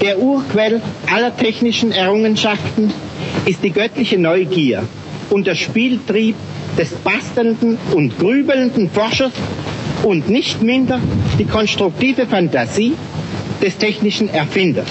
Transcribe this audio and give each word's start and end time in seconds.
Der 0.00 0.18
Urquell 0.18 0.80
aller 1.12 1.36
technischen 1.36 1.92
Errungenschaften 1.92 2.90
ist 3.44 3.62
die 3.62 3.70
göttliche 3.70 4.18
Neugier 4.18 4.82
und 5.28 5.46
der 5.46 5.54
Spieltrieb 5.54 6.36
des 6.78 6.90
bastelnden 6.92 7.76
und 7.94 8.18
grübelnden 8.18 8.88
Forschers 8.90 9.32
und 10.02 10.30
nicht 10.30 10.62
minder 10.62 11.00
die 11.38 11.44
konstruktive 11.44 12.26
Fantasie 12.26 12.94
des 13.60 13.76
technischen 13.76 14.30
Erfinders. 14.30 14.88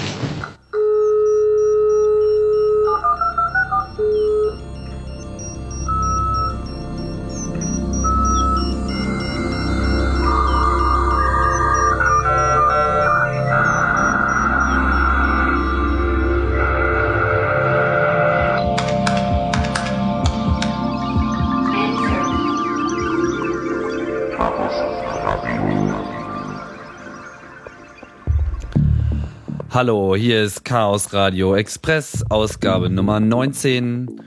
Hallo, 29.80 30.14
hier 30.14 30.42
ist 30.42 30.66
Chaos 30.66 31.14
Radio 31.14 31.56
Express, 31.56 32.22
Ausgabe 32.28 32.90
Nummer 32.90 33.18
19. 33.18 34.20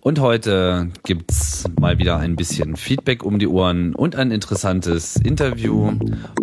Und 0.00 0.20
heute 0.20 0.90
gibt's 1.02 1.64
mal 1.80 1.96
wieder 1.96 2.18
ein 2.18 2.36
bisschen 2.36 2.76
Feedback 2.76 3.24
um 3.24 3.38
die 3.38 3.46
Ohren 3.46 3.94
und 3.94 4.16
ein 4.16 4.30
interessantes 4.30 5.16
Interview, 5.16 5.92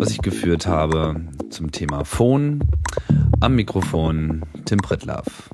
was 0.00 0.10
ich 0.10 0.18
geführt 0.18 0.66
habe 0.66 1.14
zum 1.48 1.70
Thema 1.70 2.04
Phone. 2.04 2.58
Am 3.38 3.54
Mikrofon 3.54 4.42
Tim 4.64 4.78
Pritlaff. 4.78 5.48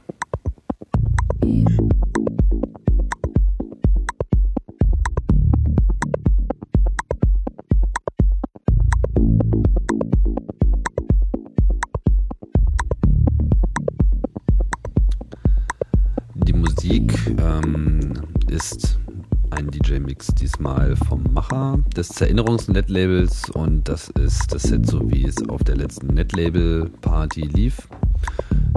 Des 22.12 22.20
Erinnerungs-Net-Labels 22.20 23.48
und 23.54 23.88
das 23.88 24.10
ist 24.10 24.52
das 24.52 24.64
Set, 24.64 24.86
so 24.86 25.10
wie 25.10 25.24
es 25.24 25.48
auf 25.48 25.64
der 25.64 25.76
letzten 25.76 26.08
Net-Label-Party 26.08 27.40
lief, 27.40 27.88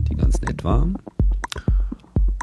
die 0.09 0.16
ganz 0.16 0.39
nett 0.39 0.64
war. 0.64 0.88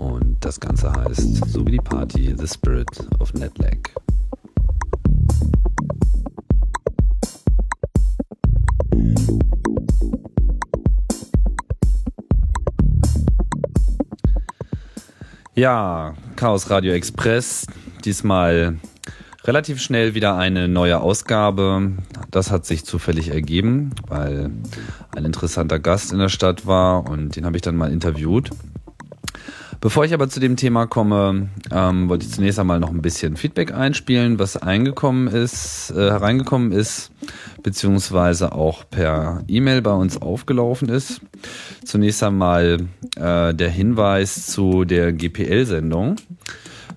Und 0.00 0.36
das 0.40 0.60
Ganze 0.60 0.92
heißt, 0.92 1.50
so 1.50 1.66
wie 1.66 1.72
die 1.72 1.78
Party, 1.78 2.34
The 2.38 2.46
Spirit 2.46 2.88
of 3.20 3.32
Netlag. 3.32 3.78
Ja, 15.54 16.14
Chaos 16.36 16.68
Radio 16.68 16.92
Express. 16.92 17.66
Diesmal 18.04 18.76
relativ 19.44 19.80
schnell 19.80 20.14
wieder 20.14 20.36
eine 20.36 20.68
neue 20.68 21.00
Ausgabe. 21.00 21.92
Das 22.30 22.50
hat 22.50 22.66
sich 22.66 22.84
zufällig 22.84 23.28
ergeben, 23.28 23.90
weil 24.08 24.50
ein 25.16 25.24
interessanter 25.24 25.78
Gast 25.78 26.12
in 26.12 26.18
der 26.18 26.28
Stadt 26.28 26.66
war 26.66 27.08
und 27.08 27.36
den 27.36 27.44
habe 27.44 27.56
ich 27.56 27.62
dann 27.62 27.76
mal 27.76 27.92
interviewt. 27.92 28.50
Bevor 29.82 30.04
ich 30.04 30.14
aber 30.14 30.28
zu 30.28 30.38
dem 30.38 30.54
Thema 30.54 30.86
komme, 30.86 31.48
ähm, 31.72 32.08
wollte 32.08 32.24
ich 32.24 32.30
zunächst 32.30 32.60
einmal 32.60 32.78
noch 32.78 32.90
ein 32.90 33.02
bisschen 33.02 33.36
Feedback 33.36 33.74
einspielen, 33.74 34.38
was 34.38 34.56
eingekommen 34.56 35.26
ist, 35.26 35.90
äh, 35.90 36.08
hereingekommen 36.08 36.70
ist, 36.70 37.10
beziehungsweise 37.64 38.52
auch 38.52 38.84
per 38.88 39.42
E-Mail 39.48 39.82
bei 39.82 39.90
uns 39.90 40.22
aufgelaufen 40.22 40.88
ist. 40.88 41.20
Zunächst 41.84 42.22
einmal 42.22 42.86
äh, 43.16 43.52
der 43.52 43.70
Hinweis 43.70 44.46
zu 44.46 44.84
der 44.84 45.12
GPL-Sendung. 45.12 46.14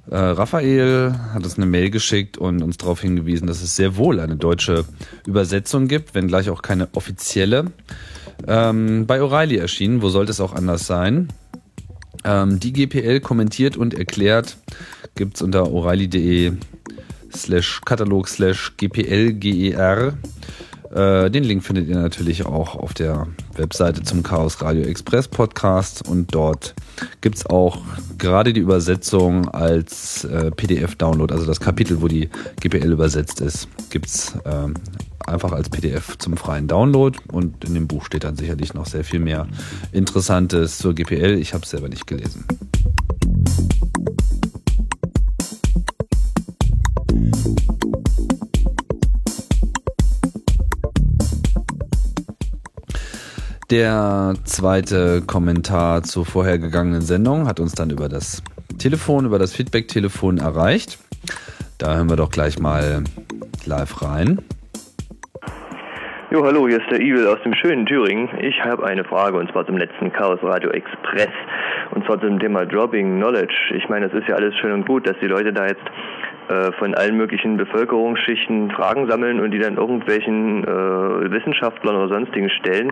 Äh, 0.10 0.18
Raphael 0.18 1.14
hat 1.34 1.44
uns 1.44 1.58
eine 1.58 1.66
Mail 1.66 1.90
geschickt 1.90 2.38
und 2.38 2.62
uns 2.62 2.78
darauf 2.78 3.02
hingewiesen, 3.02 3.48
dass 3.48 3.62
es 3.62 3.76
sehr 3.76 3.98
wohl 3.98 4.20
eine 4.20 4.36
deutsche 4.36 4.86
Übersetzung 5.26 5.88
gibt, 5.88 6.14
wenngleich 6.14 6.50
auch 6.50 6.62
keine 6.62 6.90
offizielle. 6.94 7.72
Ähm, 8.48 9.06
bei 9.08 9.20
O'Reilly 9.22 9.58
erschienen, 9.58 10.02
wo 10.02 10.10
sollte 10.10 10.32
es 10.32 10.40
auch 10.40 10.54
anders 10.54 10.86
sein? 10.86 11.30
Ähm, 12.24 12.60
die 12.60 12.74
GPL 12.74 13.20
kommentiert 13.20 13.78
und 13.78 13.94
erklärt 13.94 14.58
gibt 15.16 15.36
es 15.36 15.42
unter 15.42 15.64
o'Reilly.de 15.64 16.54
slash 17.34 17.82
Katalog 17.86 18.28
slash 18.28 18.74
GPLGER. 18.78 20.14
Äh, 20.96 21.30
den 21.30 21.44
Link 21.44 21.64
findet 21.64 21.90
ihr 21.90 21.98
natürlich 21.98 22.46
auch 22.46 22.76
auf 22.76 22.94
der 22.94 23.28
Webseite 23.58 24.02
zum 24.04 24.24
Chaos 24.24 24.62
Radio 24.62 24.84
Express 24.84 25.28
Podcast 25.28 26.08
und 26.08 26.34
dort 26.34 26.74
gibt 27.20 27.36
es 27.36 27.46
auch 27.46 27.80
gerade 28.18 28.54
die 28.54 28.62
Übersetzung 28.62 29.50
als 29.50 30.24
äh, 30.24 30.52
PDF-Download, 30.52 31.34
also 31.34 31.46
das 31.46 31.60
Kapitel, 31.60 32.02
wo 32.02 32.08
die 32.08 32.30
GPL 32.62 32.94
übersetzt 32.94 33.42
ist, 33.42 33.68
gibt 33.90 34.06
es 34.06 34.36
äh, 34.46 34.68
einfach 35.28 35.52
als 35.52 35.68
PDF 35.70 36.18
zum 36.18 36.38
freien 36.38 36.70
Download 36.70 37.20
und 37.30 37.66
in 37.66 37.74
dem 37.74 37.88
Buch 37.88 38.06
steht 38.06 38.24
dann 38.24 38.38
sicherlich 38.38 38.74
noch 38.74 38.86
sehr 38.86 39.04
viel 39.04 39.20
mehr 39.20 39.48
Interessantes 39.92 40.78
zur 40.78 40.96
GPL. 40.96 41.38
Ich 41.40 41.54
habe 41.54 41.64
es 41.64 41.72
selber 41.72 41.90
nicht 41.90 42.08
gelesen. 42.08 42.46
Der 53.72 54.36
zweite 54.44 55.24
Kommentar 55.26 56.04
zur 56.04 56.24
vorhergegangenen 56.24 57.02
Sendung 57.02 57.48
hat 57.48 57.60
uns 57.60 57.74
dann 57.74 57.90
über 57.90 58.10
das 58.10 58.44
Telefon, 58.78 59.26
über 59.26 59.40
das 59.40 59.56
Feedback-Telefon 59.56 60.38
erreicht. 60.38 61.00
Da 61.80 61.96
hören 61.96 62.08
wir 62.08 62.16
doch 62.16 62.30
gleich 62.30 62.60
mal 62.60 63.04
live 63.66 64.04
rein. 64.04 64.40
Jo, 66.30 66.44
hallo, 66.44 66.68
hier 66.68 66.78
ist 66.78 66.92
der 66.92 67.00
Evil 67.00 67.28
aus 67.28 67.40
dem 67.44 67.56
schönen 67.56 67.88
Thüringen. 67.88 68.30
Ich 68.40 68.64
habe 68.64 68.86
eine 68.86 69.04
Frage 69.04 69.38
und 69.38 69.52
zwar 69.52 69.66
zum 69.66 69.78
letzten 69.78 70.14
Chaos 70.14 70.40
Radio 70.44 70.70
Express 70.70 71.34
und 71.92 72.06
zwar 72.06 72.22
zum 72.22 72.40
Thema 72.40 72.66
Dropping 72.66 73.18
Knowledge. 73.18 73.56
Ich 73.76 73.90
meine, 73.90 74.08
es 74.08 74.14
ist 74.14 74.28
ja 74.28 74.36
alles 74.36 74.54
schön 74.58 74.74
und 74.74 74.86
gut, 74.86 75.08
dass 75.08 75.16
die 75.22 75.28
Leute 75.28 75.52
da 75.52 75.66
jetzt 75.66 75.82
von 76.78 76.94
allen 76.94 77.18
möglichen 77.18 77.58
Bevölkerungsschichten 77.58 78.72
Fragen 78.72 79.10
sammeln 79.10 79.40
und 79.40 79.52
die 79.52 79.60
dann 79.60 79.78
irgendwelchen 79.78 80.64
äh, 80.64 81.32
Wissenschaftlern 81.32 81.96
oder 81.96 82.08
sonstigen 82.10 82.50
stellen. 82.50 82.92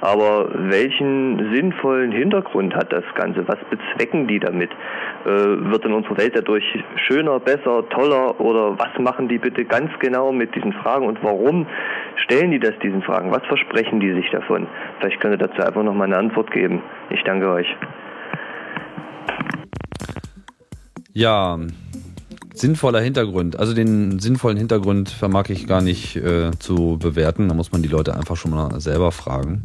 Aber 0.00 0.48
welchen 0.54 1.52
sinnvollen 1.54 2.12
Hintergrund 2.12 2.74
hat 2.74 2.92
das 2.92 3.04
Ganze? 3.14 3.46
Was 3.48 3.58
bezwecken 3.70 4.26
die 4.26 4.38
damit? 4.38 4.70
Äh, 5.24 5.28
wird 5.70 5.84
in 5.84 5.92
unserer 5.92 6.18
Welt 6.18 6.32
dadurch 6.34 6.64
schöner, 7.06 7.40
besser, 7.40 7.88
toller 7.90 8.40
oder 8.40 8.78
was 8.78 8.98
machen 8.98 9.28
die 9.28 9.38
bitte 9.38 9.64
ganz 9.64 9.90
genau 9.98 10.32
mit 10.32 10.54
diesen 10.54 10.72
Fragen 10.72 11.06
und 11.06 11.22
warum 11.22 11.66
stellen 12.16 12.50
die 12.50 12.60
das 12.60 12.78
diesen 12.82 13.02
Fragen? 13.02 13.30
Was 13.30 13.44
versprechen 13.46 14.00
die 14.00 14.12
sich 14.14 14.30
davon? 14.30 14.66
Vielleicht 14.98 15.20
könnt 15.20 15.34
ihr 15.34 15.46
dazu 15.46 15.62
einfach 15.62 15.82
noch 15.82 15.94
mal 15.94 16.04
eine 16.04 16.18
Antwort 16.18 16.50
geben. 16.50 16.82
Ich 17.10 17.22
danke 17.24 17.48
euch. 17.50 17.76
Ja, 21.12 21.58
sinnvoller 22.60 23.00
Hintergrund. 23.00 23.58
Also 23.58 23.72
den 23.72 24.18
sinnvollen 24.18 24.58
Hintergrund 24.58 25.08
vermag 25.08 25.48
ich 25.48 25.66
gar 25.66 25.80
nicht 25.80 26.16
äh, 26.16 26.50
zu 26.58 26.98
bewerten. 27.00 27.48
Da 27.48 27.54
muss 27.54 27.72
man 27.72 27.82
die 27.82 27.88
Leute 27.88 28.14
einfach 28.14 28.36
schon 28.36 28.50
mal 28.52 28.80
selber 28.80 29.12
fragen. 29.12 29.62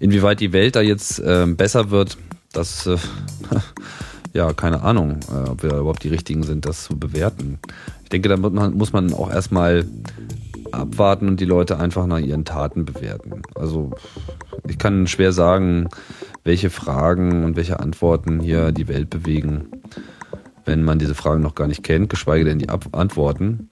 Inwieweit 0.00 0.40
die 0.40 0.52
Welt 0.52 0.76
da 0.76 0.80
jetzt 0.80 1.20
äh, 1.20 1.46
besser 1.46 1.90
wird, 1.90 2.18
das, 2.52 2.86
äh, 2.86 2.96
ja, 4.32 4.52
keine 4.52 4.82
Ahnung, 4.82 5.20
äh, 5.30 5.48
ob 5.48 5.62
wir 5.62 5.70
überhaupt 5.70 6.02
die 6.02 6.08
Richtigen 6.08 6.42
sind, 6.42 6.66
das 6.66 6.84
zu 6.84 6.98
bewerten. 6.98 7.58
Ich 8.02 8.08
denke, 8.10 8.28
da 8.28 8.36
muss 8.36 8.92
man 8.92 9.14
auch 9.14 9.30
erstmal 9.30 9.86
abwarten 10.72 11.28
und 11.28 11.40
die 11.40 11.44
Leute 11.44 11.78
einfach 11.78 12.06
nach 12.06 12.18
ihren 12.18 12.44
Taten 12.44 12.84
bewerten. 12.84 13.42
Also 13.54 13.92
ich 14.68 14.78
kann 14.78 15.06
schwer 15.06 15.32
sagen, 15.32 15.88
welche 16.42 16.68
Fragen 16.68 17.44
und 17.44 17.56
welche 17.56 17.78
Antworten 17.78 18.40
hier 18.40 18.72
die 18.72 18.88
Welt 18.88 19.08
bewegen 19.08 19.68
wenn 20.64 20.82
man 20.82 20.98
diese 20.98 21.14
Fragen 21.14 21.42
noch 21.42 21.54
gar 21.54 21.68
nicht 21.68 21.82
kennt, 21.82 22.08
geschweige 22.08 22.44
denn 22.44 22.58
die 22.58 22.68
Ab 22.68 22.86
Antworten. 22.92 23.68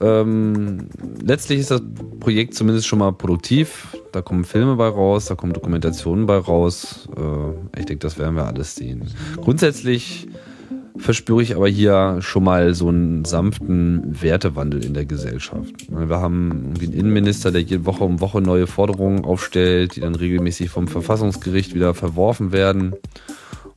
Ähm, 0.00 0.88
letztlich 1.22 1.60
ist 1.60 1.70
das 1.70 1.82
Projekt 2.20 2.54
zumindest 2.54 2.86
schon 2.86 2.98
mal 2.98 3.12
produktiv. 3.12 3.96
Da 4.12 4.22
kommen 4.22 4.44
Filme 4.44 4.76
bei 4.76 4.88
raus, 4.88 5.26
da 5.26 5.34
kommen 5.34 5.52
Dokumentationen 5.52 6.26
bei 6.26 6.36
raus. 6.36 7.08
Äh, 7.16 7.78
ich 7.80 7.86
denke, 7.86 8.00
das 8.00 8.18
werden 8.18 8.36
wir 8.36 8.46
alles 8.46 8.74
sehen. 8.74 9.08
Grundsätzlich 9.36 10.28
verspüre 10.96 11.42
ich 11.42 11.56
aber 11.56 11.68
hier 11.68 12.18
schon 12.20 12.44
mal 12.44 12.74
so 12.74 12.88
einen 12.88 13.24
sanften 13.24 14.22
Wertewandel 14.22 14.84
in 14.84 14.94
der 14.94 15.06
Gesellschaft. 15.06 15.86
Wir 15.88 16.16
haben 16.16 16.74
einen 16.80 16.92
Innenminister, 16.92 17.50
der 17.50 17.62
jede 17.62 17.84
Woche 17.84 18.04
um 18.04 18.20
Woche 18.20 18.40
neue 18.40 18.66
Forderungen 18.66 19.24
aufstellt, 19.24 19.96
die 19.96 20.00
dann 20.00 20.14
regelmäßig 20.14 20.70
vom 20.70 20.86
Verfassungsgericht 20.86 21.74
wieder 21.74 21.94
verworfen 21.94 22.52
werden. 22.52 22.94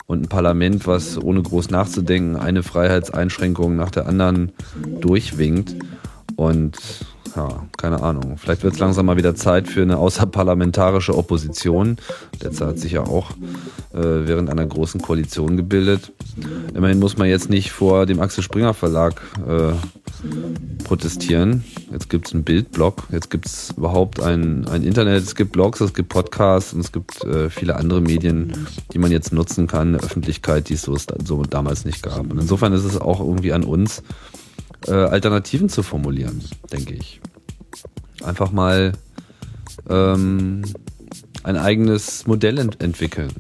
Und 0.09 0.24
ein 0.24 0.30
Parlament, 0.30 0.88
was 0.88 1.21
ohne 1.21 1.42
groß 1.42 1.69
nachzudenken 1.69 2.38
eine 2.38 2.63
Freiheitseinschränkung 2.63 3.75
nach 3.75 3.92
der 3.92 4.07
anderen 4.07 4.54
durchwinkt. 5.01 5.75
Und 6.35 6.77
ja, 7.35 7.68
keine 7.77 8.01
Ahnung. 8.01 8.38
Vielleicht 8.38 8.63
wird 8.63 8.74
es 8.74 8.79
langsam 8.79 9.06
mal 9.06 9.18
wieder 9.18 9.35
Zeit 9.35 9.68
für 9.68 9.81
eine 9.81 9.97
außerparlamentarische 9.97 11.15
Opposition. 11.15 11.97
Derzeit 12.41 12.68
hat 12.68 12.79
sich 12.79 12.94
ja 12.94 13.01
auch 13.01 13.31
äh, 13.94 14.27
während 14.27 14.50
einer 14.50 14.65
großen 14.65 15.01
Koalition 15.01 15.57
gebildet. 15.57 16.12
Immerhin 16.74 17.00
muss 17.00 17.18
man 17.18 17.27
jetzt 17.27 17.50
nicht 17.50 17.71
vor 17.71 18.06
dem 18.06 18.19
Axel 18.21 18.44
Springer 18.44 18.74
Verlag 18.74 19.21
äh, 19.47 19.74
protestieren. 20.83 21.63
Jetzt 21.91 22.09
gibt 22.09 22.27
es 22.27 22.33
einen 22.33 22.44
Bildblog, 22.44 23.03
jetzt 23.12 23.29
gibt 23.29 23.45
es 23.45 23.74
überhaupt 23.77 24.21
ein, 24.21 24.68
ein 24.68 24.83
Internet, 24.83 25.24
es 25.24 25.35
gibt 25.35 25.51
Blogs, 25.51 25.79
es 25.81 25.94
gibt 25.94 26.09
Podcasts 26.09 26.74
und 26.74 26.79
es 26.79 26.91
gibt 26.91 27.24
äh, 27.24 27.50
viele 27.50 27.75
andere 27.75 28.01
Medien, 28.01 28.68
die 28.94 29.00
man 29.00 29.12
jetzt 29.12 29.31
nutzen 29.31 29.68
kann, 29.68 29.89
eine 29.89 30.00
Öffentlichkeit, 30.00 30.69
die 30.69 30.74
es 30.74 30.81
so, 30.81 30.95
so 31.24 31.44
damals 31.44 31.85
nicht 31.85 32.01
gab. 32.03 32.31
Und 32.31 32.39
insofern 32.39 32.74
ist 32.74 32.83
es 32.83 33.00
auch 33.00 33.19
irgendwie 33.19 33.53
an 33.53 33.63
uns, 33.63 34.01
äh, 34.85 34.91
Alternativen 34.91 35.69
zu 35.69 35.83
formulieren, 35.83 36.44
denke 36.71 36.94
ich. 36.94 37.19
Einfach 38.24 38.51
mal 38.51 38.94
ähm, 39.89 40.63
ein 41.44 41.57
eigenes 41.57 42.27
Modell 42.27 42.57
ent 42.57 42.81
entwickeln. 42.81 43.31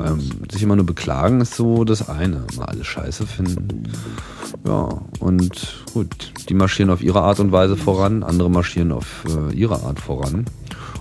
Ähm, 0.00 0.20
sich 0.50 0.62
immer 0.62 0.76
nur 0.76 0.86
beklagen 0.86 1.40
ist 1.40 1.54
so 1.54 1.84
das 1.84 2.08
eine. 2.08 2.44
Mal 2.56 2.64
alles 2.64 2.86
scheiße 2.86 3.26
finden. 3.26 3.84
Ja, 4.64 5.02
und 5.18 5.84
gut, 5.92 6.32
die 6.48 6.54
marschieren 6.54 6.90
auf 6.90 7.02
ihre 7.02 7.20
Art 7.20 7.40
und 7.40 7.52
Weise 7.52 7.76
voran, 7.76 8.22
andere 8.22 8.50
marschieren 8.50 8.92
auf 8.92 9.24
äh, 9.28 9.54
ihre 9.54 9.82
Art 9.82 10.00
voran. 10.00 10.46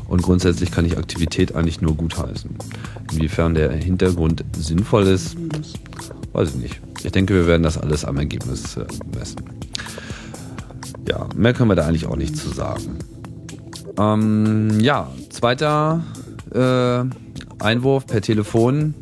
Und 0.07 0.23
grundsätzlich 0.23 0.71
kann 0.71 0.83
ich 0.85 0.97
Aktivität 0.97 1.55
eigentlich 1.55 1.79
nur 1.79 1.95
gutheißen. 1.95 2.53
Inwiefern 3.13 3.53
der 3.53 3.71
Hintergrund 3.71 4.43
sinnvoll 4.57 5.07
ist, 5.07 5.37
weiß 6.33 6.49
ich 6.49 6.55
nicht. 6.55 6.81
Ich 7.03 7.11
denke, 7.13 7.33
wir 7.33 7.47
werden 7.47 7.63
das 7.63 7.77
alles 7.77 8.03
am 8.03 8.17
Ergebnis 8.17 8.75
äh, 8.75 8.85
messen. 9.15 9.60
Ja, 11.07 11.27
mehr 11.35 11.53
können 11.53 11.69
wir 11.69 11.75
da 11.75 11.87
eigentlich 11.87 12.07
auch 12.07 12.15
nicht 12.15 12.35
zu 12.37 12.49
sagen. 12.49 12.99
Ähm, 13.99 14.79
ja, 14.79 15.09
zweiter 15.29 16.01
äh, 16.53 17.03
Einwurf 17.63 18.07
per 18.07 18.21
Telefon 18.21 18.95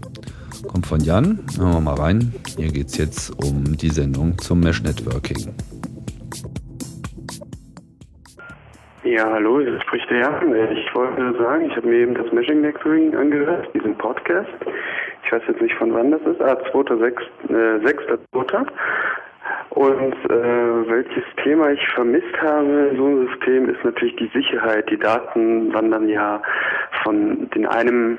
kommt 0.68 0.88
von 0.88 1.02
Jan. 1.02 1.46
Hören 1.58 1.74
wir 1.74 1.82
mal 1.82 1.96
rein. 1.96 2.34
Hier 2.58 2.72
geht 2.72 2.88
es 2.88 2.98
jetzt 2.98 3.32
um 3.44 3.78
die 3.78 3.90
Sendung 3.90 4.38
zum 4.38 4.60
Mesh 4.60 4.82
Networking. 4.84 5.54
Ja, 9.04 9.30
hallo, 9.32 9.60
hier 9.62 9.80
spricht 9.82 10.10
der 10.10 10.20
Jan. 10.20 10.54
Ich 10.78 10.94
wollte 10.94 11.38
sagen, 11.40 11.66
ich 11.66 11.76
habe 11.76 11.88
mir 11.88 12.00
eben 12.00 12.16
das 12.16 12.32
Meshing 12.32 12.62
Networking 12.62 13.16
angehört, 13.16 13.68
diesen 13.74 13.98
Podcast. 13.98 14.50
Ich 15.26 15.32
weiß 15.32 15.42
jetzt 15.48 15.62
nicht 15.62 15.76
von 15.76 15.94
wann 15.94 16.12
das 16.12 16.22
ist. 16.22 16.42
Ah, 16.42 16.58
2.6. 16.74 17.20
Äh, 17.50 17.86
6.2. 17.86 18.68
Und 19.80 20.14
äh, 20.30 20.90
welches 20.90 21.24
Thema 21.42 21.72
ich 21.72 21.88
vermisst 21.96 22.36
habe 22.42 22.90
in 22.92 22.98
so 22.98 23.06
einem 23.06 23.30
System 23.30 23.70
ist 23.70 23.82
natürlich 23.86 24.14
die 24.18 24.30
Sicherheit. 24.34 24.90
Die 24.90 25.00
Daten 25.00 25.74
wandern 25.74 26.10
ja 26.10 26.42
von 27.02 27.50
den 27.52 27.66
einem 27.66 28.18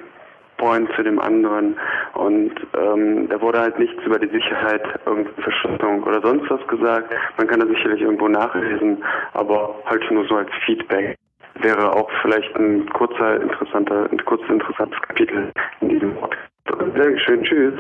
Point 0.57 0.91
zu 0.97 1.03
dem 1.03 1.21
anderen 1.21 1.77
und 2.15 2.53
ähm, 2.79 3.29
da 3.29 3.39
wurde 3.43 3.61
halt 3.61 3.79
nichts 3.79 4.03
über 4.07 4.19
die 4.19 4.31
Sicherheit, 4.31 4.83
irgendeine 5.05 5.43
Verschlüsselung 5.43 6.03
oder 6.05 6.23
sonst 6.23 6.49
was 6.49 6.67
gesagt. 6.67 7.13
Man 7.37 7.47
kann 7.47 7.61
da 7.61 7.67
sicherlich 7.67 8.01
irgendwo 8.01 8.29
nachlesen, 8.29 9.05
aber 9.35 9.75
halt 9.85 10.11
nur 10.11 10.25
so 10.29 10.37
als 10.37 10.51
Feedback 10.65 11.15
wäre 11.57 11.93
auch 11.93 12.11
vielleicht 12.23 12.57
ein 12.57 12.89
kurzer 12.95 13.39
interessanter, 13.39 14.09
ein 14.11 14.25
kurzes 14.25 14.49
interessantes 14.49 14.99
Kapitel 15.03 15.53
in 15.83 15.91
diesem 15.91 16.15
Podcast. 16.15 16.49
Dankeschön, 16.97 17.43
tschüss. 17.43 17.75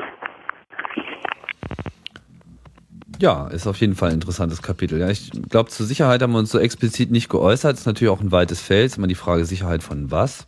Ja, 3.20 3.49
ist 3.49 3.67
auf 3.67 3.76
jeden 3.76 3.94
Fall 3.94 4.08
ein 4.08 4.14
interessantes 4.14 4.62
Kapitel. 4.62 4.99
Ja, 4.99 5.11
ich 5.11 5.31
glaube, 5.50 5.69
zur 5.69 5.84
Sicherheit 5.84 6.22
haben 6.22 6.32
wir 6.32 6.38
uns 6.38 6.50
so 6.50 6.58
explizit 6.58 7.11
nicht 7.11 7.28
geäußert. 7.28 7.76
Ist 7.76 7.87
natürlich 7.87 8.11
auch 8.11 8.22
ein 8.22 8.32
weites 8.32 8.61
Feld. 8.61 8.87
Ist 8.87 8.96
immer 8.96 9.08
die 9.08 9.14
Frage 9.14 9.44
Sicherheit 9.44 9.82
von 9.82 10.11
was. 10.11 10.46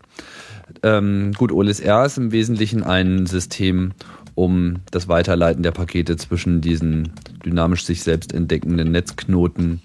Ähm, 0.83 1.33
gut, 1.37 1.53
OLSR 1.53 2.07
ist 2.07 2.17
im 2.17 2.33
Wesentlichen 2.33 2.83
ein 2.83 3.27
System, 3.27 3.93
um 4.35 4.77
das 4.91 5.07
Weiterleiten 5.07 5.63
der 5.63 5.73
Pakete 5.73 6.17
zwischen 6.17 6.63
diesen 6.63 7.13
dynamisch 7.45 7.85
sich 7.85 8.03
selbst 8.03 8.33
entdeckenden 8.33 8.91
Netzknoten 8.91 9.83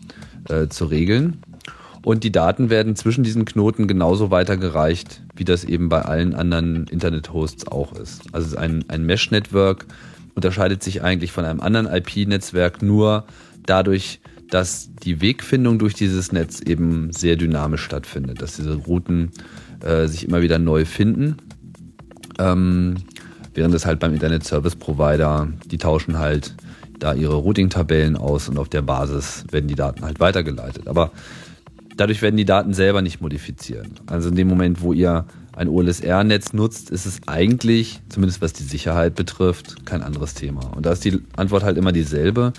äh, 0.47 0.67
zu 0.69 0.85
regeln. 0.85 1.41
Und 2.05 2.23
die 2.23 2.31
Daten 2.31 2.69
werden 2.69 2.95
zwischen 2.95 3.25
diesen 3.25 3.43
Knoten 3.43 3.89
genauso 3.89 4.31
weitergereicht, 4.31 5.23
wie 5.35 5.43
das 5.43 5.65
eben 5.65 5.89
bei 5.89 6.03
allen 6.03 6.33
anderen 6.33 6.87
Internet-Hosts 6.87 7.67
auch 7.67 7.91
ist. 7.91 8.21
Also 8.31 8.47
es 8.47 8.53
ist 8.53 8.57
ein, 8.57 8.85
ein 8.87 9.05
Mesh-Network, 9.05 9.87
unterscheidet 10.37 10.83
sich 10.83 11.03
eigentlich 11.03 11.31
von 11.31 11.43
einem 11.43 11.59
anderen 11.59 11.87
IP-Netzwerk 11.87 12.83
nur 12.83 13.25
dadurch, 13.65 14.21
dass 14.49 14.89
die 15.03 15.19
Wegfindung 15.19 15.79
durch 15.79 15.95
dieses 15.95 16.31
Netz 16.31 16.61
eben 16.61 17.11
sehr 17.11 17.35
dynamisch 17.35 17.81
stattfindet, 17.81 18.41
dass 18.41 18.55
diese 18.55 18.75
Routen 18.75 19.31
äh, 19.83 20.05
sich 20.05 20.27
immer 20.27 20.41
wieder 20.41 20.59
neu 20.59 20.85
finden. 20.85 21.37
Ähm, 22.37 22.97
während 23.55 23.73
es 23.73 23.87
halt 23.87 23.99
beim 23.99 24.13
Internet 24.13 24.43
Service 24.43 24.75
Provider, 24.75 25.47
die 25.65 25.79
tauschen 25.79 26.19
halt 26.19 26.55
da 26.99 27.15
ihre 27.15 27.35
Routing-Tabellen 27.35 28.15
aus 28.15 28.47
und 28.47 28.59
auf 28.59 28.69
der 28.69 28.83
Basis 28.83 29.43
werden 29.51 29.67
die 29.67 29.75
Daten 29.75 30.05
halt 30.05 30.19
weitergeleitet. 30.19 30.87
Aber 30.87 31.11
dadurch 31.95 32.21
werden 32.21 32.37
die 32.37 32.45
Daten 32.45 32.73
selber 32.73 33.01
nicht 33.01 33.21
modifiziert. 33.21 33.87
Also 34.05 34.29
in 34.29 34.35
dem 34.35 34.47
Moment, 34.47 34.81
wo 34.81 34.93
ihr 34.93 35.25
ein 35.57 35.69
OLSR-Netz 35.69 36.53
nutzt, 36.53 36.91
ist 36.91 37.07
es 37.07 37.21
eigentlich, 37.25 38.01
zumindest 38.09 38.41
was 38.41 38.53
die 38.53 38.63
Sicherheit 38.63 39.15
betrifft, 39.15 39.85
kein 39.85 40.03
anderes 40.03 40.35
Thema. 40.35 40.71
Und 40.75 40.85
da 40.85 40.91
ist 40.91 41.03
die 41.03 41.19
Antwort 41.35 41.63
halt 41.63 41.77
immer 41.77 41.91
dieselbe. 41.91 42.53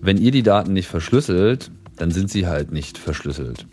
Wenn 0.00 0.18
ihr 0.18 0.30
die 0.30 0.44
Daten 0.44 0.72
nicht 0.72 0.88
verschlüsselt, 0.88 1.70
dann 1.96 2.12
sind 2.12 2.30
sie 2.30 2.46
halt 2.46 2.70
nicht 2.72 2.96
verschlüsselt. 2.96 3.66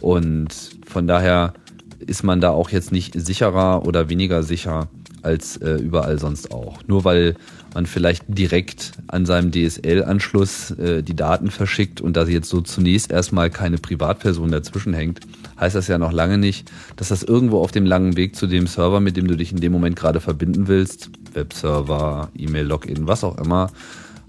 Und 0.00 0.48
von 0.86 1.06
daher 1.06 1.52
ist 1.98 2.24
man 2.24 2.40
da 2.40 2.50
auch 2.50 2.70
jetzt 2.70 2.92
nicht 2.92 3.14
sicherer 3.14 3.86
oder 3.86 4.08
weniger 4.08 4.42
sicher 4.42 4.88
als 5.22 5.58
äh, 5.58 5.74
überall 5.74 6.18
sonst 6.18 6.50
auch. 6.50 6.80
Nur 6.86 7.04
weil 7.04 7.36
man 7.74 7.86
vielleicht 7.86 8.24
direkt 8.26 8.92
an 9.06 9.26
seinem 9.26 9.52
DSL-Anschluss 9.52 10.72
äh, 10.72 11.02
die 11.02 11.14
Daten 11.14 11.50
verschickt 11.50 12.00
und 12.00 12.16
da 12.16 12.24
jetzt 12.24 12.48
so 12.48 12.62
zunächst 12.62 13.12
erstmal 13.12 13.50
keine 13.50 13.78
Privatperson 13.78 14.50
dazwischen 14.50 14.94
hängt, 14.94 15.20
heißt 15.58 15.74
das 15.74 15.88
ja 15.88 15.98
noch 15.98 16.12
lange 16.12 16.38
nicht, 16.38 16.70
dass 16.96 17.08
das 17.08 17.22
irgendwo 17.22 17.60
auf 17.60 17.72
dem 17.72 17.86
langen 17.86 18.16
Weg 18.16 18.36
zu 18.36 18.46
dem 18.46 18.66
Server, 18.66 19.00
mit 19.00 19.16
dem 19.16 19.28
du 19.28 19.36
dich 19.36 19.52
in 19.52 19.60
dem 19.60 19.72
Moment 19.72 19.96
gerade 19.96 20.20
verbinden 20.20 20.68
willst, 20.68 21.10
Webserver, 21.32 22.30
E-Mail-Login, 22.36 23.06
was 23.06 23.24
auch 23.24 23.38
immer, 23.38 23.70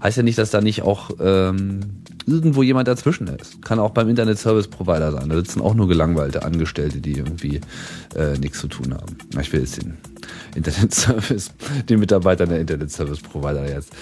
heißt 0.02 0.18
ja 0.18 0.22
nicht, 0.22 0.38
dass 0.38 0.50
da 0.50 0.60
nicht 0.60 0.82
auch 0.82 1.10
ähm, 1.18 1.80
irgendwo 2.26 2.62
jemand 2.62 2.88
dazwischen 2.88 3.26
ist. 3.28 3.62
Kann 3.62 3.78
auch 3.78 3.90
beim 3.90 4.08
Internet 4.08 4.38
Service 4.38 4.68
Provider 4.68 5.12
sein. 5.12 5.28
Da 5.28 5.36
sitzen 5.36 5.60
auch 5.60 5.74
nur 5.74 5.88
gelangweilte 5.88 6.42
Angestellte, 6.42 7.00
die 7.00 7.12
irgendwie 7.12 7.60
äh, 8.14 8.38
nichts 8.38 8.60
zu 8.60 8.68
tun 8.68 8.94
haben. 8.94 9.16
Ich 9.40 9.52
will 9.52 9.60
jetzt 9.60 9.82
den 9.82 9.96
Internet 10.54 10.94
Service, 10.94 11.50
den 11.88 12.00
Mitarbeitern 12.00 12.50
der 12.50 12.60
Internet 12.60 12.90
Service 12.90 13.20
Provider 13.20 13.68
jetzt 13.68 13.92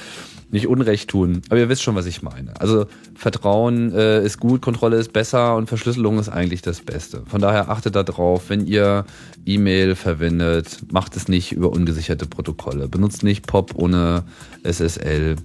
nicht 0.52 0.68
Unrecht 0.68 1.08
tun. 1.08 1.42
Aber 1.48 1.58
ihr 1.58 1.68
wisst 1.68 1.82
schon, 1.82 1.94
was 1.94 2.06
ich 2.06 2.22
meine. 2.22 2.52
Also 2.60 2.86
Vertrauen 3.14 3.92
äh, 3.92 4.22
ist 4.24 4.38
gut, 4.38 4.60
Kontrolle 4.60 4.98
ist 4.98 5.12
besser 5.12 5.56
und 5.56 5.66
Verschlüsselung 5.66 6.18
ist 6.18 6.28
eigentlich 6.28 6.60
das 6.60 6.80
Beste. 6.80 7.22
Von 7.26 7.40
daher 7.40 7.70
achtet 7.70 7.96
darauf, 7.96 8.50
wenn 8.50 8.66
ihr 8.66 9.06
E-Mail 9.46 9.96
verwendet, 9.96 10.92
macht 10.92 11.16
es 11.16 11.26
nicht 11.26 11.52
über 11.52 11.70
ungesicherte 11.70 12.26
Protokolle. 12.26 12.88
Benutzt 12.88 13.22
nicht 13.22 13.46
POP 13.46 13.74
ohne 13.74 14.24
SSL. 14.62 15.36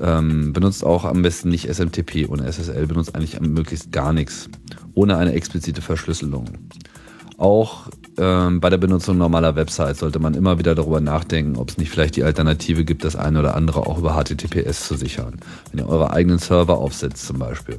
Ähm, 0.00 0.52
benutzt 0.52 0.84
auch 0.84 1.06
am 1.06 1.22
besten 1.22 1.48
nicht 1.48 1.66
SMTP 1.72 2.28
ohne 2.28 2.46
SSL. 2.52 2.86
Benutzt 2.86 3.14
eigentlich 3.14 3.40
möglichst 3.40 3.90
gar 3.90 4.12
nichts 4.12 4.50
ohne 4.92 5.16
eine 5.16 5.32
explizite 5.32 5.80
Verschlüsselung. 5.80 6.46
Auch 7.38 7.88
ähm, 8.18 8.60
bei 8.60 8.70
der 8.70 8.78
Benutzung 8.78 9.18
normaler 9.18 9.56
Websites 9.56 9.98
sollte 9.98 10.18
man 10.18 10.34
immer 10.34 10.58
wieder 10.58 10.74
darüber 10.74 11.00
nachdenken, 11.00 11.56
ob 11.56 11.70
es 11.70 11.78
nicht 11.78 11.90
vielleicht 11.90 12.16
die 12.16 12.24
Alternative 12.24 12.84
gibt, 12.84 13.04
das 13.04 13.16
eine 13.16 13.40
oder 13.40 13.54
andere 13.54 13.86
auch 13.86 13.98
über 13.98 14.14
HTTPS 14.14 14.88
zu 14.88 14.96
sichern. 14.96 15.38
Wenn 15.70 15.80
ihr 15.84 15.88
eure 15.88 16.10
eigenen 16.12 16.38
Server 16.38 16.78
aufsetzt 16.78 17.26
zum 17.26 17.38
Beispiel, 17.38 17.78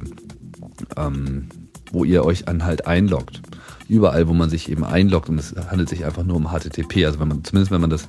ähm, 0.96 1.48
wo 1.92 2.04
ihr 2.04 2.24
euch 2.24 2.48
an 2.48 2.64
halt 2.64 2.86
einloggt. 2.86 3.42
Überall, 3.88 4.28
wo 4.28 4.34
man 4.34 4.50
sich 4.50 4.70
eben 4.70 4.84
einloggt 4.84 5.28
und 5.28 5.38
es 5.38 5.54
handelt 5.70 5.88
sich 5.88 6.04
einfach 6.04 6.22
nur 6.22 6.36
um 6.36 6.48
HTTP. 6.48 7.06
Also 7.06 7.20
wenn 7.20 7.28
man, 7.28 7.42
zumindest 7.42 7.72
wenn 7.72 7.80
man 7.80 7.90
das 7.90 8.08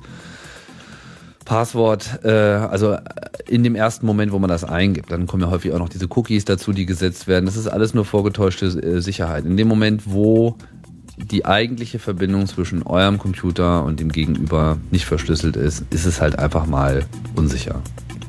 Passwort, 1.46 2.20
äh, 2.22 2.30
also 2.30 2.96
in 3.48 3.64
dem 3.64 3.74
ersten 3.74 4.06
Moment, 4.06 4.30
wo 4.30 4.38
man 4.38 4.50
das 4.50 4.62
eingibt, 4.62 5.10
dann 5.10 5.26
kommen 5.26 5.42
ja 5.42 5.50
häufig 5.50 5.72
auch 5.72 5.78
noch 5.78 5.88
diese 5.88 6.06
Cookies 6.10 6.44
dazu, 6.44 6.72
die 6.72 6.86
gesetzt 6.86 7.26
werden. 7.26 7.46
Das 7.46 7.56
ist 7.56 7.66
alles 7.66 7.94
nur 7.94 8.04
vorgetäuschte 8.04 8.66
äh, 8.66 9.00
Sicherheit. 9.00 9.46
In 9.46 9.56
dem 9.56 9.66
Moment, 9.66 10.02
wo 10.04 10.56
die 11.16 11.44
eigentliche 11.44 11.98
Verbindung 11.98 12.46
zwischen 12.46 12.82
eurem 12.82 13.18
Computer 13.18 13.84
und 13.84 14.00
dem 14.00 14.10
Gegenüber 14.10 14.78
nicht 14.90 15.04
verschlüsselt 15.04 15.56
ist, 15.56 15.84
ist 15.90 16.06
es 16.06 16.20
halt 16.20 16.38
einfach 16.38 16.66
mal 16.66 17.04
unsicher. 17.36 17.82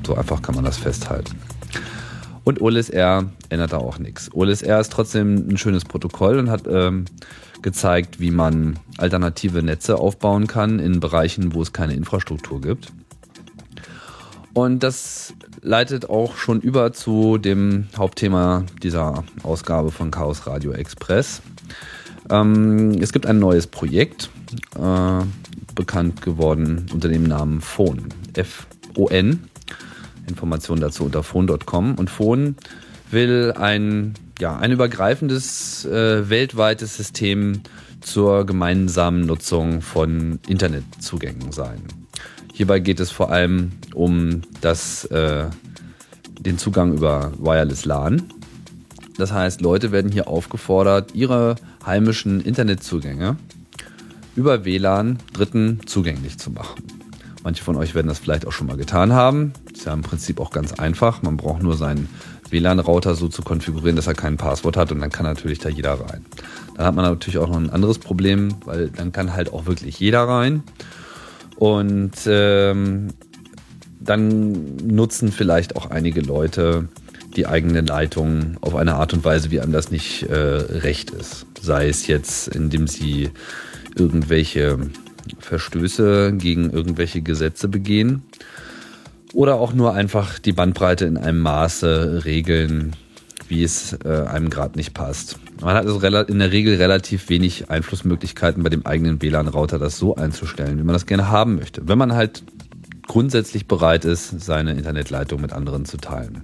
So 0.06 0.16
einfach 0.16 0.42
kann 0.42 0.56
man 0.56 0.66
das 0.66 0.78
festhalten. 0.78 1.38
Und 2.44 2.62
OLSR 2.62 3.30
ändert 3.50 3.74
da 3.74 3.78
auch 3.78 4.00
nichts. 4.00 4.34
OLSR 4.34 4.80
ist 4.80 4.92
trotzdem 4.92 5.48
ein 5.50 5.58
schönes 5.58 5.86
Protokoll 5.86 6.40
und 6.40 6.50
hat 6.50 6.64
ähm, 6.68 7.06
gezeigt, 7.62 8.20
wie 8.20 8.32
man 8.32 8.80
alternative 8.98 9.62
Netze 9.62 9.98
aufbauen 9.98 10.48
kann 10.48 10.80
in 10.80 11.00
Bereichen, 11.00 11.54
wo 11.54 11.62
es 11.62 11.74
keine 11.74 11.94
Infrastruktur 11.94 12.60
gibt. 12.60 12.92
Und 14.54 14.84
das 14.84 15.34
leitet 15.62 16.10
auch 16.10 16.36
schon 16.36 16.60
über 16.60 16.92
zu 16.94 17.38
dem 17.38 17.88
Hauptthema 17.96 18.66
dieser 18.82 19.24
Ausgabe 19.44 19.92
von 19.92 20.12
Chaos 20.12 20.48
Radio 20.48 20.72
Express. 20.72 21.42
Ähm, 22.32 22.98
es 23.02 23.12
gibt 23.12 23.26
ein 23.26 23.40
neues 23.40 23.68
Projekt, 23.68 24.30
äh, 24.76 25.26
bekannt 25.76 26.22
geworden 26.22 26.86
unter 26.94 27.10
dem 27.10 27.24
Namen 27.24 27.62
Phone. 27.62 28.08
F-O-N. 28.34 29.48
Informationen 30.28 30.82
dazu 30.82 31.04
unter 31.04 31.24
phone.com. 31.24 31.96
Und 31.96 32.10
Phone 32.10 32.56
will 33.12 33.54
ein, 33.58 34.14
ja, 34.40 34.58
ein 34.58 34.72
übergreifendes 34.72 35.86
äh, 35.86 36.30
weltweites 36.30 36.96
System 36.96 37.62
zur 38.00 38.46
gemeinsamen 38.46 39.26
Nutzung 39.26 39.82
von 39.82 40.40
Internetzugängen 40.48 41.52
sein. 41.52 41.82
Hierbei 42.54 42.80
geht 42.80 43.00
es 43.00 43.12
vor 43.12 43.32
allem 43.32 43.74
um 43.94 44.42
das, 44.62 45.06
äh, 45.06 45.46
den 46.40 46.58
Zugang 46.58 46.94
über 46.94 47.32
Wireless 47.38 47.86
LAN. 47.86 48.24
Das 49.22 49.32
heißt, 49.32 49.62
Leute 49.62 49.92
werden 49.92 50.12
hier 50.12 50.28
aufgefordert, 50.28 51.14
ihre 51.14 51.56
heimischen 51.86 52.42
Internetzugänge 52.42 53.38
über 54.36 54.66
WLAN 54.66 55.20
Dritten 55.32 55.82
zugänglich 55.86 56.40
zu 56.40 56.50
machen. 56.50 56.82
Manche 57.44 57.64
von 57.64 57.76
euch 57.76 57.94
werden 57.94 58.08
das 58.08 58.18
vielleicht 58.18 58.48
auch 58.48 58.52
schon 58.52 58.66
mal 58.66 58.78
getan 58.78 59.14
haben. 59.14 59.54
Ist 59.72 59.86
ja 59.86 59.94
im 59.94 60.02
Prinzip 60.02 60.40
auch 60.40 60.50
ganz 60.50 60.74
einfach. 60.74 61.22
Man 61.22 61.38
braucht 61.38 61.62
nur 61.62 61.78
seinen 61.78 62.10
WLAN-Router 62.50 63.14
so 63.14 63.28
zu 63.28 63.44
konfigurieren, 63.44 63.96
dass 63.96 64.08
er 64.08 64.16
kein 64.16 64.38
Passwort 64.38 64.76
hat 64.76 64.92
und 64.92 65.02
dann 65.02 65.12
kann 65.12 65.28
natürlich 65.28 65.60
da 65.60 65.70
jeder 65.70 66.00
rein. 66.00 66.26
Dann 66.76 66.88
hat 66.88 66.96
man 66.96 67.06
natürlich 67.06 67.38
auch 67.38 67.48
noch 67.48 67.58
ein 67.58 67.70
anderes 67.70 68.00
Problem, 68.00 68.56
weil 68.66 68.90
dann 68.90 69.12
kann 69.12 69.34
halt 69.34 69.54
auch 69.54 69.68
wirklich 69.68 70.00
jeder 70.00 70.24
rein. 70.24 70.64
Und 71.58 72.14
ähm, 72.26 73.10
dann 74.00 74.78
nutzen 74.78 75.32
vielleicht 75.32 75.76
auch 75.76 75.92
einige 75.92 76.22
Leute 76.22 76.88
die 77.36 77.48
eigene 77.48 77.82
Leitung 77.82 78.58
auf 78.62 78.76
eine 78.76 78.96
Art 78.96 79.14
und 79.14 79.24
Weise, 79.24 79.52
wie 79.52 79.60
einem 79.60 79.74
das 79.74 79.92
nicht 79.92 80.24
äh, 80.24 80.36
recht 80.36 81.12
ist. 81.12 81.46
Sei 81.62 81.88
es 81.88 82.08
jetzt, 82.08 82.48
indem 82.48 82.88
sie 82.88 83.32
irgendwelche 83.96 84.78
Verstöße 85.40 86.34
gegen 86.38 86.72
irgendwelche 86.72 87.22
Gesetze 87.22 87.68
begehen 87.68 88.24
oder 89.34 89.56
auch 89.56 89.74
nur 89.74 89.94
einfach 89.94 90.40
die 90.40 90.54
Bandbreite 90.54 91.06
in 91.06 91.18
einem 91.18 91.40
Maße 91.40 92.24
regeln, 92.26 92.96
wie 93.48 93.64
es 93.64 93.98
äh, 94.04 94.26
einem 94.28 94.50
gerade 94.50 94.78
nicht 94.78 94.94
passt. 94.94 95.38
Man 95.62 95.76
hat 95.76 95.86
also 95.86 96.00
in 96.00 96.40
der 96.40 96.52
Regel 96.52 96.76
relativ 96.76 97.30
wenig 97.30 97.70
Einflussmöglichkeiten 97.70 98.64
bei 98.64 98.70
dem 98.70 98.86
eigenen 98.86 99.22
WLAN-Router, 99.22 99.78
das 99.78 99.98
so 99.98 100.16
einzustellen, 100.16 100.80
wie 100.80 100.84
man 100.84 100.94
das 100.94 101.06
gerne 101.06 101.30
haben 101.30 101.56
möchte. 101.56 101.88
Wenn 101.88 101.98
man 101.98 102.14
halt 102.14 102.44
grundsätzlich 103.08 103.68
bereit 103.68 104.06
ist, 104.06 104.42
seine 104.42 104.72
Internetleitung 104.72 105.42
mit 105.42 105.54
anderen 105.54 105.86
zu 105.86 105.98
teilen. 105.98 106.44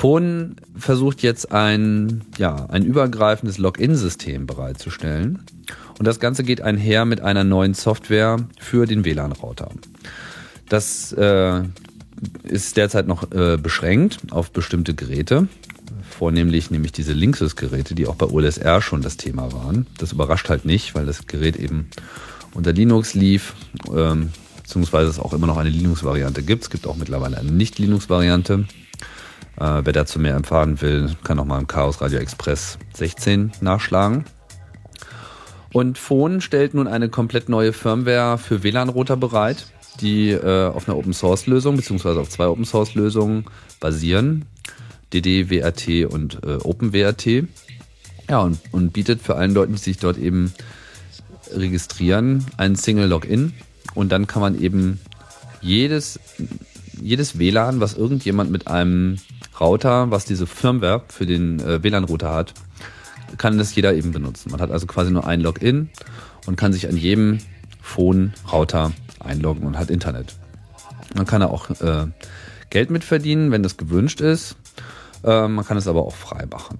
Phone 0.00 0.56
versucht 0.78 1.20
jetzt 1.20 1.52
ein, 1.52 2.22
ja, 2.38 2.64
ein 2.70 2.86
übergreifendes 2.86 3.58
Login-System 3.58 4.46
bereitzustellen. 4.46 5.40
Und 5.98 6.06
das 6.06 6.18
Ganze 6.20 6.42
geht 6.42 6.62
einher 6.62 7.04
mit 7.04 7.20
einer 7.20 7.44
neuen 7.44 7.74
Software 7.74 8.38
für 8.58 8.86
den 8.86 9.04
WLAN-Router. 9.04 9.68
Das 10.70 11.12
äh, 11.12 11.64
ist 12.44 12.78
derzeit 12.78 13.08
noch 13.08 13.30
äh, 13.30 13.58
beschränkt 13.58 14.20
auf 14.30 14.52
bestimmte 14.52 14.94
Geräte, 14.94 15.48
vornehmlich 16.08 16.70
nämlich 16.70 16.92
diese 16.92 17.12
Linksys-Geräte, 17.12 17.94
die 17.94 18.06
auch 18.06 18.16
bei 18.16 18.24
OLSR 18.24 18.80
schon 18.80 19.02
das 19.02 19.18
Thema 19.18 19.52
waren. 19.52 19.86
Das 19.98 20.12
überrascht 20.12 20.48
halt 20.48 20.64
nicht, 20.64 20.94
weil 20.94 21.04
das 21.04 21.26
Gerät 21.26 21.56
eben 21.56 21.90
unter 22.54 22.72
Linux 22.72 23.12
lief, 23.12 23.52
ähm, 23.94 24.30
beziehungsweise 24.62 25.10
es 25.10 25.18
auch 25.18 25.34
immer 25.34 25.46
noch 25.46 25.58
eine 25.58 25.68
Linux-Variante 25.68 26.42
gibt. 26.42 26.62
Es 26.62 26.70
gibt 26.70 26.86
auch 26.86 26.96
mittlerweile 26.96 27.36
eine 27.36 27.52
Nicht-Linux-Variante. 27.52 28.64
Äh, 29.60 29.84
wer 29.84 29.92
dazu 29.92 30.18
mehr 30.18 30.32
erfahren 30.32 30.80
will, 30.80 31.14
kann 31.22 31.38
auch 31.38 31.44
mal 31.44 31.58
im 31.58 31.66
Chaos 31.66 32.00
Radio 32.00 32.18
Express 32.18 32.78
16 32.94 33.52
nachschlagen. 33.60 34.24
Und 35.72 35.98
Phone 35.98 36.40
stellt 36.40 36.72
nun 36.72 36.88
eine 36.88 37.10
komplett 37.10 37.48
neue 37.50 37.74
Firmware 37.74 38.38
für 38.38 38.62
WLAN-Router 38.62 39.18
bereit, 39.18 39.66
die 40.00 40.30
äh, 40.30 40.68
auf 40.68 40.88
einer 40.88 40.96
Open-Source-Lösung 40.96 41.76
beziehungsweise 41.76 42.20
auf 42.20 42.30
zwei 42.30 42.46
Open-Source-Lösungen 42.46 43.44
basieren. 43.80 44.46
DD-WRT 45.12 46.06
und 46.10 46.38
äh, 46.42 46.56
OpenWRT. 46.56 47.44
Ja, 48.28 48.40
und, 48.40 48.58
und 48.72 48.92
bietet 48.92 49.20
für 49.20 49.36
allen 49.36 49.52
Leuten, 49.52 49.74
die 49.74 49.78
sich 49.78 49.98
dort 49.98 50.16
eben 50.16 50.54
registrieren, 51.54 52.46
einen 52.56 52.76
Single-Login. 52.76 53.52
Und 53.94 54.10
dann 54.10 54.26
kann 54.26 54.40
man 54.40 54.60
eben 54.60 55.00
jedes, 55.60 56.18
jedes 57.00 57.38
WLAN, 57.38 57.80
was 57.80 57.94
irgendjemand 57.94 58.50
mit 58.50 58.68
einem 58.68 59.18
Router, 59.60 60.10
was 60.10 60.24
diese 60.24 60.46
Firmware 60.46 61.02
für 61.08 61.26
den 61.26 61.60
äh, 61.60 61.82
WLAN-Router 61.82 62.32
hat, 62.32 62.54
kann 63.38 63.58
das 63.58 63.74
jeder 63.74 63.94
eben 63.94 64.12
benutzen. 64.12 64.50
Man 64.50 64.60
hat 64.60 64.70
also 64.70 64.86
quasi 64.86 65.10
nur 65.10 65.26
ein 65.26 65.40
Login 65.40 65.90
und 66.46 66.56
kann 66.56 66.72
sich 66.72 66.88
an 66.88 66.96
jedem 66.96 67.38
Phone-Router 67.82 68.92
einloggen 69.20 69.66
und 69.66 69.78
hat 69.78 69.90
Internet. 69.90 70.34
Man 71.14 71.26
kann 71.26 71.40
da 71.40 71.48
auch 71.48 71.70
äh, 71.80 72.06
Geld 72.70 72.90
mit 72.90 73.04
verdienen, 73.04 73.50
wenn 73.50 73.62
das 73.62 73.76
gewünscht 73.76 74.20
ist. 74.20 74.56
Äh, 75.24 75.48
man 75.48 75.64
kann 75.64 75.76
es 75.76 75.86
aber 75.86 76.02
auch 76.02 76.14
frei 76.14 76.46
machen. 76.50 76.78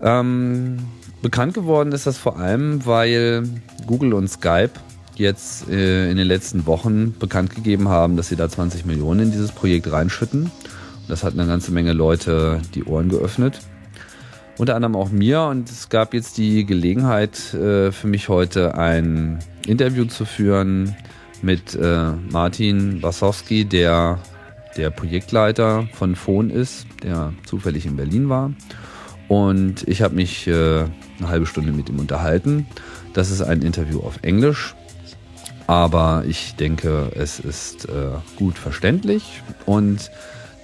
Ähm, 0.00 0.78
bekannt 1.20 1.54
geworden 1.54 1.92
ist 1.92 2.06
das 2.06 2.18
vor 2.18 2.38
allem, 2.38 2.84
weil 2.84 3.44
Google 3.86 4.14
und 4.14 4.28
Skype 4.28 4.72
jetzt 5.14 5.68
äh, 5.68 6.10
in 6.10 6.16
den 6.16 6.26
letzten 6.26 6.66
Wochen 6.66 7.14
bekannt 7.18 7.54
gegeben 7.54 7.88
haben, 7.88 8.16
dass 8.16 8.28
sie 8.28 8.36
da 8.36 8.48
20 8.48 8.86
Millionen 8.86 9.20
in 9.20 9.30
dieses 9.32 9.52
Projekt 9.52 9.92
reinschütten. 9.92 10.50
Das 11.08 11.24
hat 11.24 11.34
eine 11.34 11.46
ganze 11.46 11.72
Menge 11.72 11.92
Leute 11.92 12.60
die 12.74 12.84
Ohren 12.84 13.08
geöffnet. 13.08 13.60
Unter 14.58 14.76
anderem 14.76 14.96
auch 14.96 15.10
mir. 15.10 15.42
Und 15.42 15.70
es 15.70 15.88
gab 15.88 16.14
jetzt 16.14 16.38
die 16.38 16.64
Gelegenheit 16.64 17.54
äh, 17.54 17.90
für 17.92 18.06
mich 18.06 18.28
heute 18.28 18.76
ein 18.76 19.38
Interview 19.66 20.04
zu 20.04 20.24
führen 20.24 20.94
mit 21.42 21.74
äh, 21.74 22.12
Martin 22.30 23.02
Wasowski, 23.02 23.64
der 23.64 24.18
der 24.76 24.90
Projektleiter 24.90 25.88
von 25.92 26.16
Phone 26.16 26.50
ist, 26.50 26.86
der 27.02 27.32
zufällig 27.44 27.86
in 27.86 27.96
Berlin 27.96 28.28
war. 28.28 28.52
Und 29.28 29.86
ich 29.88 30.02
habe 30.02 30.14
mich 30.14 30.46
äh, 30.46 30.84
eine 31.18 31.28
halbe 31.28 31.46
Stunde 31.46 31.72
mit 31.72 31.88
ihm 31.88 31.98
unterhalten. 31.98 32.66
Das 33.12 33.30
ist 33.30 33.42
ein 33.42 33.62
Interview 33.62 34.00
auf 34.00 34.18
Englisch, 34.22 34.74
aber 35.66 36.24
ich 36.26 36.54
denke, 36.56 37.12
es 37.14 37.38
ist 37.38 37.86
äh, 37.86 38.10
gut 38.36 38.58
verständlich 38.58 39.42
und 39.66 40.10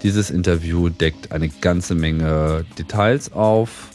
dieses 0.02 0.30
Interview 0.30 0.88
deckt 0.88 1.32
eine 1.32 1.48
ganze 1.48 1.94
Menge 1.94 2.64
Details 2.78 3.32
auf, 3.32 3.88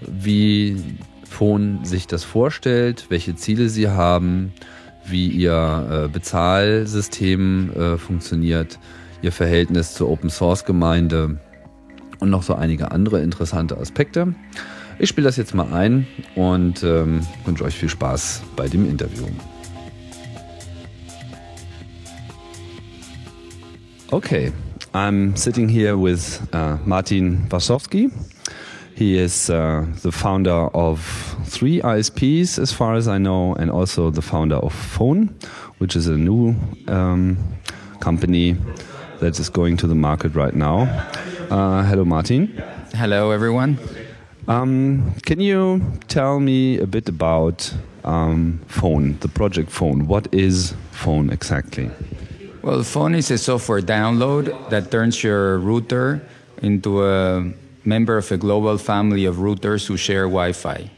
wie 0.00 0.76
Phone 1.24 1.84
sich 1.84 2.06
das 2.06 2.24
vorstellt, 2.24 3.06
welche 3.08 3.36
Ziele 3.36 3.68
sie 3.68 3.88
haben, 3.88 4.52
wie 5.06 5.28
ihr 5.28 6.06
äh, 6.06 6.08
Bezahlsystem 6.08 7.72
äh, 7.72 7.98
funktioniert, 7.98 8.78
ihr 9.22 9.32
Verhältnis 9.32 9.94
zur 9.94 10.08
Open 10.10 10.30
Source 10.30 10.64
Gemeinde 10.64 11.38
und 12.18 12.30
noch 12.30 12.42
so 12.42 12.54
einige 12.54 12.90
andere 12.90 13.20
interessante 13.20 13.76
Aspekte. 13.78 14.34
Ich 14.98 15.08
spiele 15.08 15.26
das 15.26 15.36
jetzt 15.36 15.54
mal 15.54 15.72
ein 15.72 16.06
und 16.34 16.82
ähm, 16.82 17.20
wünsche 17.44 17.64
euch 17.64 17.76
viel 17.76 17.88
Spaß 17.88 18.42
bei 18.56 18.68
dem 18.68 18.88
Interview. 18.88 19.26
Okay, 24.10 24.52
I'm 24.94 25.36
sitting 25.36 25.68
here 25.68 25.96
with 25.98 26.48
uh, 26.54 26.78
Martin 26.86 27.46
Varsavsky. 27.48 28.10
He 28.94 29.18
is 29.18 29.50
uh, 29.50 29.86
the 30.02 30.10
founder 30.10 30.68
of 30.74 31.00
three 31.44 31.80
ISPs, 31.80 32.58
as 32.58 32.72
far 32.72 32.94
as 32.94 33.06
I 33.06 33.18
know, 33.18 33.54
and 33.54 33.70
also 33.70 34.10
the 34.10 34.22
founder 34.22 34.56
of 34.56 34.72
Fon, 34.72 35.34
which 35.76 35.94
is 35.94 36.06
a 36.06 36.16
new 36.16 36.56
um, 36.88 37.36
company 38.00 38.56
that 39.20 39.38
is 39.38 39.50
going 39.50 39.76
to 39.76 39.86
the 39.86 39.94
market 39.94 40.34
right 40.34 40.54
now. 40.54 40.82
Uh, 41.50 41.82
hello, 41.84 42.04
Martin. 42.04 42.46
Hello, 42.94 43.30
everyone. 43.30 43.78
Um, 44.48 45.14
can 45.26 45.38
you 45.38 45.82
tell 46.08 46.40
me 46.40 46.78
a 46.78 46.86
bit 46.86 47.08
about 47.10 47.74
um, 48.04 48.58
Fon, 48.68 49.18
the 49.20 49.28
project 49.28 49.70
Fon? 49.70 50.06
What 50.06 50.32
is 50.32 50.74
Fon 50.92 51.30
exactly? 51.30 51.90
Well, 52.68 52.82
Fon 52.82 53.14
is 53.14 53.30
a 53.30 53.38
software 53.38 53.80
download 53.80 54.68
that 54.68 54.90
turns 54.90 55.24
your 55.24 55.56
router 55.56 56.20
into 56.60 57.02
a 57.02 57.50
member 57.86 58.18
of 58.18 58.30
a 58.30 58.36
global 58.36 58.76
family 58.76 59.24
of 59.24 59.36
routers 59.36 59.86
who 59.86 59.96
share 59.96 60.24
Wi-Fi. 60.24 60.90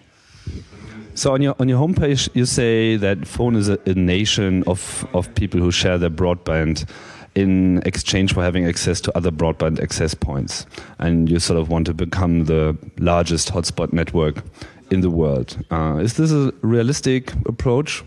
So 1.15 1.33
on 1.33 1.43
your 1.43 1.55
on 1.61 1.69
your 1.69 1.79
homepage, 1.79 2.29
you 2.35 2.45
say 2.45 2.97
that 2.97 3.25
Fon 3.25 3.55
is 3.55 3.69
a, 3.69 3.79
a 3.87 3.95
nation 3.95 4.65
of 4.67 5.07
of 5.15 5.33
people 5.37 5.61
who 5.61 5.71
share 5.71 5.97
their 5.97 6.11
broadband 6.11 6.91
in 7.37 7.81
exchange 7.87 8.35
for 8.35 8.43
having 8.43 8.67
access 8.67 9.01
to 9.03 9.17
other 9.17 9.31
broadband 9.31 9.81
access 9.81 10.13
points. 10.13 10.67
And 10.99 11.31
you 11.31 11.39
sort 11.39 11.61
of 11.61 11.69
want 11.69 11.87
to 11.87 11.95
become 11.95 12.47
the 12.47 12.77
largest 12.99 13.53
hotspot 13.53 13.93
network 13.93 14.43
in 14.91 15.03
the 15.03 15.11
world. 15.11 15.57
Uh, 15.71 16.01
is 16.03 16.15
this 16.15 16.33
a 16.33 16.53
realistic 16.63 17.33
approach? 17.47 18.03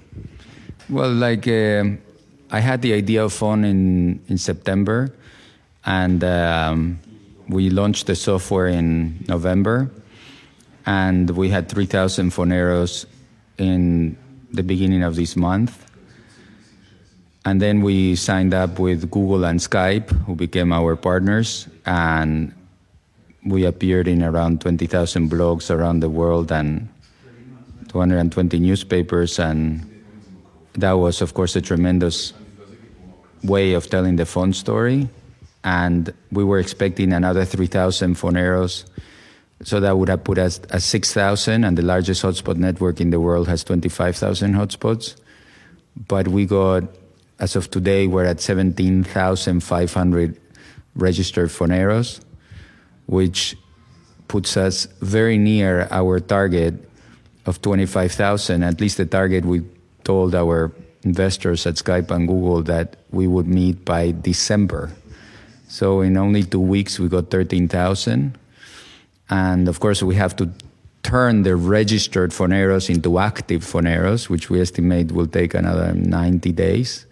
Well, 0.89 1.13
like 1.13 1.47
uh, 1.47 1.83
I 2.53 2.59
had 2.59 2.83
the 2.83 2.93
idea 2.93 3.25
of 3.25 3.33
Fon 3.33 3.65
in, 3.65 4.21
in 4.27 4.37
September, 4.37 5.11
and 5.87 6.23
um, 6.23 6.99
we 7.49 7.71
launched 7.71 8.05
the 8.05 8.15
software 8.15 8.67
in 8.67 9.25
November, 9.27 9.89
and 10.85 11.31
we 11.31 11.49
had 11.49 11.67
3,000 11.67 12.29
Foneros 12.29 13.07
in 13.57 14.15
the 14.51 14.61
beginning 14.61 15.01
of 15.01 15.15
this 15.15 15.35
month. 15.35 15.89
And 17.43 17.59
then 17.59 17.81
we 17.81 18.15
signed 18.15 18.53
up 18.53 18.77
with 18.77 19.09
Google 19.09 19.45
and 19.45 19.59
Skype, 19.59 20.11
who 20.27 20.35
became 20.35 20.71
our 20.71 20.95
partners, 20.95 21.67
and 21.87 22.53
we 23.43 23.65
appeared 23.65 24.07
in 24.07 24.21
around 24.21 24.61
20,000 24.61 25.27
blogs 25.27 25.71
around 25.71 26.01
the 26.01 26.09
world 26.09 26.51
and 26.51 26.87
220 27.87 28.59
newspapers. 28.59 29.39
And 29.39 30.03
that 30.73 30.93
was, 30.93 31.19
of 31.23 31.33
course, 31.33 31.55
a 31.55 31.61
tremendous 31.61 32.31
way 33.43 33.73
of 33.73 33.89
telling 33.89 34.15
the 34.15 34.25
Fon 34.25 34.53
story. 34.53 35.09
And 35.63 36.13
we 36.31 36.43
were 36.43 36.59
expecting 36.59 37.13
another 37.13 37.45
3,000 37.45 38.15
Foneros. 38.15 38.85
So 39.63 39.79
that 39.79 39.97
would 39.97 40.09
have 40.09 40.23
put 40.23 40.37
us 40.37 40.59
at 40.71 40.81
6,000, 40.81 41.63
and 41.63 41.77
the 41.77 41.83
largest 41.83 42.23
hotspot 42.23 42.57
network 42.57 42.99
in 42.99 43.11
the 43.11 43.19
world 43.19 43.47
has 43.47 43.63
25,000 43.63 44.55
hotspots. 44.55 45.15
But 45.95 46.27
we 46.27 46.45
got 46.45 46.83
as 47.39 47.55
of 47.55 47.69
today, 47.69 48.07
we're 48.07 48.25
at 48.25 48.39
17,500 48.39 50.39
registered 50.95 51.49
Foneros, 51.49 52.19
which 53.05 53.57
puts 54.27 54.55
us 54.55 54.87
very 55.01 55.37
near 55.37 55.87
our 55.91 56.19
target 56.19 56.75
of 57.45 57.61
25,000, 57.61 58.63
at 58.63 58.79
least 58.79 58.97
the 58.97 59.05
target 59.05 59.43
we 59.43 59.63
told 60.03 60.35
our 60.35 60.71
investors 61.05 61.65
at 61.65 61.75
Skype 61.75 62.11
and 62.11 62.27
Google 62.27 62.63
that 62.63 62.95
we 63.11 63.27
would 63.27 63.47
meet 63.47 63.85
by 63.85 64.11
December. 64.11 64.91
So 65.67 66.01
in 66.01 66.17
only 66.17 66.43
two 66.43 66.59
weeks, 66.59 66.99
we 66.99 67.07
got 67.07 67.29
13,000. 67.29 68.37
And 69.29 69.67
of 69.67 69.79
course, 69.79 70.03
we 70.03 70.15
have 70.15 70.35
to 70.37 70.49
turn 71.03 71.43
the 71.43 71.55
registered 71.55 72.31
Foneros 72.31 72.89
into 72.89 73.19
active 73.19 73.63
Foneros, 73.63 74.29
which 74.29 74.49
we 74.49 74.61
estimate 74.61 75.11
will 75.11 75.27
take 75.27 75.53
another 75.53 75.93
90 75.93 76.51
days. 76.53 77.05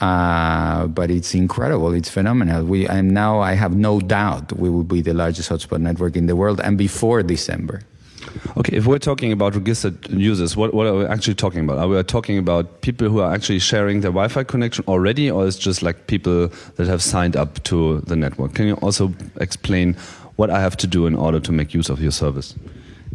Uh, 0.00 0.86
but 0.88 1.10
it's 1.10 1.34
incredible. 1.34 1.92
It's 1.94 2.10
phenomenal. 2.10 2.64
We 2.64 2.86
and 2.86 3.12
now 3.12 3.40
I 3.40 3.54
have 3.54 3.74
no 3.74 3.98
doubt 3.98 4.52
we 4.52 4.68
will 4.68 4.84
be 4.84 5.00
the 5.00 5.14
largest 5.14 5.48
hotspot 5.48 5.80
network 5.80 6.16
in 6.16 6.26
the 6.26 6.36
world, 6.36 6.60
and 6.60 6.76
before 6.76 7.22
December. 7.22 7.80
Okay, 8.56 8.76
if 8.76 8.86
we're 8.86 8.98
talking 8.98 9.32
about 9.32 9.54
registered 9.54 10.08
users, 10.10 10.56
what, 10.56 10.74
what 10.74 10.86
are 10.86 10.94
we 10.94 11.04
actually 11.06 11.34
talking 11.34 11.60
about? 11.60 11.78
Are 11.78 11.88
we 11.88 12.02
talking 12.02 12.38
about 12.38 12.80
people 12.80 13.08
who 13.08 13.20
are 13.20 13.32
actually 13.32 13.58
sharing 13.58 14.00
their 14.00 14.10
Wi-Fi 14.10 14.44
connection 14.44 14.84
already, 14.88 15.30
or 15.30 15.46
is 15.46 15.58
just 15.58 15.82
like 15.82 16.06
people 16.06 16.48
that 16.76 16.86
have 16.86 17.02
signed 17.02 17.36
up 17.36 17.62
to 17.64 18.00
the 18.02 18.16
network? 18.16 18.54
Can 18.54 18.66
you 18.66 18.74
also 18.76 19.12
explain 19.40 19.94
what 20.36 20.50
I 20.50 20.60
have 20.60 20.76
to 20.78 20.86
do 20.86 21.06
in 21.06 21.14
order 21.14 21.40
to 21.40 21.52
make 21.52 21.74
use 21.74 21.88
of 21.88 22.00
your 22.00 22.12
service? 22.12 22.54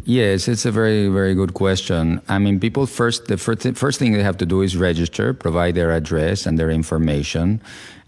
Yes, 0.04 0.48
it's 0.48 0.66
a 0.66 0.72
very, 0.72 1.06
very 1.08 1.32
good 1.34 1.54
question. 1.54 2.20
I 2.28 2.38
mean, 2.38 2.58
people 2.58 2.86
first, 2.86 3.26
the 3.26 3.36
first, 3.36 3.62
first 3.76 4.00
thing 4.00 4.12
they 4.12 4.22
have 4.22 4.38
to 4.38 4.46
do 4.46 4.60
is 4.60 4.76
register, 4.76 5.32
provide 5.32 5.76
their 5.76 5.92
address 5.92 6.44
and 6.44 6.58
their 6.58 6.70
information, 6.70 7.60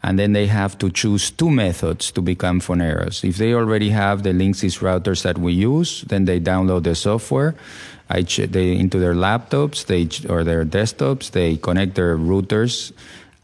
and 0.03 0.19
then 0.19 0.33
they 0.33 0.49
have 0.49 0.77
to 0.79 0.91
choose 0.91 1.31
two 1.31 1.51
methods 1.51 2.11
to 2.11 2.21
become 2.21 2.61
Foneros. 2.61 3.23
If 3.23 3.37
they 3.37 3.55
already 3.55 3.91
have 3.91 4.25
the 4.25 4.31
Linksys 4.31 4.81
routers 4.81 5.23
that 5.23 5.39
we 5.39 5.53
use, 5.53 6.03
then 6.03 6.25
they 6.25 6.41
download 6.41 6.83
the 6.83 6.97
software 6.97 7.55
they, 8.09 8.77
into 8.77 8.99
their 8.99 9.15
laptops 9.15 9.87
they 9.87 10.09
or 10.29 10.45
their 10.45 10.65
desktops, 10.65 11.31
they 11.31 11.57
connect 11.57 11.95
their 11.95 12.17
routers, 12.17 12.93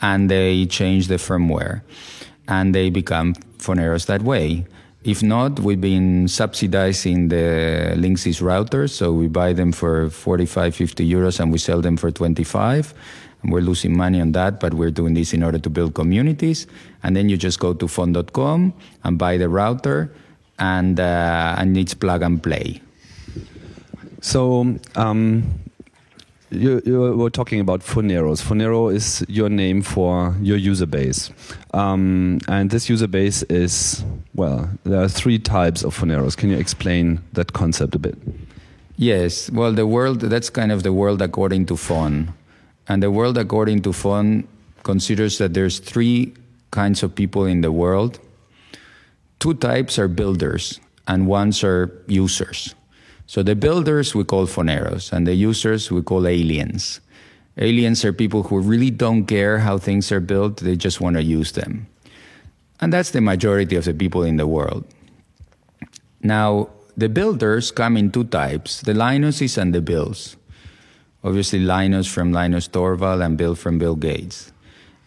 and 0.02 0.30
they 0.30 0.66
change 0.66 1.09
the 1.09 1.16
firmware, 1.16 1.82
and 2.49 2.75
they 2.75 2.91
become 2.91 3.34
Foneros 3.58 4.06
that 4.06 4.23
way. 4.23 4.67
If 5.02 5.23
not, 5.23 5.60
we've 5.60 5.80
been 5.80 6.28
subsidizing 6.28 7.28
the 7.28 7.95
Linksys 7.97 8.43
routers, 8.43 8.91
so 8.91 9.13
we 9.13 9.28
buy 9.28 9.54
them 9.54 9.73
for 9.73 10.10
45, 10.10 10.75
50 10.75 11.10
euros 11.10 11.41
and 11.41 11.50
we 11.50 11.56
sell 11.56 11.80
them 11.80 11.97
for 11.97 12.10
25. 12.10 12.93
And 13.43 13.50
we're 13.50 13.63
losing 13.63 13.97
money 13.97 14.21
on 14.21 14.32
that, 14.32 14.60
but 14.60 14.75
we're 14.75 14.91
doing 14.91 15.15
this 15.15 15.32
in 15.32 15.43
order 15.43 15.58
to 15.58 15.71
build 15.71 15.95
communities. 15.95 16.67
And 17.02 17.17
then 17.17 17.30
you 17.30 17.39
just 17.39 17.60
go 17.60 17.73
to 17.73 17.89
fon.com 17.89 18.75
and 19.02 19.19
buy 19.19 19.39
the 19.39 19.49
router, 19.49 20.13
and, 20.58 21.00
uh, 21.00 21.54
and 21.56 21.78
it's 21.78 21.95
plug 21.95 22.21
and 22.21 22.43
play. 22.43 22.82
So, 24.21 24.76
um, 24.97 25.45
you, 26.50 26.82
you, 26.84 27.00
were 27.00 27.30
talking 27.30 27.60
about 27.60 27.80
Foneros. 27.80 28.43
Fonero 28.43 28.93
is 28.93 29.25
your 29.28 29.49
name 29.49 29.82
for 29.82 30.34
your 30.43 30.56
user 30.56 30.86
base. 30.86 31.30
Um, 31.73 32.41
and 32.49 32.71
this 32.71 32.89
user 32.89 33.06
base 33.06 33.43
is, 33.45 34.04
well, 34.34 34.69
there 34.84 35.02
are 35.02 35.08
three 35.08 35.39
types 35.39 35.84
of 35.84 35.97
Foneros. 35.97 36.36
Can 36.36 36.50
you 36.50 36.56
explain 36.56 37.21
that 37.32 37.52
concept 37.52 37.95
a 37.95 37.99
bit? 37.99 38.17
Yes. 38.97 39.50
Well, 39.50 39.73
the 39.73 39.86
world, 39.86 40.21
that's 40.21 40.50
kind 40.50 40.73
of 40.73 40.82
the 40.82 40.93
world 40.93 41.23
according 41.23 41.67
to 41.67 41.76
Fon. 41.76 42.34
And 42.89 43.02
the 43.02 43.10
world 43.10 43.39
according 43.39 43.82
to 43.82 43.93
Fon 43.93 44.47
considers 44.82 45.39
that 45.39 45.54
there's 45.54 45.78
three 45.78 46.34
kinds 46.71 47.02
of 47.02 47.15
people 47.15 47.45
in 47.45 47.60
the 47.60 47.73
world. 47.73 48.19
Two 49.39 49.54
types 49.54 49.99
are 49.99 50.08
builders, 50.08 50.80
and 51.08 51.26
ones 51.26 51.65
are 51.65 51.91
users. 52.06 52.75
So 53.30 53.45
the 53.45 53.54
builders 53.54 54.12
we 54.12 54.25
call 54.25 54.49
foneros, 54.49 55.12
and 55.12 55.25
the 55.25 55.34
users 55.34 55.88
we 55.88 56.02
call 56.02 56.26
aliens. 56.26 57.00
Aliens 57.56 58.04
are 58.04 58.12
people 58.12 58.43
who 58.43 58.58
really 58.58 58.90
don't 58.90 59.25
care 59.25 59.60
how 59.60 59.78
things 59.78 60.10
are 60.10 60.19
built, 60.19 60.56
they 60.56 60.75
just 60.75 61.00
want 61.00 61.14
to 61.14 61.23
use 61.23 61.52
them. 61.52 61.86
And 62.80 62.93
that's 62.93 63.12
the 63.12 63.21
majority 63.21 63.76
of 63.76 63.84
the 63.84 63.95
people 63.95 64.25
in 64.25 64.36
the 64.36 64.49
world. 64.49 64.84
Now, 66.21 66.71
the 66.97 67.08
builders 67.08 67.71
come 67.71 67.97
in 67.97 68.10
two 68.10 68.25
types 68.25 68.80
the 68.80 68.95
Linuses 68.95 69.56
and 69.56 69.73
the 69.73 69.80
Bills. 69.80 70.36
Obviously, 71.23 71.60
Linus 71.60 72.08
from 72.08 72.32
Linus 72.32 72.66
Torvald 72.66 73.23
and 73.23 73.38
Bill 73.38 73.54
from 73.54 73.78
Bill 73.78 73.95
Gates. 73.95 74.50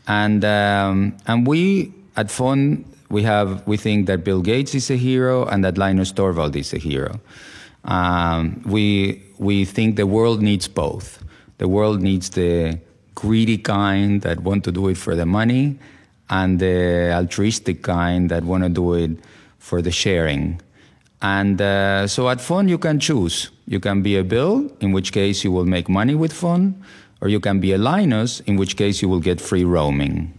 And, 0.08 0.46
um, 0.46 1.18
and 1.28 1.46
we 1.46 1.92
at 2.16 2.32
Fon, 2.32 2.86
we, 3.10 3.24
have, 3.24 3.68
we 3.68 3.76
think 3.76 4.08
that 4.08 4.24
Bill 4.24 4.42
Gates 4.42 4.74
is 4.76 4.90
a 4.90 4.96
hero 4.96 5.44
and 5.44 5.62
that 5.66 5.78
Linus 5.78 6.14
Torvald 6.14 6.56
is 6.56 6.72
a 6.72 6.78
hero. 6.78 7.20
Um, 7.86 8.62
we 8.66 9.22
we 9.38 9.66
think 9.66 9.96
the 9.96 10.08
world 10.08 10.42
needs 10.42 10.68
both. 10.68 11.24
The 11.58 11.68
world 11.68 12.02
needs 12.02 12.30
the 12.30 12.80
greedy 13.16 13.58
kind 13.58 14.22
that 14.22 14.40
want 14.40 14.64
to 14.64 14.72
do 14.72 14.88
it 14.88 14.98
for 14.98 15.16
the 15.16 15.26
money, 15.26 15.78
and 16.30 16.60
the 16.60 17.12
altruistic 17.14 17.84
kind 17.84 18.30
that 18.30 18.44
want 18.44 18.64
to 18.64 18.70
do 18.70 18.94
it 18.94 19.12
for 19.60 19.82
the 19.82 19.92
sharing. 19.92 20.62
And 21.22 21.62
uh, 21.62 22.08
so 22.08 22.30
at 22.30 22.42
Fon 22.42 22.68
you 22.68 22.78
can 22.78 23.00
choose. 23.00 23.50
You 23.66 23.80
can 23.80 24.02
be 24.02 24.18
a 24.18 24.24
Bill, 24.24 24.70
in 24.82 24.92
which 24.92 25.14
case 25.14 25.44
you 25.44 25.52
will 25.52 25.66
make 25.66 25.88
money 25.88 26.16
with 26.16 26.34
Fon, 26.34 26.84
or 27.22 27.30
you 27.30 27.40
can 27.40 27.60
be 27.60 27.72
a 27.72 27.78
Linus, 27.78 28.42
in 28.42 28.58
which 28.58 28.76
case 28.76 29.02
you 29.02 29.08
will 29.08 29.22
get 29.22 29.40
free 29.40 29.64
roaming. 29.64 30.38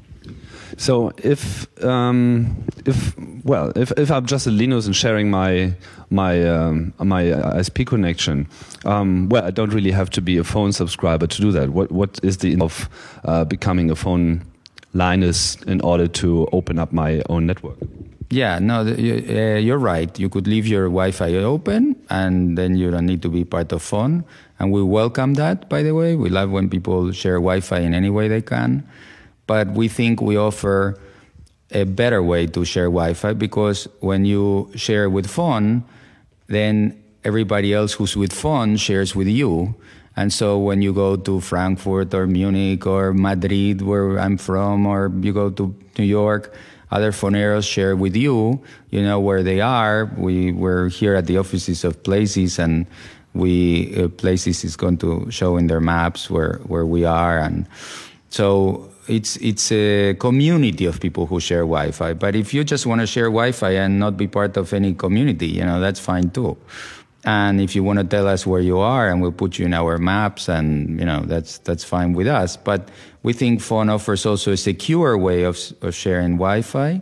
So 0.77 1.13
if 1.19 1.67
um, 1.85 2.65
if 2.87 3.17
well 3.45 3.73
if, 3.77 3.93
if 3.93 4.11
I'm 4.11 4.27
just 4.27 4.47
a 4.47 4.51
Linus 4.51 4.87
and 4.87 4.97
sharing 4.97 5.31
my 5.31 5.75
my 6.11 6.47
um, 6.47 6.93
my 6.99 7.25
ISP 7.25 7.87
connection, 7.87 8.49
um, 8.85 9.29
well 9.29 9.45
I 9.45 9.51
don't 9.51 9.73
really 9.73 9.91
have 9.91 10.11
to 10.11 10.21
be 10.21 10.37
a 10.39 10.45
Fon 10.45 10.73
subscriber 10.73 11.27
to 11.27 11.41
do 11.41 11.53
that. 11.53 11.71
What 11.71 11.93
what 11.93 12.21
is 12.23 12.39
the 12.39 12.61
of 12.61 12.89
uh, 13.25 13.45
becoming 13.45 13.91
a 13.91 13.95
Fon 13.95 14.43
Linus 14.95 15.57
in 15.63 15.81
order 15.81 16.07
to 16.09 16.49
open 16.53 16.79
up 16.79 16.93
my 16.93 17.23
own 17.29 17.47
network? 17.47 17.79
Yeah, 18.31 18.59
no, 18.59 18.81
uh, 18.81 19.59
you're 19.59 19.79
right. 19.79 20.19
You 20.19 20.29
could 20.29 20.49
leave 20.49 20.67
your 20.67 20.85
Wi-Fi 20.85 21.35
open, 21.35 21.95
and 22.11 22.59
then 22.59 22.75
you 22.77 22.91
don't 22.91 23.07
need 23.07 23.23
to 23.23 23.29
be 23.29 23.45
part 23.45 23.71
of 23.71 23.83
Fon. 23.83 24.25
And 24.59 24.73
we 24.73 24.83
welcome 24.83 25.35
that, 25.35 25.69
by 25.69 25.83
the 25.83 25.95
way. 25.95 26.17
We 26.17 26.31
love 26.31 26.51
when 26.51 26.69
people 26.69 27.13
share 27.13 27.35
Wi-Fi 27.35 27.79
in 27.79 27.95
any 27.95 28.11
way 28.11 28.29
they 28.29 28.43
can 28.43 28.83
but 29.47 29.69
we 29.69 29.89
think 29.89 30.21
we 30.21 30.37
offer 30.37 30.99
a 31.71 31.85
better 31.85 32.23
way 32.23 32.47
to 32.47 32.65
share 32.65 32.85
Wi-Fi 32.85 33.35
because 33.35 33.89
when 34.01 34.25
you 34.25 34.71
share 34.77 35.11
with 35.11 35.27
Fon, 35.27 35.85
then 36.47 37.03
everybody 37.25 37.73
else 37.73 37.95
who's 37.95 38.17
with 38.17 38.33
Fon 38.33 38.77
shares 38.77 39.15
with 39.15 39.27
you. 39.27 39.75
And 40.17 40.33
so 40.33 40.59
when 40.59 40.81
you 40.81 40.93
go 40.93 41.17
to 41.17 41.41
Frankfurt 41.41 42.15
or 42.15 42.27
Munich 42.27 42.87
or 42.87 43.13
Madrid, 43.13 43.83
where 43.83 44.19
I'm 44.19 44.37
from, 44.37 44.87
or 44.87 45.11
you 45.21 45.33
go 45.33 45.51
to 45.51 45.75
New 45.99 46.05
York, 46.05 46.55
other 46.93 47.11
Foneros 47.11 47.69
share 47.69 47.97
with 47.97 48.15
you. 48.15 48.63
You 48.91 49.03
know 49.03 49.19
where 49.19 49.43
they 49.43 49.61
are. 49.61 50.09
We 50.17 50.53
we're 50.53 50.89
here 50.89 51.17
at 51.17 51.27
the 51.27 51.39
offices 51.39 51.83
of 51.83 52.01
Plazes, 52.05 52.61
and 52.61 52.87
we 53.35 53.97
uh, 53.97 54.09
Plazes 54.09 54.63
is 54.63 54.77
going 54.77 54.99
to 54.99 55.29
show 55.31 55.57
in 55.57 55.67
their 55.67 55.81
maps 55.81 56.31
where 56.31 56.61
where 56.69 56.87
we 56.87 57.05
are, 57.05 57.41
and 57.41 57.67
so 58.31 58.89
it's 59.09 59.37
it's 59.37 59.71
a 59.73 60.15
community 60.15 60.87
of 60.87 61.01
people 61.01 61.27
who 61.27 61.41
share 61.41 61.61
Wi-Fi. 61.61 62.15
But 62.15 62.35
if 62.35 62.55
you 62.55 62.65
just 62.65 62.87
want 62.87 63.01
to 63.01 63.07
share 63.07 63.27
Wi-Fi 63.27 63.71
and 63.71 63.99
not 63.99 64.17
be 64.17 64.27
part 64.27 64.57
of 64.57 64.73
any 64.73 64.95
community, 64.95 65.49
you 65.49 65.65
know 65.65 65.81
that's 65.81 66.01
fine 66.01 66.31
too. 66.31 66.57
And 67.27 67.61
if 67.61 67.75
you 67.75 67.83
want 67.83 67.99
to 68.01 68.05
tell 68.05 68.29
us 68.29 68.47
where 68.47 68.61
you 68.61 68.79
are, 68.79 69.09
and 69.09 69.23
we'll 69.23 69.33
put 69.33 69.59
you 69.59 69.65
in 69.65 69.73
our 69.73 69.97
maps, 69.97 70.49
and 70.49 70.99
you 70.99 71.07
know 71.07 71.21
that's 71.21 71.59
that's 71.59 71.85
fine 71.85 72.13
with 72.13 72.27
us. 72.27 72.57
But 72.57 72.89
we 73.23 73.33
think 73.33 73.61
Fon 73.61 73.89
offers 73.89 74.27
also 74.27 74.53
a 74.53 74.57
secure 74.57 75.17
way 75.17 75.45
of, 75.45 75.59
of 75.81 75.95
sharing 75.95 76.37
Wi-Fi, 76.37 77.01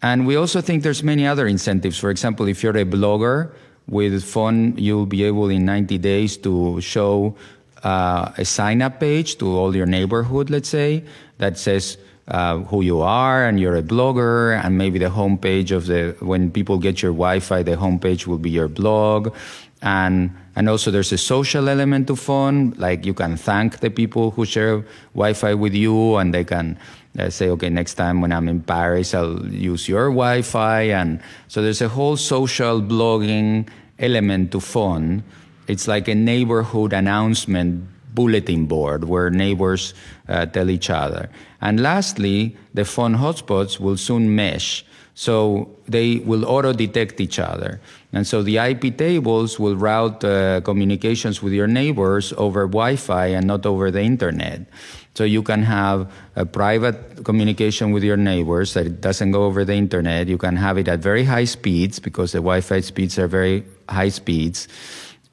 and 0.00 0.26
we 0.26 0.36
also 0.36 0.60
think 0.60 0.82
there's 0.82 1.02
many 1.02 1.26
other 1.26 1.46
incentives. 1.46 1.98
For 1.98 2.10
example, 2.10 2.48
if 2.48 2.62
you're 2.62 2.76
a 2.76 2.84
blogger 2.84 3.52
with 3.86 4.24
Fon, 4.24 4.76
you'll 4.78 5.06
be 5.06 5.24
able 5.24 5.48
in 5.50 5.64
90 5.64 5.98
days 5.98 6.36
to 6.38 6.80
show 6.80 7.36
uh, 7.82 8.32
a 8.36 8.44
sign-up 8.44 9.00
page 9.00 9.38
to 9.38 9.46
all 9.56 9.74
your 9.74 9.86
neighborhood, 9.86 10.50
let's 10.50 10.68
say, 10.68 11.04
that 11.38 11.58
says 11.58 11.98
uh, 12.28 12.58
who 12.58 12.82
you 12.82 13.00
are 13.00 13.44
and 13.46 13.58
you're 13.58 13.76
a 13.76 13.82
blogger, 13.82 14.62
and 14.64 14.78
maybe 14.78 14.98
the 14.98 15.10
homepage 15.10 15.70
of 15.70 15.86
the 15.86 16.16
when 16.20 16.50
people 16.50 16.78
get 16.78 17.02
your 17.02 17.12
Wi-Fi, 17.12 17.62
the 17.62 17.76
homepage 17.76 18.26
will 18.26 18.38
be 18.38 18.50
your 18.50 18.68
blog, 18.68 19.34
and 19.82 20.30
and 20.54 20.68
also 20.68 20.90
there's 20.90 21.12
a 21.12 21.18
social 21.18 21.68
element 21.68 22.06
to 22.06 22.16
Fon, 22.16 22.74
like 22.76 23.04
you 23.04 23.14
can 23.14 23.36
thank 23.36 23.80
the 23.80 23.90
people 23.90 24.30
who 24.30 24.44
share 24.44 24.84
Wi-Fi 25.14 25.54
with 25.54 25.74
you, 25.74 26.16
and 26.16 26.32
they 26.32 26.44
can 26.44 26.78
uh, 27.18 27.28
say, 27.30 27.48
okay, 27.50 27.68
next 27.68 27.94
time 27.94 28.20
when 28.20 28.32
I'm 28.32 28.48
in 28.48 28.60
Paris, 28.60 29.14
I'll 29.14 29.44
use 29.46 29.88
your 29.88 30.10
Wi-Fi, 30.10 30.82
and 30.82 31.20
so 31.48 31.60
there's 31.62 31.82
a 31.82 31.88
whole 31.88 32.16
social 32.16 32.80
blogging 32.80 33.68
element 33.98 34.52
to 34.52 34.60
Fon. 34.60 35.24
It's 35.72 35.88
like 35.88 36.06
a 36.06 36.14
neighborhood 36.14 36.92
announcement 36.92 37.88
bulletin 38.14 38.66
board 38.66 39.04
where 39.04 39.30
neighbors 39.30 39.94
uh, 40.28 40.44
tell 40.44 40.68
each 40.68 40.90
other. 40.90 41.30
And 41.62 41.80
lastly, 41.80 42.56
the 42.74 42.84
Fon 42.84 43.16
hotspots 43.16 43.80
will 43.80 43.96
soon 43.96 44.36
mesh. 44.36 44.84
So 45.14 45.68
they 45.88 46.16
will 46.18 46.44
auto 46.44 46.74
detect 46.74 47.20
each 47.20 47.38
other. 47.38 47.80
And 48.12 48.26
so 48.26 48.42
the 48.42 48.58
IP 48.58 48.98
tables 48.98 49.58
will 49.58 49.76
route 49.76 50.22
uh, 50.24 50.60
communications 50.60 51.42
with 51.42 51.54
your 51.54 51.66
neighbors 51.66 52.34
over 52.36 52.66
Wi 52.66 52.96
Fi 52.96 53.26
and 53.28 53.46
not 53.46 53.64
over 53.64 53.90
the 53.90 54.02
internet. 54.02 54.66
So 55.14 55.24
you 55.24 55.42
can 55.42 55.62
have 55.62 56.10
a 56.36 56.44
private 56.44 57.24
communication 57.24 57.92
with 57.92 58.04
your 58.04 58.16
neighbors 58.16 58.74
that 58.74 59.00
doesn't 59.00 59.32
go 59.32 59.44
over 59.44 59.64
the 59.64 59.74
internet. 59.74 60.28
You 60.28 60.38
can 60.38 60.56
have 60.56 60.76
it 60.76 60.88
at 60.88 61.00
very 61.00 61.24
high 61.24 61.44
speeds 61.44 61.98
because 61.98 62.32
the 62.32 62.38
Wi 62.38 62.60
Fi 62.60 62.80
speeds 62.80 63.18
are 63.18 63.28
very 63.28 63.64
high 63.88 64.08
speeds. 64.10 64.68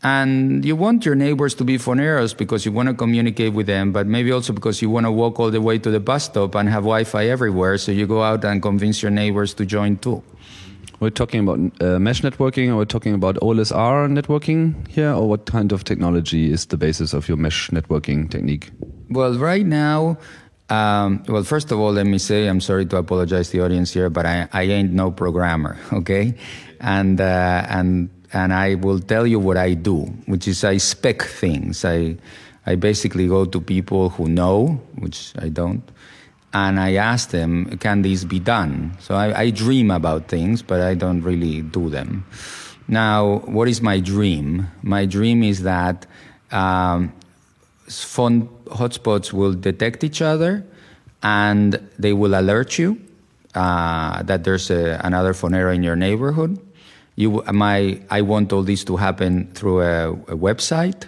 And 0.01 0.63
you 0.63 0.77
want 0.77 1.05
your 1.05 1.15
neighbors 1.15 1.53
to 1.55 1.65
be 1.65 1.77
Foneros 1.77 2.35
because 2.35 2.65
you 2.65 2.71
want 2.71 2.87
to 2.87 2.93
communicate 2.93 3.53
with 3.53 3.67
them, 3.67 3.91
but 3.91 4.07
maybe 4.07 4.31
also 4.31 4.53
because 4.53 4.81
you 4.81 4.89
want 4.89 5.05
to 5.05 5.11
walk 5.11 5.39
all 5.39 5.51
the 5.51 5.59
way 5.59 5.77
to 5.77 5.91
the 5.91 5.99
bus 5.99 6.25
stop 6.25 6.55
and 6.55 6.69
have 6.69 6.83
Wi-Fi 6.83 7.27
everywhere. 7.27 7.77
So 7.77 7.91
you 7.91 8.07
go 8.07 8.23
out 8.23 8.45
and 8.45 8.61
convince 8.61 9.01
your 9.01 9.11
neighbors 9.11 9.53
to 9.55 9.65
join 9.65 9.97
too. 9.97 10.23
We're 11.01 11.09
talking 11.09 11.47
about 11.47 11.59
uh, 11.81 11.99
mesh 11.99 12.21
networking, 12.21 12.69
or 12.69 12.77
we're 12.77 12.85
talking 12.85 13.13
about 13.13 13.35
OLSR 13.35 14.11
networking 14.11 14.87
here, 14.87 15.13
or 15.13 15.29
what 15.29 15.45
kind 15.45 15.71
of 15.71 15.85
technology 15.85 16.51
is 16.51 16.65
the 16.65 16.77
basis 16.77 17.13
of 17.13 17.27
your 17.29 17.37
mesh 17.37 17.69
networking 17.69 18.29
technique? 18.29 18.69
Well, 19.09 19.37
right 19.37 19.65
now, 19.65 20.17
um, 20.69 21.23
well, 21.27 21.43
first 21.43 21.71
of 21.71 21.79
all, 21.79 21.93
let 21.93 22.05
me 22.05 22.17
say 22.17 22.47
I'm 22.47 22.59
sorry 22.59 22.85
to 22.87 22.97
apologize 22.97 23.49
to 23.49 23.57
the 23.57 23.63
audience 23.63 23.93
here, 23.93 24.09
but 24.09 24.25
I, 24.25 24.49
I 24.51 24.63
ain't 24.63 24.91
no 24.91 25.09
programmer, 25.09 25.77
okay? 25.93 26.35
And 26.81 27.19
uh, 27.21 27.65
and 27.69 28.09
and 28.33 28.53
I 28.53 28.75
will 28.75 28.99
tell 28.99 29.25
you 29.25 29.39
what 29.39 29.57
I 29.57 29.73
do, 29.73 30.05
which 30.25 30.47
is 30.47 30.63
I 30.63 30.77
spec 30.77 31.23
things. 31.23 31.83
I, 31.83 32.17
I 32.65 32.75
basically 32.75 33.27
go 33.27 33.45
to 33.45 33.59
people 33.59 34.09
who 34.09 34.27
know, 34.27 34.81
which 34.95 35.33
I 35.39 35.49
don't, 35.49 35.81
and 36.53 36.79
I 36.79 36.95
ask 36.95 37.29
them, 37.29 37.77
can 37.77 38.01
this 38.01 38.23
be 38.23 38.39
done? 38.39 38.97
So 38.99 39.15
I, 39.15 39.39
I 39.39 39.49
dream 39.49 39.91
about 39.91 40.27
things, 40.27 40.61
but 40.61 40.81
I 40.81 40.95
don't 40.95 41.21
really 41.21 41.61
do 41.61 41.89
them. 41.89 42.25
Now, 42.87 43.39
what 43.45 43.67
is 43.67 43.81
my 43.81 43.99
dream? 43.99 44.67
My 44.81 45.05
dream 45.05 45.43
is 45.43 45.61
that 45.63 46.07
um, 46.51 47.13
Fon 47.87 48.47
hotspots 48.65 49.31
will 49.33 49.53
detect 49.53 50.03
each 50.03 50.21
other 50.21 50.65
and 51.21 51.73
they 51.97 52.13
will 52.13 52.39
alert 52.39 52.77
you 52.77 52.99
uh, 53.55 54.23
that 54.23 54.43
there's 54.43 54.69
a, 54.69 54.99
another 55.03 55.33
Fonero 55.33 55.73
in 55.73 55.83
your 55.83 55.95
neighborhood 55.95 56.59
you, 57.19 57.43
my, 57.51 57.99
I 58.09 58.21
want 58.21 58.53
all 58.53 58.63
this 58.63 58.85
to 58.85 58.95
happen 58.95 59.51
through 59.53 59.81
a, 59.81 60.11
a 60.11 60.37
website. 60.37 61.03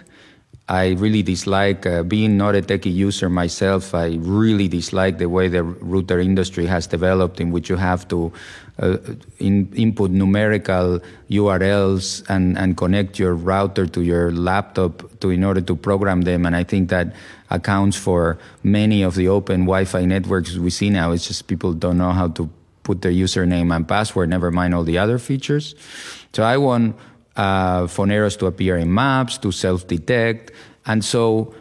I 0.68 0.90
really 0.90 1.22
dislike 1.22 1.86
uh, 1.86 2.02
being 2.02 2.36
not 2.36 2.54
a 2.54 2.60
techie 2.60 2.94
user 2.94 3.30
myself. 3.30 3.94
I 3.94 4.18
really 4.20 4.68
dislike 4.68 5.16
the 5.16 5.30
way 5.30 5.48
the 5.48 5.62
router 5.62 6.20
industry 6.20 6.66
has 6.66 6.86
developed, 6.86 7.40
in 7.40 7.50
which 7.50 7.70
you 7.70 7.76
have 7.76 8.06
to 8.08 8.30
uh, 8.78 8.98
in, 9.38 9.72
input 9.74 10.10
numerical 10.10 11.00
URLs 11.30 12.28
and, 12.28 12.58
and 12.58 12.76
connect 12.76 13.18
your 13.18 13.34
router 13.34 13.86
to 13.86 14.02
your 14.02 14.32
laptop 14.32 15.18
to 15.20 15.30
in 15.30 15.42
order 15.42 15.62
to 15.62 15.74
program 15.74 16.22
them. 16.22 16.44
And 16.44 16.54
I 16.54 16.64
think 16.64 16.90
that 16.90 17.14
accounts 17.48 17.96
for 17.96 18.38
many 18.62 19.02
of 19.02 19.14
the 19.14 19.28
open 19.28 19.60
Wi-Fi 19.62 20.04
networks 20.04 20.56
we 20.56 20.68
see 20.68 20.90
now. 20.90 21.12
It's 21.12 21.26
just 21.26 21.46
people 21.46 21.72
don't 21.72 21.96
know 21.96 22.12
how 22.12 22.28
to 22.28 22.50
put 22.82 23.02
their 23.02 23.12
username 23.12 23.74
and 23.74 23.86
password, 23.86 24.28
never 24.28 24.50
mind 24.50 24.74
all 24.74 24.84
the 24.84 24.98
other 24.98 25.18
features. 25.18 25.74
So 26.32 26.42
I 26.42 26.56
want 26.56 26.96
uh, 27.36 27.86
to 27.86 28.46
appear 28.46 28.76
in 28.76 28.92
maps, 28.92 29.38
to 29.38 29.52
self-detect. 29.52 30.50
And 30.86 31.04
so 31.04 31.54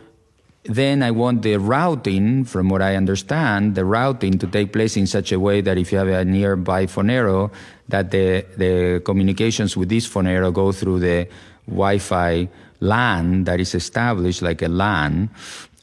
then 0.63 1.01
I 1.01 1.11
want 1.11 1.41
the 1.41 1.57
routing, 1.57 2.45
from 2.45 2.69
what 2.69 2.81
I 2.81 2.95
understand, 2.95 3.75
the 3.75 3.85
routing 3.85 4.37
to 4.39 4.47
take 4.47 4.73
place 4.73 4.95
in 4.97 5.07
such 5.07 5.31
a 5.31 5.39
way 5.39 5.61
that 5.61 5.77
if 5.77 5.91
you 5.91 5.97
have 5.97 6.07
a 6.07 6.23
nearby 6.25 6.85
Fonero, 6.85 7.51
that 7.87 8.11
the, 8.11 8.45
the 8.57 9.01
communications 9.03 9.75
with 9.75 9.89
this 9.89 10.07
Fonero 10.07 10.53
go 10.53 10.71
through 10.71 10.99
the 10.99 11.27
Wi-Fi 11.67 12.49
LAN 12.79 13.43
that 13.45 13.59
is 13.59 13.75
established, 13.75 14.41
like 14.41 14.61
a 14.61 14.67
LAN, 14.67 15.29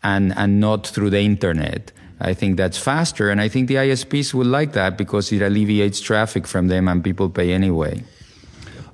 and, 0.03 0.37
and 0.37 0.61
not 0.61 0.87
through 0.87 1.11
the 1.11 1.20
internet. 1.20 1.92
I 2.21 2.35
think 2.35 2.57
that's 2.57 2.79
faster, 2.79 3.31
and 3.31 3.41
I 3.41 3.49
think 3.49 3.69
the 3.69 3.77
ISPs 3.77 4.35
will 4.35 4.47
like 4.47 4.73
that 4.73 4.99
because 4.99 5.33
it 5.33 5.43
alleviates 5.43 6.01
traffic 6.01 6.47
from 6.47 6.69
them 6.69 6.89
and 6.89 7.03
people 7.03 7.31
pay 7.31 7.53
anyway. 7.53 8.03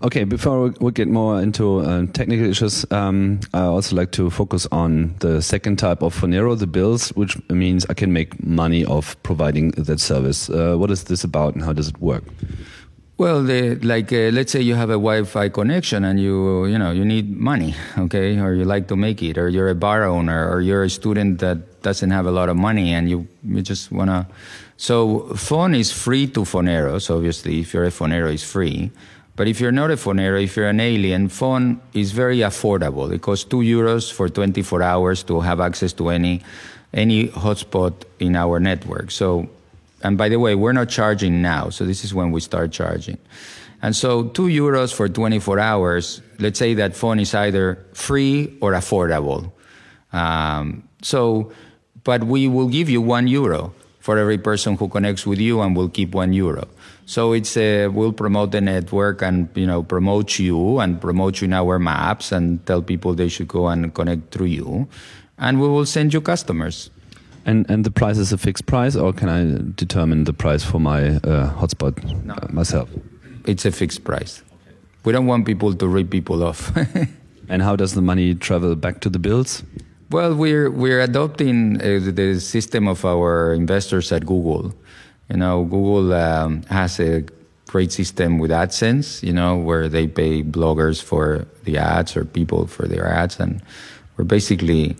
Okay, 0.04 0.24
before 0.24 0.74
we 0.80 0.92
get 0.92 1.08
more 1.08 1.40
into 1.40 1.80
uh, 1.80 2.04
technical 2.12 2.44
issues, 2.44 2.84
um, 2.92 3.40
I 3.54 3.62
also 3.62 3.96
like 3.96 4.10
to 4.12 4.28
focus 4.28 4.66
on 4.70 5.14
the 5.20 5.40
second 5.40 5.78
type 5.78 6.02
of 6.02 6.14
Fonero, 6.14 6.58
the 6.58 6.66
bills, 6.66 7.08
which 7.10 7.38
means 7.48 7.86
I 7.88 7.94
can 7.94 8.12
make 8.12 8.44
money 8.44 8.84
off 8.84 9.16
providing 9.22 9.70
that 9.70 10.00
service. 10.00 10.50
Uh, 10.50 10.76
what 10.76 10.90
is 10.90 11.04
this 11.04 11.24
about 11.24 11.54
and 11.54 11.64
how 11.64 11.72
does 11.72 11.88
it 11.88 11.98
work? 12.02 12.24
Well, 13.16 13.44
the, 13.44 13.76
like 13.76 14.12
uh, 14.12 14.28
let's 14.34 14.52
say 14.52 14.60
you 14.60 14.74
have 14.74 14.90
a 14.90 15.00
Wi-Fi 15.00 15.48
connection 15.48 16.04
and 16.04 16.20
you 16.20 16.66
you 16.66 16.76
know 16.76 16.90
you 16.90 17.04
need 17.04 17.34
money, 17.34 17.74
okay, 17.98 18.38
or 18.38 18.52
you 18.52 18.64
like 18.64 18.88
to 18.88 18.96
make 18.96 19.22
it, 19.22 19.38
or 19.38 19.48
you're 19.48 19.70
a 19.70 19.74
bar 19.74 20.04
owner, 20.04 20.50
or 20.50 20.60
you're 20.60 20.82
a 20.82 20.90
student 20.90 21.38
that 21.38 21.58
doesn't 21.84 22.10
have 22.10 22.26
a 22.26 22.32
lot 22.32 22.48
of 22.48 22.56
money 22.56 22.92
and 22.92 23.08
you 23.08 23.28
you 23.44 23.62
just 23.62 23.92
wanna. 23.92 24.26
So 24.76 25.28
Fon 25.36 25.74
is 25.74 25.92
free 25.92 26.26
to 26.28 26.40
Foneros. 26.40 27.08
Obviously, 27.14 27.60
if 27.60 27.72
you're 27.72 27.84
a 27.84 27.90
Fonero, 27.90 28.32
it's 28.32 28.42
free. 28.42 28.90
But 29.36 29.46
if 29.48 29.60
you're 29.60 29.72
not 29.72 29.90
a 29.90 29.96
Fonero, 29.96 30.42
if 30.42 30.56
you're 30.56 30.68
an 30.68 30.80
alien, 30.80 31.28
Fon 31.28 31.80
is 31.92 32.10
very 32.12 32.38
affordable. 32.38 33.12
It 33.12 33.22
costs 33.22 33.44
two 33.44 33.62
euros 33.62 34.12
for 34.12 34.28
24 34.28 34.82
hours 34.82 35.22
to 35.24 35.40
have 35.40 35.60
access 35.60 35.92
to 35.94 36.08
any 36.08 36.42
any 36.92 37.28
hotspot 37.28 37.94
in 38.18 38.34
our 38.34 38.58
network. 38.58 39.10
So 39.10 39.48
and 40.02 40.18
by 40.18 40.28
the 40.28 40.38
way, 40.38 40.54
we're 40.54 40.72
not 40.72 40.88
charging 40.88 41.40
now, 41.40 41.70
so 41.70 41.86
this 41.86 42.04
is 42.04 42.12
when 42.12 42.30
we 42.30 42.40
start 42.40 42.72
charging. 42.72 43.18
And 43.80 43.96
so 43.96 44.24
two 44.24 44.48
euros 44.48 44.94
for 44.94 45.08
24 45.08 45.58
hours, 45.58 46.22
let's 46.38 46.58
say 46.58 46.74
that 46.74 46.96
Fon 46.96 47.20
is 47.20 47.34
either 47.34 47.84
free 47.92 48.56
or 48.60 48.72
affordable. 48.72 49.52
Um, 50.12 50.88
so, 51.02 51.52
but 52.04 52.24
we 52.24 52.46
will 52.46 52.68
give 52.68 52.88
you 52.88 53.00
one 53.00 53.26
euro 53.26 53.72
for 53.98 54.18
every 54.18 54.36
person 54.36 54.76
who 54.76 54.86
connects 54.88 55.26
with 55.26 55.38
you 55.38 55.62
and 55.62 55.74
we'll 55.74 55.88
keep 55.88 56.14
one 56.14 56.34
euro. 56.34 56.68
So 57.06 57.32
it's 57.32 57.56
a, 57.56 57.88
we'll 57.88 58.12
promote 58.12 58.50
the 58.52 58.60
network 58.60 59.22
and, 59.22 59.48
you 59.54 59.66
know, 59.66 59.82
promote 59.82 60.38
you 60.38 60.78
and 60.78 61.00
promote 61.00 61.40
you 61.40 61.46
in 61.46 61.54
our 61.54 61.78
maps 61.78 62.30
and 62.30 62.64
tell 62.66 62.82
people 62.82 63.14
they 63.14 63.28
should 63.28 63.48
go 63.48 63.68
and 63.68 63.94
connect 63.94 64.30
through 64.30 64.46
you. 64.46 64.88
And 65.38 65.58
we 65.60 65.68
will 65.68 65.86
send 65.86 66.12
you 66.12 66.20
customers. 66.20 66.90
And 67.46 67.68
and 67.68 67.84
the 67.84 67.90
price 67.90 68.16
is 68.16 68.32
a 68.32 68.38
fixed 68.38 68.64
price, 68.64 68.96
or 68.96 69.12
can 69.12 69.28
I 69.28 69.60
determine 69.76 70.24
the 70.24 70.32
price 70.32 70.64
for 70.64 70.80
my 70.80 71.16
uh, 71.16 71.52
hotspot 71.52 72.02
no. 72.24 72.34
uh, 72.34 72.48
myself? 72.50 72.88
It's 73.46 73.66
a 73.66 73.70
fixed 73.70 74.04
price. 74.04 74.42
We 75.04 75.12
don't 75.12 75.26
want 75.26 75.44
people 75.44 75.74
to 75.74 75.86
rip 75.86 76.08
people 76.08 76.42
off. 76.42 76.72
and 77.48 77.60
how 77.60 77.76
does 77.76 77.92
the 77.92 78.00
money 78.00 78.34
travel 78.34 78.74
back 78.74 79.00
to 79.00 79.10
the 79.10 79.18
bills? 79.18 79.62
Well, 80.14 80.36
we're 80.36 80.70
we're 80.70 81.00
adopting 81.00 81.82
uh, 81.82 81.98
the 81.98 82.38
system 82.38 82.86
of 82.86 83.04
our 83.04 83.52
investors 83.52 84.12
at 84.12 84.24
Google. 84.24 84.72
You 85.28 85.38
know, 85.38 85.64
Google 85.64 86.14
um, 86.14 86.62
has 86.70 87.00
a 87.00 87.24
great 87.66 87.90
system 87.90 88.38
with 88.38 88.52
AdSense. 88.52 89.24
You 89.24 89.32
know, 89.32 89.56
where 89.56 89.88
they 89.88 90.06
pay 90.06 90.44
bloggers 90.44 91.02
for 91.02 91.48
the 91.64 91.78
ads 91.78 92.16
or 92.16 92.24
people 92.24 92.68
for 92.68 92.86
their 92.86 93.10
ads, 93.10 93.40
and 93.40 93.60
we're 94.16 94.24
basically 94.24 94.96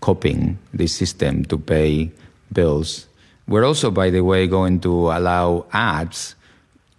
copying 0.00 0.56
this 0.72 0.96
system 0.96 1.44
to 1.52 1.58
pay 1.58 2.10
bills. 2.50 3.06
We're 3.46 3.66
also, 3.66 3.90
by 3.90 4.08
the 4.08 4.22
way, 4.22 4.46
going 4.46 4.80
to 4.80 5.12
allow 5.12 5.66
ads. 5.74 6.36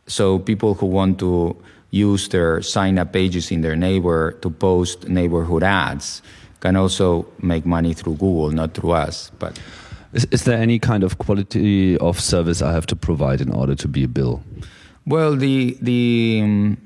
So 0.05 0.37
people 0.37 0.75
who 0.75 0.85
want 0.85 1.17
to 1.25 1.57
use 1.89 2.29
their 2.29 2.61
sign 2.61 2.99
up 2.99 3.11
pages 3.11 3.49
in 3.49 3.61
their 3.61 3.75
neighbor 3.75 4.33
to 4.43 4.51
post 4.51 5.09
neighborhood 5.09 5.63
ads 5.63 6.21
can 6.59 6.75
also 6.75 7.25
make 7.41 7.65
money 7.65 7.93
through 7.93 8.13
Google, 8.13 8.51
not 8.51 8.73
through 8.73 8.91
us. 8.91 9.31
But 9.39 9.59
is, 10.13 10.25
is 10.31 10.43
there 10.43 10.57
any 10.57 10.79
kind 10.79 11.03
of 11.03 11.17
quality 11.17 11.97
of 11.97 12.19
service 12.19 12.61
I 12.61 12.71
have 12.71 12.85
to 12.87 12.95
provide 12.95 13.41
in 13.41 13.51
order 13.51 13.75
to 13.75 13.87
be 13.87 14.03
a 14.03 14.07
bill? 14.07 14.41
Well, 15.05 15.35
the 15.35 15.77
the 15.81 16.41
um, 16.43 16.77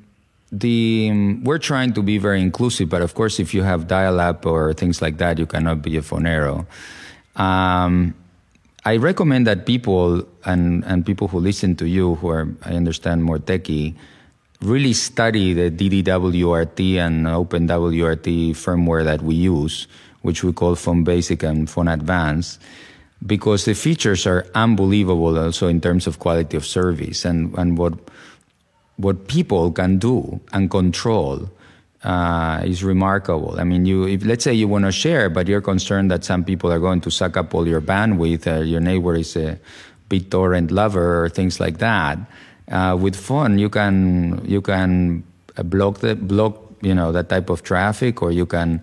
the 0.51 1.09
um, 1.11 1.43
we're 1.43 1.59
trying 1.59 1.93
to 1.93 2.01
be 2.01 2.17
very 2.17 2.41
inclusive, 2.41 2.89
but 2.89 3.01
of 3.01 3.13
course, 3.13 3.39
if 3.39 3.53
you 3.53 3.63
have 3.63 3.87
dial-up 3.87 4.45
or 4.45 4.73
things 4.73 5.01
like 5.01 5.17
that, 5.17 5.37
you 5.37 5.45
cannot 5.45 5.81
be 5.81 5.95
a 5.97 6.01
fonero. 6.01 6.65
Um, 7.35 8.15
I 8.85 8.97
recommend 8.97 9.47
that 9.47 9.65
people 9.65 10.25
and 10.45 10.83
and 10.85 11.05
people 11.05 11.27
who 11.27 11.39
listen 11.39 11.75
to 11.77 11.87
you, 11.87 12.15
who 12.15 12.29
are 12.29 12.47
I 12.63 12.73
understand 12.73 13.23
more 13.23 13.39
techy, 13.39 13.95
really 14.61 14.93
study 14.93 15.53
the 15.53 15.71
DDWRT 15.71 16.95
and 16.97 17.25
OpenWRT 17.25 18.51
firmware 18.51 19.05
that 19.05 19.21
we 19.21 19.35
use, 19.35 19.87
which 20.21 20.43
we 20.43 20.51
call 20.51 20.75
Fon 20.75 21.03
Basic 21.03 21.43
and 21.43 21.69
Fon 21.69 21.87
Advanced, 21.87 22.61
because 23.25 23.65
the 23.65 23.73
features 23.73 24.27
are 24.27 24.45
unbelievable 24.55 25.37
also 25.37 25.67
in 25.67 25.79
terms 25.79 26.07
of 26.07 26.19
quality 26.19 26.57
of 26.57 26.65
service 26.65 27.25
and, 27.25 27.57
and 27.57 27.77
what 27.77 27.93
what 28.97 29.29
people 29.29 29.71
can 29.71 29.97
do 29.97 30.41
and 30.51 30.69
control 30.69 31.49
uh, 32.03 32.61
is 32.65 32.83
remarkable. 32.83 33.57
I 33.57 33.63
mean, 33.63 33.85
you 33.85 34.05
if 34.05 34.25
let's 34.25 34.43
say 34.43 34.53
you 34.53 34.67
want 34.67 34.85
to 34.85 34.91
share, 34.91 35.29
but 35.29 35.47
you're 35.47 35.61
concerned 35.61 36.11
that 36.11 36.25
some 36.25 36.43
people 36.43 36.71
are 36.71 36.79
going 36.79 36.99
to 37.01 37.11
suck 37.11 37.37
up 37.37 37.55
all 37.55 37.65
your 37.65 37.81
bandwidth, 37.81 38.47
uh, 38.47 38.61
your 38.61 38.81
neighbor 38.81 39.15
is 39.15 39.37
a 39.37 39.57
BitTorrent 40.09 40.71
lover 40.71 41.23
or 41.23 41.29
things 41.29 41.59
like 41.59 41.77
that. 41.77 42.19
Uh, 42.69 42.95
with 42.99 43.15
Fon, 43.15 43.57
you 43.57 43.69
can 43.69 44.41
you 44.45 44.61
can 44.61 45.23
block 45.65 45.99
the 45.99 46.15
block 46.15 46.69
you 46.81 46.93
know 46.93 47.11
that 47.11 47.29
type 47.29 47.49
of 47.49 47.63
traffic, 47.63 48.21
or 48.21 48.31
you 48.31 48.45
can 48.45 48.81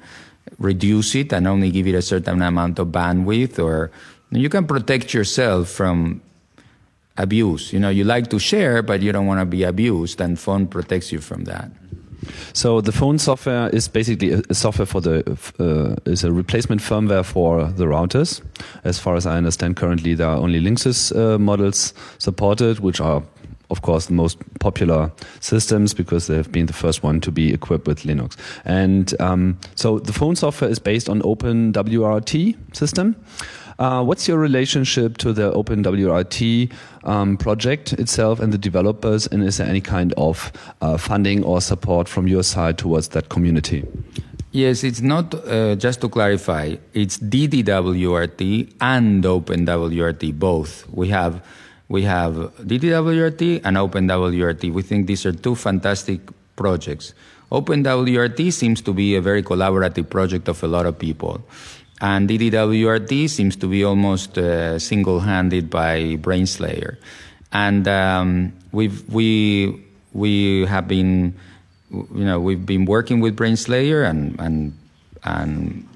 reduce 0.58 1.14
it 1.14 1.32
and 1.32 1.46
only 1.46 1.70
give 1.70 1.86
it 1.86 1.94
a 1.94 2.02
certain 2.02 2.42
amount 2.42 2.78
of 2.78 2.88
bandwidth, 2.88 3.58
or 3.62 3.90
you 4.30 4.48
can 4.48 4.66
protect 4.66 5.14
yourself 5.14 5.68
from 5.68 6.20
abuse. 7.16 7.72
You 7.72 7.80
know, 7.80 7.88
you 7.88 8.04
like 8.04 8.28
to 8.30 8.38
share, 8.38 8.82
but 8.82 9.02
you 9.02 9.12
don't 9.12 9.26
want 9.26 9.40
to 9.40 9.46
be 9.46 9.62
abused, 9.62 10.20
and 10.20 10.38
Fon 10.38 10.66
protects 10.66 11.12
you 11.12 11.20
from 11.20 11.44
that. 11.44 11.70
So 12.52 12.80
the 12.80 12.92
Fon 12.92 13.18
software 13.18 13.68
is 13.70 13.88
basically 13.88 14.32
a, 14.32 14.54
software 14.54 14.86
for 14.86 15.00
the 15.00 15.22
uh, 15.58 16.10
is 16.10 16.24
a 16.24 16.32
replacement 16.32 16.80
firmware 16.80 17.24
for 17.24 17.64
the 17.64 17.84
routers. 17.84 18.42
As 18.84 18.98
far 18.98 19.16
as 19.16 19.26
I 19.26 19.36
understand, 19.36 19.76
currently 19.76 20.14
there 20.14 20.28
are 20.28 20.36
only 20.36 20.60
Linksys 20.60 21.14
uh, 21.14 21.38
models 21.38 21.94
supported, 22.18 22.80
which 22.80 23.00
are 23.00 23.22
of 23.70 23.82
course 23.82 24.06
the 24.06 24.14
most 24.14 24.38
popular 24.60 25.10
systems 25.40 25.94
because 25.94 26.26
they 26.26 26.36
have 26.36 26.52
been 26.52 26.66
the 26.66 26.72
first 26.72 27.02
one 27.02 27.20
to 27.20 27.30
be 27.30 27.52
equipped 27.52 27.86
with 27.86 28.02
Linux. 28.02 28.36
And 28.64 29.14
um, 29.20 29.58
so 29.74 29.98
the 29.98 30.12
Fon 30.12 30.36
software 30.36 30.70
is 30.70 30.78
based 30.78 31.08
on 31.08 31.22
OpenWRT 31.22 32.76
system. 32.76 33.16
Uh, 33.78 34.02
what's 34.02 34.26
your 34.26 34.38
relationship 34.38 35.18
to 35.18 35.32
the 35.32 35.52
OpenWRT 35.52 36.72
um, 37.04 37.36
project 37.36 37.92
itself 37.94 38.40
and 38.40 38.52
the 38.52 38.58
developers? 38.58 39.26
And 39.26 39.42
is 39.42 39.58
there 39.58 39.68
any 39.68 39.82
kind 39.82 40.14
of 40.16 40.50
uh, 40.80 40.96
funding 40.96 41.44
or 41.44 41.60
support 41.60 42.08
from 42.08 42.26
your 42.26 42.42
side 42.42 42.78
towards 42.78 43.08
that 43.08 43.28
community? 43.28 43.84
Yes, 44.52 44.84
it's 44.84 45.02
not, 45.02 45.34
uh, 45.46 45.76
just 45.76 46.00
to 46.00 46.08
clarify, 46.08 46.76
it's 46.94 47.18
DDWRT 47.18 48.72
and 48.80 49.22
OpenWRT 49.22 50.38
both. 50.38 50.88
We 50.88 51.08
have, 51.08 51.44
we 51.88 52.02
have 52.02 52.34
DDWRT 52.58 53.62
and 53.64 53.76
OpenWRT. 53.76 54.72
We 54.72 54.82
think 54.82 55.06
these 55.06 55.24
are 55.24 55.32
two 55.32 55.54
fantastic 55.54 56.20
projects. 56.56 57.14
OpenWRT 57.52 58.52
seems 58.52 58.80
to 58.82 58.92
be 58.92 59.14
a 59.14 59.20
very 59.20 59.42
collaborative 59.42 60.10
project 60.10 60.48
of 60.48 60.62
a 60.64 60.66
lot 60.66 60.86
of 60.86 60.98
people. 60.98 61.40
And 62.00 62.28
DDWRT 62.28 63.30
seems 63.30 63.56
to 63.56 63.68
be 63.68 63.84
almost 63.84 64.36
uh, 64.36 64.78
single-handed 64.78 65.70
by 65.70 66.16
Brainslayer. 66.16 66.98
And 67.52 67.86
um, 67.88 68.52
we've, 68.72 69.08
we, 69.08 69.82
we 70.12 70.66
have 70.66 70.88
been, 70.88 71.34
you 71.90 72.24
know, 72.24 72.40
we've 72.40 72.66
been 72.66 72.84
working 72.84 73.20
with 73.20 73.36
Brainslayer 73.36 74.08
and, 74.08 74.38
and, 74.40 74.76
and, 75.24 75.88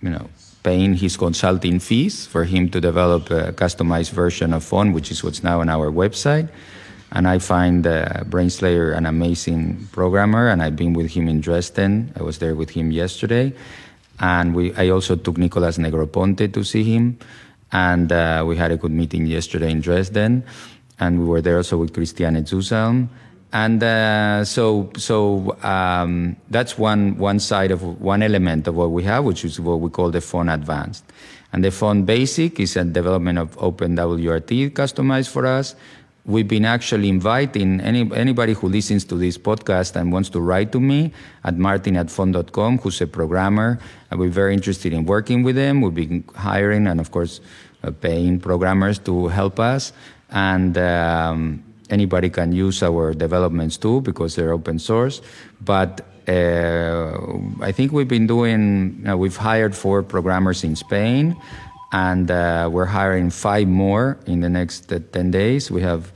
you 0.00 0.10
know, 0.10 0.30
paying 0.66 0.98
his 0.98 1.16
consulting 1.16 1.78
fees 1.78 2.26
for 2.26 2.42
him 2.42 2.68
to 2.74 2.80
develop 2.80 3.30
a 3.30 3.54
customized 3.54 4.10
version 4.10 4.52
of 4.52 4.64
Fon, 4.64 4.92
which 4.92 5.12
is 5.14 5.22
what's 5.22 5.42
now 5.46 5.60
on 5.62 5.68
our 5.70 5.88
website. 5.94 6.48
And 7.12 7.28
I 7.28 7.38
find 7.38 7.86
uh, 7.86 8.26
Brainslayer 8.26 8.90
an 8.90 9.06
amazing 9.06 9.86
programmer, 9.92 10.48
and 10.50 10.60
I've 10.60 10.74
been 10.74 10.92
with 10.92 11.14
him 11.14 11.28
in 11.28 11.40
Dresden. 11.40 12.10
I 12.18 12.22
was 12.26 12.42
there 12.42 12.56
with 12.56 12.70
him 12.70 12.90
yesterday 12.90 13.54
and 14.18 14.54
we, 14.54 14.74
I 14.74 14.88
also 14.88 15.16
took 15.16 15.36
Nicholas 15.36 15.78
Negroponte 15.78 16.52
to 16.52 16.64
see 16.64 16.84
him. 16.84 17.18
And 17.72 18.10
uh, 18.12 18.44
we 18.46 18.56
had 18.56 18.70
a 18.70 18.76
good 18.76 18.92
meeting 18.92 19.26
yesterday 19.26 19.70
in 19.70 19.80
Dresden. 19.80 20.44
And 20.98 21.18
we 21.20 21.24
were 21.26 21.42
there 21.42 21.56
also 21.58 21.76
with 21.76 21.92
Christiane 21.92 22.46
zu 22.46 22.62
Salm. 22.62 23.10
And 23.56 23.82
uh, 23.82 24.44
so, 24.44 24.90
so 24.98 25.56
um, 25.62 26.36
that's 26.50 26.76
one, 26.76 27.16
one 27.16 27.38
side 27.40 27.70
of 27.70 27.80
one 28.02 28.22
element 28.22 28.68
of 28.68 28.74
what 28.76 28.90
we 28.90 29.02
have, 29.04 29.24
which 29.24 29.46
is 29.46 29.58
what 29.58 29.80
we 29.80 29.88
call 29.88 30.10
the 30.10 30.20
Fon 30.20 30.50
advanced. 30.50 31.04
And 31.54 31.64
the 31.64 31.70
Fon 31.70 32.02
basic 32.02 32.60
is 32.60 32.76
a 32.76 32.84
development 32.84 33.38
of 33.38 33.56
OpenWRT 33.56 34.72
customized 34.72 35.30
for 35.30 35.46
us 35.46 35.74
we've 36.26 36.48
been 36.48 36.64
actually 36.64 37.08
inviting 37.08 37.80
any, 37.80 38.10
anybody 38.12 38.52
who 38.52 38.68
listens 38.68 39.04
to 39.04 39.14
this 39.14 39.38
podcast 39.38 39.94
and 39.96 40.12
wants 40.12 40.28
to 40.30 40.40
write 40.40 40.72
to 40.72 40.80
me 40.80 41.12
at 41.44 41.56
martin 41.56 41.96
at 41.96 42.10
fon.com, 42.10 42.78
who's 42.78 43.00
a 43.00 43.06
programmer. 43.06 43.78
And 44.10 44.20
we're 44.20 44.28
very 44.28 44.52
interested 44.52 44.92
in 44.92 45.06
working 45.06 45.44
with 45.44 45.54
them. 45.54 45.80
We've 45.80 45.94
been 45.94 46.24
hiring 46.34 46.88
and, 46.88 47.00
of 47.00 47.12
course, 47.12 47.40
uh, 47.84 47.92
paying 47.92 48.40
programmers 48.40 48.98
to 49.00 49.28
help 49.28 49.60
us. 49.60 49.92
And 50.30 50.76
um, 50.76 51.62
anybody 51.90 52.30
can 52.30 52.52
use 52.52 52.82
our 52.82 53.14
developments 53.14 53.76
too 53.76 54.00
because 54.00 54.34
they're 54.34 54.52
open 54.52 54.78
source. 54.78 55.20
But 55.60 56.04
uh, 56.28 57.16
I 57.60 57.72
think 57.72 57.92
we've 57.92 58.08
been 58.08 58.26
doing, 58.26 59.02
know, 59.02 59.16
we've 59.16 59.36
hired 59.36 59.74
four 59.74 60.02
programmers 60.02 60.64
in 60.64 60.74
Spain 60.76 61.36
and 61.92 62.30
uh, 62.30 62.68
we're 62.70 62.86
hiring 62.86 63.30
five 63.30 63.68
more 63.68 64.18
in 64.26 64.40
the 64.40 64.48
next 64.48 64.92
uh, 64.92 64.98
10 65.12 65.30
days. 65.30 65.70
We 65.70 65.82
have, 65.82 66.12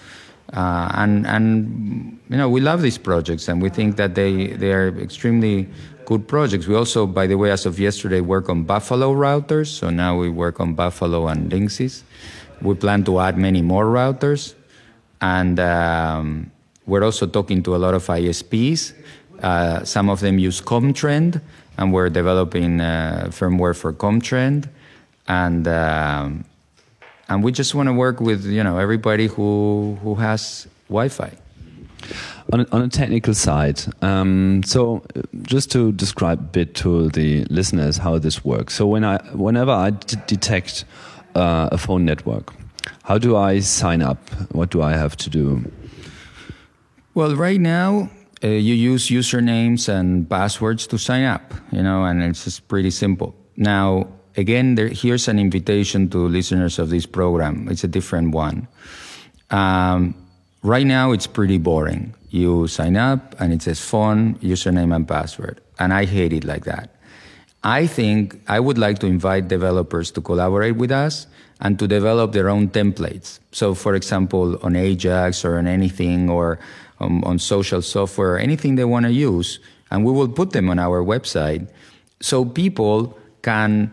uh, 0.53 0.91
and, 0.95 1.27
and, 1.27 2.19
you 2.29 2.37
know, 2.37 2.49
we 2.49 2.61
love 2.61 2.83
these 2.83 2.99
projects 2.99 3.49
and 3.49 3.63
we 3.63 3.69
think 3.69 3.97
that 3.97 4.15
they, 4.17 4.49
they 4.49 4.73
are 4.73 4.89
extremely 4.99 5.69
good 6.07 6.27
projects. 6.27 6.67
We 6.67 6.75
also, 6.75 7.07
by 7.07 7.29
the 7.29 7.37
way, 7.37 7.53
as 7.53 7.67
of 7.67 7.79
yesterday, 7.79 8.21
work 8.21 8.49
on 8.49 8.65
Buffalo 8.65 9.15
routers. 9.15 9.69
So 9.69 9.91
now 9.91 10.19
we 10.19 10.29
work 10.29 10.59
on 10.59 10.75
Buffalo 10.75 11.29
and 11.29 11.51
Linksys. 11.53 12.03
We 12.61 12.75
plan 12.75 13.05
to 13.05 13.21
add 13.21 13.39
many 13.39 13.63
more 13.63 13.87
routers. 13.87 14.55
And 15.21 15.61
um, 15.61 16.51
we're 16.87 17.05
also 17.05 17.27
talking 17.27 17.63
to 17.65 17.77
a 17.77 17.79
lot 17.79 17.95
of 17.95 18.07
ISPs. 18.07 18.95
Uh, 19.43 19.85
some 19.85 20.11
of 20.11 20.21
them 20.21 20.39
use 20.39 20.61
Comtrend, 20.61 21.41
and 21.79 21.93
we're 21.93 22.11
developing 22.11 22.81
uh, 22.81 23.29
firmware 23.31 23.77
for 23.77 23.93
Comtrend 23.93 24.69
and 25.31 25.69
um, 25.69 26.45
and 27.29 27.45
we 27.45 27.53
just 27.53 27.75
want 27.75 27.89
to 27.89 27.93
work 27.93 28.21
with 28.21 28.45
you 28.45 28.65
know 28.65 28.79
everybody 28.79 29.27
who 29.29 29.97
who 30.03 30.17
has 30.17 30.67
Wi-Fi. 30.89 31.33
On 32.53 32.61
a, 32.61 32.67
on 32.73 32.83
a 32.83 32.89
technical 32.89 33.35
side, 33.35 33.81
um, 34.03 34.63
so 34.65 35.05
just 35.43 35.71
to 35.71 35.93
describe 35.93 36.41
a 36.41 36.43
bit 36.43 36.75
to 36.77 37.09
the 37.11 37.45
listeners 37.45 37.99
how 37.99 38.19
this 38.19 38.45
works. 38.45 38.75
So 38.75 38.87
when 38.87 39.05
I 39.05 39.19
whenever 39.35 39.71
I 39.71 39.91
detect 40.27 40.85
uh, 41.37 41.69
a 41.71 41.79
Fon 41.79 42.05
network, 42.05 42.53
how 43.03 43.19
do 43.19 43.37
I 43.37 43.61
sign 43.61 44.03
up? 44.03 44.19
What 44.53 44.71
do 44.71 44.83
I 44.83 44.93
have 44.93 45.17
to 45.19 45.31
do? 45.31 45.71
Well, 47.15 47.37
right 47.37 47.61
now 47.61 48.11
uh, 48.43 48.49
you 48.49 48.75
use 48.75 49.09
usernames 49.09 49.89
and 49.89 50.29
passwords 50.29 50.87
to 50.89 50.99
sign 50.99 51.25
up, 51.25 51.53
you 51.73 51.83
know, 51.83 52.05
and 52.05 52.23
it's 52.23 52.45
just 52.45 52.69
pretty 52.69 52.91
simple. 52.91 53.35
Now 53.57 54.07
again, 54.37 54.75
there, 54.75 54.89
here's 54.89 55.29
an 55.29 55.39
invitation 55.39 56.09
to 56.11 56.19
listeners 56.29 56.79
of 56.79 56.91
this 56.91 57.07
program. 57.07 57.69
It's 57.71 57.85
a 57.85 57.89
different 57.89 58.35
one. 58.35 58.69
Um, 59.51 60.15
right 60.63 60.87
now, 60.87 61.13
it's 61.13 61.27
pretty 61.27 61.59
boring. 61.59 62.15
You 62.31 62.69
sign 62.69 62.97
up 62.97 63.35
and 63.41 63.53
it 63.53 63.63
says 63.63 63.81
Fon, 63.81 64.37
username, 64.37 64.95
and 64.95 65.07
password. 65.07 65.61
And 65.79 65.93
I 65.93 66.05
hate 66.05 66.33
it 66.33 66.45
like 66.45 66.65
that. 66.65 66.95
I 67.63 67.87
think 67.87 68.41
I 68.49 68.61
would 68.61 68.79
like 68.79 69.01
to 69.01 69.07
invite 69.07 69.49
developers 69.49 70.11
to 70.13 70.21
collaborate 70.21 70.77
with 70.77 70.91
us 70.91 71.27
and 71.61 71.79
to 71.79 71.87
develop 71.87 72.33
their 72.33 72.49
own 72.49 72.69
templates. 72.69 73.39
So, 73.53 73.75
for 73.75 73.95
example, 73.95 74.59
on 74.63 74.77
Ajax 74.77 75.45
or 75.45 75.59
on 75.59 75.67
anything 75.67 76.31
or 76.31 76.59
on, 76.99 77.23
on 77.25 77.39
social 77.39 77.83
software, 77.83 78.39
anything 78.39 78.77
they 78.77 78.85
want 78.85 79.07
to 79.07 79.13
use, 79.13 79.59
and 79.91 80.05
we 80.05 80.13
will 80.13 80.29
put 80.29 80.53
them 80.53 80.69
on 80.69 80.79
our 80.79 81.03
website 81.03 81.69
so 82.21 82.45
people 82.45 83.19
can 83.43 83.93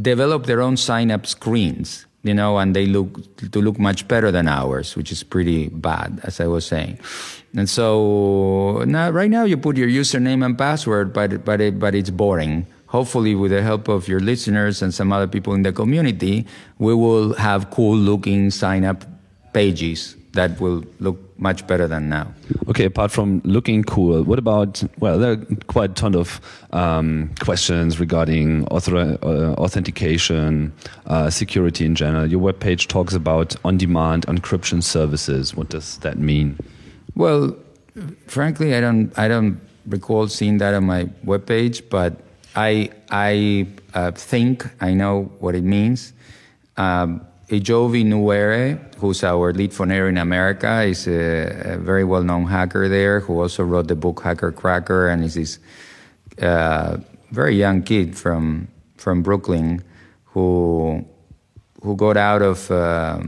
develop 0.00 0.46
their 0.46 0.60
own 0.60 0.76
sign 0.76 1.10
up 1.10 1.26
screens, 1.26 2.06
you 2.22 2.34
know, 2.34 2.58
and 2.58 2.74
they 2.74 2.86
look 2.86 3.36
to 3.52 3.60
look 3.60 3.78
much 3.78 4.06
better 4.08 4.30
than 4.30 4.48
ours, 4.48 4.96
which 4.96 5.12
is 5.12 5.22
pretty 5.22 5.68
bad, 5.68 6.20
as 6.24 6.40
I 6.40 6.46
was 6.46 6.66
saying. 6.66 6.98
And 7.56 7.68
so 7.68 8.84
now, 8.86 9.10
right 9.10 9.30
now, 9.30 9.44
you 9.44 9.56
put 9.56 9.76
your 9.76 9.88
username 9.88 10.44
and 10.44 10.56
password, 10.56 11.12
but 11.12 11.44
but 11.44 11.60
it, 11.60 11.78
but 11.78 11.94
it's 11.94 12.10
boring. 12.10 12.66
Hopefully, 12.94 13.34
with 13.34 13.50
the 13.50 13.60
help 13.60 13.88
of 13.88 14.06
your 14.06 14.20
listeners 14.20 14.80
and 14.80 14.94
some 14.94 15.12
other 15.12 15.26
people 15.26 15.52
in 15.52 15.62
the 15.64 15.72
community, 15.72 16.46
we 16.78 16.94
will 16.94 17.34
have 17.34 17.68
cool 17.70 17.96
looking 17.96 18.52
sign 18.52 18.84
up 18.84 19.04
pages 19.52 20.14
that 20.34 20.60
will 20.60 20.84
look 21.00 21.18
much 21.36 21.66
better 21.66 21.88
than 21.88 22.08
now. 22.08 22.32
Okay, 22.68 22.84
apart 22.84 23.10
from 23.10 23.40
looking 23.44 23.82
cool, 23.82 24.22
what 24.22 24.38
about, 24.38 24.80
well, 25.00 25.18
there 25.18 25.32
are 25.32 25.44
quite 25.66 25.90
a 25.90 25.94
ton 25.94 26.14
of 26.14 26.40
um, 26.72 27.34
questions 27.40 27.98
regarding 27.98 28.64
author, 28.68 29.18
uh, 29.24 29.54
authentication, 29.54 30.72
uh, 31.06 31.28
security 31.30 31.84
in 31.84 31.96
general. 31.96 32.28
Your 32.28 32.40
webpage 32.40 32.86
talks 32.86 33.12
about 33.12 33.56
on 33.64 33.76
demand 33.76 34.24
encryption 34.28 34.84
services. 34.84 35.56
What 35.56 35.68
does 35.68 35.98
that 35.98 36.16
mean? 36.18 36.60
Well, 37.16 37.56
frankly, 38.28 38.76
I 38.76 38.80
don't, 38.80 39.18
I 39.18 39.26
don't 39.26 39.60
recall 39.84 40.28
seeing 40.28 40.58
that 40.58 40.74
on 40.74 40.84
my 40.84 41.06
webpage, 41.26 41.82
but 41.90 42.20
I, 42.56 42.90
I 43.10 43.66
uh, 43.94 44.12
think 44.12 44.66
I 44.80 44.94
know 44.94 45.24
what 45.40 45.54
it 45.54 45.64
means. 45.64 46.12
Um, 46.76 47.26
Ejovi 47.48 48.04
Nuwere, 48.04 48.94
who's 48.96 49.22
our 49.22 49.52
lead 49.52 49.72
Fonero 49.72 50.08
in 50.08 50.16
America, 50.16 50.82
is 50.82 51.06
a, 51.06 51.74
a 51.74 51.78
very 51.78 52.04
well-known 52.04 52.46
hacker 52.46 52.88
there 52.88 53.20
who 53.20 53.40
also 53.40 53.62
wrote 53.62 53.88
the 53.88 53.94
book 53.94 54.22
Hacker 54.22 54.50
Cracker 54.50 55.08
and 55.08 55.24
is 55.24 55.34
this 55.34 55.58
uh, 56.40 56.96
very 57.30 57.56
young 57.56 57.82
kid 57.82 58.16
from 58.16 58.68
from 58.96 59.22
Brooklyn 59.22 59.84
who 60.24 61.04
who 61.82 61.96
got 61.96 62.16
out 62.16 62.40
of 62.42 62.70
uh, 62.70 63.20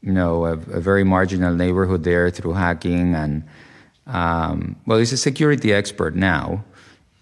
you 0.00 0.12
know 0.12 0.46
a, 0.46 0.52
a, 0.52 0.80
very 0.80 1.04
marginal 1.04 1.54
neighborhood 1.54 2.02
there 2.02 2.30
through 2.30 2.54
hacking 2.54 3.14
and 3.14 3.44
um, 4.06 4.76
well, 4.86 4.98
he's 4.98 5.12
a 5.12 5.16
security 5.16 5.72
expert 5.72 6.16
now 6.16 6.64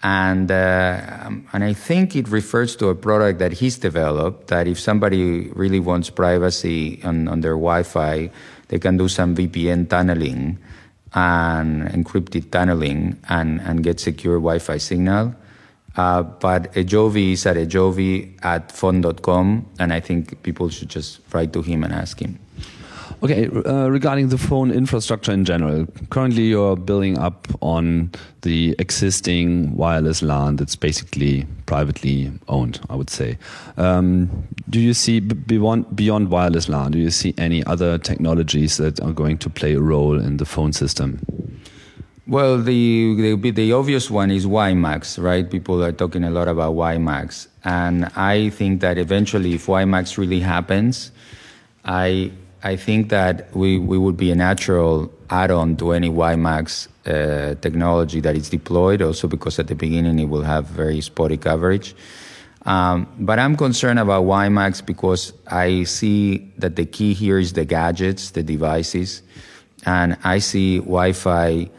and 0.03 0.51
uh, 0.51 1.31
and 1.53 1.65
I 1.65 1.73
think 1.73 2.15
it 2.15 2.29
refers 2.29 2.77
to 2.77 2.89
a 2.89 2.95
product 2.95 3.41
that 3.41 3.53
he's 3.53 3.79
developed 3.79 4.47
that 4.49 4.69
if 4.69 4.79
somebody 4.79 5.49
really 5.51 5.81
wants 5.81 6.11
privacy 6.11 7.01
on, 7.03 7.27
on 7.27 7.41
their 7.41 7.59
Wi-Fi, 7.59 8.31
they 8.69 8.79
can 8.79 8.97
do 8.97 9.09
some 9.09 9.35
VPN 9.35 9.89
tunneling 9.89 10.59
and 11.15 11.89
encrypted 11.89 12.51
tunneling 12.51 13.19
and, 13.29 13.61
and 13.63 13.83
get 13.83 13.99
secure 13.99 14.37
Wi-Fi 14.37 14.77
signal. 14.77 15.35
Uh, 15.97 16.23
but 16.23 16.73
Ejovi 16.75 17.33
is 17.33 17.45
at 17.45 17.57
ejovi 17.57 18.39
at 18.45 18.71
fon.com, 18.71 19.67
and 19.81 19.93
I 19.93 19.99
think 19.99 20.41
people 20.45 20.69
should 20.69 20.91
just 20.91 21.19
write 21.33 21.53
to 21.55 21.63
him 21.63 21.83
and 21.83 21.93
ask 21.93 22.21
him. 22.21 22.39
Okay, 23.23 23.49
uh, 23.49 23.89
regarding 23.89 24.29
the 24.29 24.39
Fon 24.39 24.71
infrastructure 24.71 25.33
in 25.33 25.45
general, 25.45 25.87
currently 26.11 26.45
you're 26.45 26.77
building 26.77 27.19
up 27.19 27.49
on 27.61 28.11
the 28.43 28.75
existing 28.79 29.77
wireless 29.77 30.23
LAN 30.23 30.57
that's 30.57 30.77
basically 30.77 31.47
privately 31.67 32.31
owned, 32.49 32.81
I 32.89 32.95
would 32.95 33.11
say. 33.11 33.39
Um, 33.77 34.47
do 34.71 34.81
you 34.81 34.95
see 34.95 35.21
beyond, 35.21 35.95
beyond 35.97 36.31
wireless 36.31 36.69
LAN, 36.69 36.93
do 36.93 36.99
you 36.99 37.11
see 37.11 37.35
any 37.39 37.65
other 37.65 37.99
technologies 37.99 38.77
that 38.77 39.01
are 39.01 39.13
going 39.13 39.39
to 39.39 39.51
play 39.51 39.75
a 39.75 39.81
role 39.81 40.19
in 40.19 40.37
the 40.37 40.45
Fon 40.45 40.73
system? 40.73 41.21
Well, 42.29 42.59
the, 42.59 43.37
the, 43.37 43.51
the 43.51 43.73
obvious 43.73 44.11
one 44.11 44.31
is 44.31 44.45
WiMAX, 44.47 45.23
right? 45.23 45.51
People 45.51 45.83
are 45.83 45.93
talking 45.93 46.25
a 46.25 46.31
lot 46.31 46.47
about 46.47 46.75
WiMAX. 46.75 47.49
And 47.65 48.05
I 48.17 48.51
think 48.51 48.83
that 48.83 48.99
eventually, 48.99 49.55
if 49.55 49.65
WiMAX 49.65 50.19
really 50.19 50.41
happens, 50.41 51.11
I 51.87 52.33
I 52.63 52.77
think 52.77 53.09
that 53.11 53.55
we, 53.55 53.79
we 53.79 53.99
would 53.99 54.17
be 54.17 54.31
a 54.31 54.35
natural 54.35 55.13
add-on 55.31 55.77
to 55.77 55.93
any 55.93 56.09
WiMAX 56.09 56.89
uh, 57.07 57.55
technology 57.61 58.21
that 58.21 58.37
is 58.37 58.51
deployed, 58.51 59.01
also 59.01 59.29
because 59.29 59.59
at 59.59 59.69
the 59.69 59.75
beginning 59.75 60.19
it 60.19 60.25
will 60.25 60.43
have 60.43 60.67
very 60.67 61.01
spotty 61.01 61.37
coverage. 61.37 61.95
Um, 62.67 63.07
but 63.21 63.39
I'm 63.39 63.57
concerned 63.57 63.99
about 63.99 64.25
WiMAX 64.25 64.85
because 64.85 65.33
I 65.47 65.85
see 65.85 66.53
that 66.59 66.77
the 66.77 66.85
key 66.85 67.15
here 67.15 67.39
is 67.39 67.53
the 67.53 67.65
gadgets, 67.65 68.33
the 68.33 68.43
devices, 68.43 69.23
and 69.87 70.17
I 70.25 70.39
see 70.39 70.79
Wi-Fi. 70.79 71.71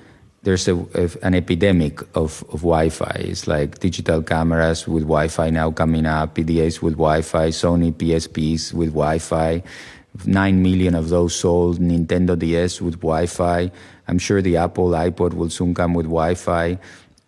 There's 0.41 0.69
a, 0.69 0.77
a, 0.95 1.09
an 1.21 1.35
epidemic 1.35 2.01
of, 2.15 2.43
of 2.47 2.61
Wi-Fi. 2.61 3.11
It's 3.19 3.45
like 3.45 3.79
digital 3.79 4.23
cameras 4.23 4.87
with 4.87 5.03
Wi-Fi 5.03 5.49
now 5.49 5.71
coming 5.71 6.05
up, 6.05 6.35
PDAs 6.35 6.81
with 6.81 6.93
Wi-Fi, 6.93 7.49
Sony 7.49 7.91
PSPs 7.91 8.73
with 8.73 8.89
Wi-Fi. 8.89 9.61
9 10.25 10.61
million 10.61 10.95
of 10.95 11.09
those 11.09 11.35
sold, 11.35 11.79
Nintendo 11.79 12.37
DS 12.37 12.81
with 12.81 12.95
Wi 12.95 13.25
Fi. 13.25 13.71
I'm 14.07 14.19
sure 14.19 14.41
the 14.41 14.57
Apple 14.57 14.89
iPod 14.89 15.33
will 15.33 15.49
soon 15.49 15.73
come 15.73 15.93
with 15.93 16.05
Wi 16.05 16.35
Fi. 16.35 16.77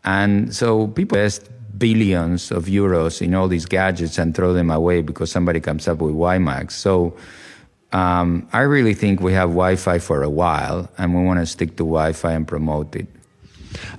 And 0.03 0.53
so 0.53 0.87
people 0.87 1.17
invest 1.17 1.49
billions 1.77 2.51
of 2.51 2.65
euros 2.65 3.21
in 3.21 3.33
all 3.33 3.47
these 3.47 3.65
gadgets 3.65 4.17
and 4.17 4.35
throw 4.35 4.53
them 4.53 4.69
away 4.69 5.01
because 5.01 5.31
somebody 5.31 5.59
comes 5.59 5.87
up 5.87 5.99
with 5.99 6.13
WiMAX. 6.13 6.71
So 6.71 7.15
um, 7.91 8.47
I 8.53 8.61
really 8.61 8.93
think 8.93 9.19
we 9.19 9.33
have 9.33 9.49
Wi 9.49 9.75
Fi 9.75 9.99
for 9.99 10.23
a 10.23 10.29
while 10.29 10.89
and 10.97 11.15
we 11.15 11.23
want 11.23 11.39
to 11.39 11.45
stick 11.45 11.71
to 11.77 11.83
Wi 11.83 12.13
Fi 12.13 12.33
and 12.33 12.47
promote 12.47 12.95
it. 12.95 13.07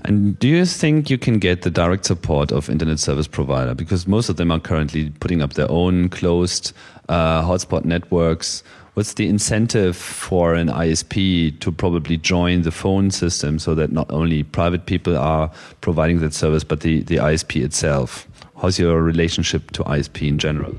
And 0.05 0.38
do 0.38 0.48
you 0.48 0.64
think 0.64 1.11
you 1.11 1.18
can 1.18 1.38
get 1.38 1.62
the 1.62 1.70
direct 1.70 2.05
support 2.05 2.52
of 2.52 2.68
internet 2.68 2.98
service 2.98 3.26
provider? 3.26 3.74
Because 3.74 4.07
most 4.07 4.28
of 4.28 4.37
them 4.37 4.50
are 4.52 4.61
currently 4.61 5.11
putting 5.20 5.42
up 5.42 5.55
their 5.55 5.70
own 5.70 6.09
closed 6.09 6.72
uh, 7.09 7.42
hotspot 7.42 7.85
networks. 7.85 8.62
What's 8.94 9.14
the 9.14 9.26
incentive 9.26 9.96
for 9.96 10.55
an 10.55 10.68
ISP 10.68 11.59
to 11.61 11.72
probably 11.72 12.18
join 12.18 12.61
the 12.61 12.70
Fon 12.70 13.11
system 13.11 13.59
so 13.59 13.74
that 13.74 13.90
not 13.90 14.11
only 14.11 14.42
private 14.42 14.85
people 14.85 15.16
are 15.16 15.50
providing 15.81 16.20
that 16.20 16.35
service, 16.35 16.62
but 16.62 16.81
the, 16.81 17.02
the 17.05 17.16
ISP 17.16 17.64
itself? 17.64 18.28
How's 18.61 18.78
your 18.78 19.00
relationship 19.00 19.70
to 19.72 19.85
ISP 19.85 20.28
in 20.28 20.38
general? 20.38 20.74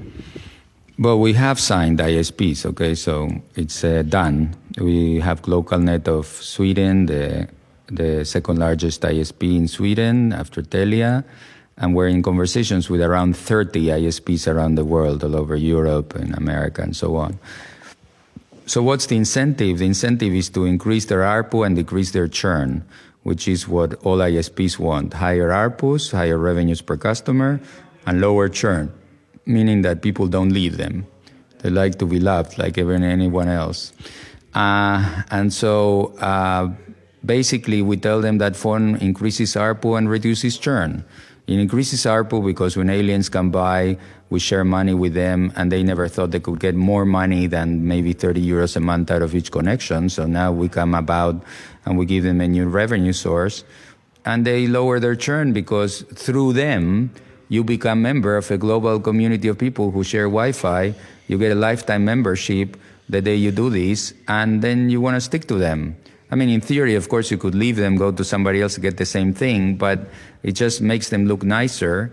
Well, 0.99 1.19
we 1.19 1.34
have 1.34 1.60
signed 1.60 1.97
ISPs, 1.97 2.67
okay, 2.67 2.93
so 2.93 3.30
it's 3.56 3.84
uh, 3.84 4.04
done. 4.04 4.56
We 4.78 5.19
have 5.19 5.41
GlocalNet 5.41 6.08
of 6.08 6.28
Sweden, 6.28 7.08
the 7.08 7.47
the 7.88 8.26
second 8.26 8.60
largest 8.60 9.02
ISP 9.02 9.56
in 9.56 9.67
Sweden 9.67 10.34
after 10.34 10.62
Telia. 10.62 11.23
And 11.78 11.95
we're 11.95 12.08
in 12.08 12.21
conversations 12.21 12.89
with 12.89 13.02
around 13.02 13.36
30 13.36 13.88
ISPs 13.88 14.47
around 14.47 14.76
the 14.76 14.86
world, 14.86 15.23
all 15.23 15.36
over 15.36 15.56
Europe 15.56 16.15
and 16.15 16.36
America 16.36 16.82
and 16.84 16.95
so 16.95 17.15
on. 17.15 17.39
So, 18.65 18.82
what's 18.82 19.08
the 19.08 19.17
incentive? 19.17 19.80
The 19.80 19.86
incentive 19.86 20.34
is 20.34 20.49
to 20.52 20.65
increase 20.65 21.06
their 21.06 21.21
ARPU 21.21 21.65
and 21.65 21.76
decrease 21.76 22.12
their 22.12 22.28
churn, 22.28 22.86
which 23.23 23.47
is 23.47 23.67
what 23.67 23.95
all 24.06 24.17
ISPs 24.17 24.80
want 24.80 25.13
higher 25.13 25.49
ARPUs, 25.49 26.12
higher 26.12 26.38
revenues 26.38 26.82
per 26.82 26.95
customer, 26.95 27.60
and 28.06 28.21
lower 28.21 28.47
churn, 28.47 28.91
meaning 29.45 29.82
that 29.82 30.02
people 30.02 30.28
don't 30.28 30.49
leave 30.49 30.78
them. 30.78 31.06
They 31.60 31.69
like 31.69 31.99
to 31.99 32.06
be 32.06 32.19
loved 32.19 32.58
like 32.58 32.78
anyone 32.78 33.47
else. 33.47 33.93
Uh, 34.54 35.23
and 35.32 35.52
so, 35.52 36.15
uh, 36.19 36.69
basically 37.26 37.82
we 37.82 37.97
tell 37.97 38.21
them 38.21 38.38
that 38.38 38.56
Fon 38.56 38.95
increases 38.97 39.56
ARPU 39.56 39.97
and 39.97 40.10
reduces 40.10 40.58
churn. 40.58 41.04
It 41.47 41.60
increases 41.60 42.04
ARPU 42.04 42.45
because 42.45 42.78
when 42.78 42.89
aliens 42.89 43.30
come 43.30 43.52
by, 43.52 43.97
we 44.34 44.39
share 44.39 44.65
money 44.65 44.96
with 44.96 45.13
them 45.13 45.54
and 45.56 45.72
they 45.72 45.84
never 45.84 46.08
thought 46.08 46.32
they 46.32 46.39
could 46.39 46.60
get 46.60 46.74
more 46.74 47.06
money 47.06 47.46
than 47.46 47.88
maybe 47.88 48.13
30 48.13 48.43
euros 48.43 48.76
a 48.76 48.80
month 48.80 49.12
out 49.12 49.22
of 49.22 49.36
each 49.36 49.52
connection. 49.52 50.10
So 50.10 50.26
now 50.26 50.52
we 50.52 50.69
come 50.69 50.96
about 50.96 51.43
and 51.86 52.00
we 52.00 52.08
give 52.08 52.24
them 52.24 52.41
a 52.41 52.48
new 52.48 52.67
revenue 52.67 53.13
source 53.13 53.63
and 54.26 54.43
they 54.43 54.65
lower 54.65 55.00
their 55.00 55.15
churn 55.15 55.54
because 55.54 56.02
through 56.15 56.54
them, 56.54 57.12
you 57.50 57.63
become 57.63 58.02
member 58.02 58.36
of 58.36 58.50
a 58.50 58.58
global 58.58 59.00
community 59.00 59.48
of 59.48 59.60
people 59.60 59.91
who 59.91 60.04
share 60.04 60.26
Wi-Fi. 60.26 60.96
You 61.28 61.38
get 61.38 61.52
a 61.52 61.62
lifetime 61.69 62.04
membership 62.04 62.76
the 63.08 63.22
day 63.22 63.36
you 63.36 63.52
do 63.52 63.69
this 63.69 64.15
and 64.28 64.63
then 64.63 64.89
you 64.89 65.00
want 65.00 65.15
to 65.15 65.22
stick 65.22 65.48
to 65.50 65.60
them. 65.60 65.96
I 66.32 66.36
mean, 66.36 66.50
in 66.50 66.62
theory, 66.62 66.96
of 66.96 67.08
course, 67.08 67.30
you 67.30 67.38
could 67.38 67.54
leave 67.54 67.76
them, 67.76 67.98
go 67.98 68.12
to 68.12 68.24
somebody 68.24 68.63
else, 68.63 68.80
get 68.80 68.98
the 68.98 69.05
same 69.05 69.32
thing, 69.36 69.78
but 69.78 70.10
it 70.41 70.53
just 70.53 70.82
makes 70.82 71.10
them 71.10 71.28
look 71.28 71.43
nicer. 71.43 72.12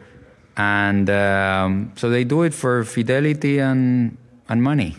And 0.61 1.08
um, 1.08 1.92
so 1.96 2.11
they 2.11 2.24
do 2.24 2.42
it 2.42 2.52
for 2.52 2.84
fidelity 2.84 3.58
and, 3.61 4.16
and 4.48 4.62
money. 4.62 4.96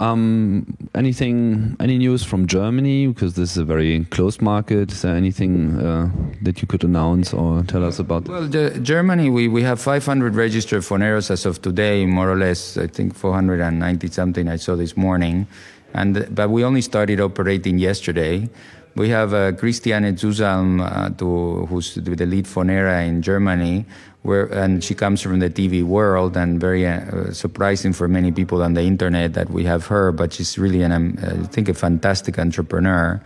Um, 0.00 0.66
anything, 0.94 1.76
any 1.78 1.98
news 1.98 2.24
from 2.24 2.46
Germany? 2.46 3.06
Because 3.08 3.34
this 3.34 3.52
is 3.52 3.58
a 3.58 3.64
very 3.64 4.04
closed 4.06 4.40
market. 4.40 4.90
Is 4.90 5.02
there 5.02 5.14
anything 5.14 5.78
uh, 5.78 6.10
that 6.42 6.62
you 6.62 6.66
could 6.66 6.84
announce 6.84 7.34
or 7.34 7.62
tell 7.64 7.84
us 7.84 7.98
about? 7.98 8.28
Well, 8.28 8.48
the, 8.48 8.70
Germany, 8.80 9.30
we, 9.30 9.46
we 9.46 9.62
have 9.62 9.80
500 9.80 10.34
registered 10.34 10.82
Foneros 10.82 11.30
as 11.30 11.44
of 11.44 11.60
today, 11.60 12.06
more 12.06 12.30
or 12.30 12.36
less. 12.36 12.78
I 12.78 12.86
think 12.86 13.14
490 13.14 14.08
something 14.08 14.48
I 14.48 14.56
saw 14.56 14.74
this 14.74 14.96
morning 14.96 15.46
and 15.94 16.34
but 16.34 16.50
we 16.50 16.64
only 16.64 16.80
started 16.80 17.20
operating 17.20 17.78
yesterday. 17.78 18.48
We 18.94 19.08
have 19.08 19.32
uh, 19.32 19.52
Christiane 19.52 20.16
zu 20.16 20.32
Salm, 20.32 20.80
uh, 20.80 21.08
to, 21.10 21.66
who's 21.66 21.94
the 21.94 22.26
lead 22.26 22.44
Fonera 22.44 23.06
in 23.06 23.22
Germany, 23.22 23.86
where, 24.22 24.46
and 24.46 24.82
she 24.82 24.94
comes 24.94 25.20
from 25.20 25.40
the 25.40 25.50
TV 25.50 25.82
world 25.82 26.36
and 26.36 26.60
very 26.60 26.86
uh, 26.86 27.32
surprising 27.32 27.92
for 27.92 28.08
many 28.08 28.30
people 28.30 28.62
on 28.62 28.74
the 28.74 28.82
internet 28.82 29.34
that 29.34 29.50
we 29.50 29.64
have 29.64 29.86
her, 29.86 30.12
but 30.12 30.32
she's 30.32 30.58
really 30.58 30.82
an, 30.82 30.92
um, 30.92 31.18
I 31.20 31.46
think, 31.46 31.68
a 31.68 31.74
fantastic 31.74 32.38
entrepreneur. 32.38 33.20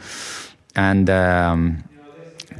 And, 0.74 1.08
um, 1.10 1.84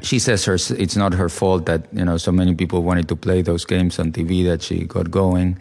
she 0.03 0.19
says 0.19 0.45
her, 0.45 0.55
it's 0.55 0.97
not 0.97 1.15
her 1.15 1.29
fault 1.29 1.67
that 1.67 1.83
you 1.93 2.05
know 2.05 2.17
so 2.17 2.31
many 2.31 2.55
people 2.55 2.83
wanted 2.83 3.09
to 3.09 3.17
play 3.17 3.43
those 3.43 3.65
games 3.65 3.99
on 3.99 4.13
TV 4.13 4.45
that 4.45 4.63
she 4.63 4.85
got 4.85 5.11
going. 5.11 5.59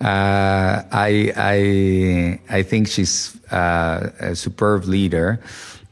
Uh, 0.00 0.82
I 0.92 1.32
I 1.36 2.58
I 2.58 2.62
think 2.62 2.88
she's 2.88 3.36
uh, 3.50 4.10
a 4.20 4.36
superb 4.36 4.84
leader. 4.84 5.40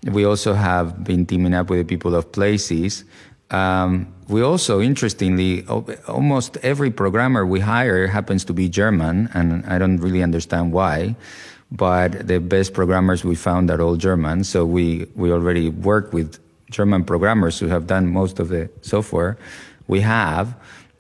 We 0.05 0.25
also 0.25 0.55
have 0.55 1.03
been 1.03 1.27
teaming 1.27 1.55
up 1.55 1.71
with 1.71 1.81
the 1.81 1.85
people 1.85 2.15
of 2.15 2.31
Plazes. 2.31 3.05
Um, 3.51 4.07
we 4.29 4.43
also, 4.43 4.81
interestingly, 4.81 5.67
almost 6.07 6.59
every 6.59 6.91
programmer 6.91 7.47
we 7.47 7.61
hire 7.61 8.07
happens 8.07 8.45
to 8.45 8.53
be 8.53 8.69
German, 8.69 9.31
and 9.33 9.65
I 9.67 9.79
don't 9.79 9.97
really 9.97 10.23
understand 10.23 10.73
why. 10.73 11.17
But 11.71 12.27
the 12.27 12.39
best 12.39 12.73
programmers 12.73 13.25
we 13.25 13.35
found 13.35 13.71
are 13.71 13.81
all 13.81 13.97
German, 13.97 14.45
so 14.45 14.65
we, 14.65 15.07
we 15.15 15.33
already 15.33 15.69
work 15.69 16.13
with 16.13 16.39
German 16.71 17.05
programmers 17.05 17.59
who 17.59 17.69
have 17.69 17.87
done 17.87 18.07
most 18.07 18.39
of 18.39 18.49
the 18.49 18.71
software. 18.83 19.39
We 19.87 20.01
have, 20.01 20.55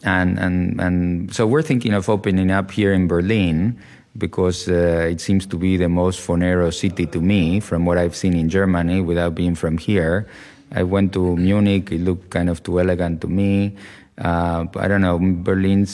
and 0.04 0.38
and 0.38 0.80
and 0.80 1.34
so 1.34 1.46
we're 1.46 1.62
thinking 1.62 1.92
of 1.92 2.08
opening 2.08 2.50
up 2.50 2.70
here 2.70 2.92
in 2.92 3.08
Berlin 3.08 3.78
because 4.16 4.68
uh, 4.68 5.08
it 5.10 5.20
seems 5.20 5.46
to 5.46 5.56
be 5.56 5.76
the 5.76 5.88
most 5.88 6.20
Fonero 6.20 6.72
city 6.72 7.06
to 7.06 7.20
me 7.20 7.60
from 7.60 7.84
what 7.84 7.98
I've 7.98 8.16
seen 8.16 8.34
in 8.34 8.48
Germany 8.48 9.00
without 9.00 9.34
being 9.34 9.54
from 9.54 9.78
here. 9.78 10.26
I 10.72 10.82
went 10.82 11.12
to 11.14 11.36
Munich. 11.36 11.92
It 11.92 12.00
looked 12.00 12.30
kind 12.30 12.48
of 12.50 12.62
too 12.62 12.80
elegant 12.80 13.20
to 13.22 13.28
me. 13.28 13.76
Uh, 14.16 14.66
I 14.76 14.88
don't 14.88 15.00
know. 15.00 15.18
Berlin 15.18 15.86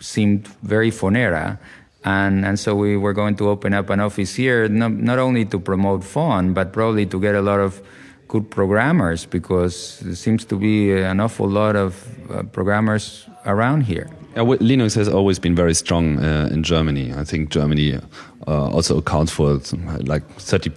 seemed 0.00 0.48
very 0.62 0.90
Fonera. 0.90 1.58
And, 2.04 2.44
and 2.44 2.58
so 2.58 2.74
we 2.74 2.96
were 2.96 3.14
going 3.14 3.36
to 3.36 3.48
open 3.48 3.72
up 3.72 3.88
an 3.90 4.00
office 4.00 4.34
here, 4.34 4.68
not, 4.68 4.92
not 4.92 5.18
only 5.18 5.46
to 5.46 5.58
promote 5.58 6.04
Fon, 6.04 6.52
but 6.52 6.72
probably 6.72 7.06
to 7.06 7.20
get 7.20 7.34
a 7.34 7.40
lot 7.40 7.60
of 7.60 7.80
good 8.28 8.50
programmers 8.50 9.24
because 9.24 10.00
there 10.00 10.14
seems 10.14 10.44
to 10.46 10.56
be 10.56 10.92
an 10.92 11.20
awful 11.20 11.48
lot 11.48 11.76
of 11.76 12.06
uh, 12.30 12.42
programmers 12.44 13.26
around 13.46 13.82
here. 13.82 14.10
Linux 14.34 14.96
has 14.96 15.08
always 15.08 15.38
been 15.38 15.54
very 15.54 15.74
strong 15.74 16.18
uh, 16.18 16.48
in 16.50 16.62
Germany. 16.62 17.12
I 17.12 17.24
think 17.24 17.50
Germany 17.50 17.98
uh, 18.46 18.68
also 18.68 18.98
accounts 18.98 19.32
for 19.32 19.60
like 20.04 20.26
30% 20.38 20.70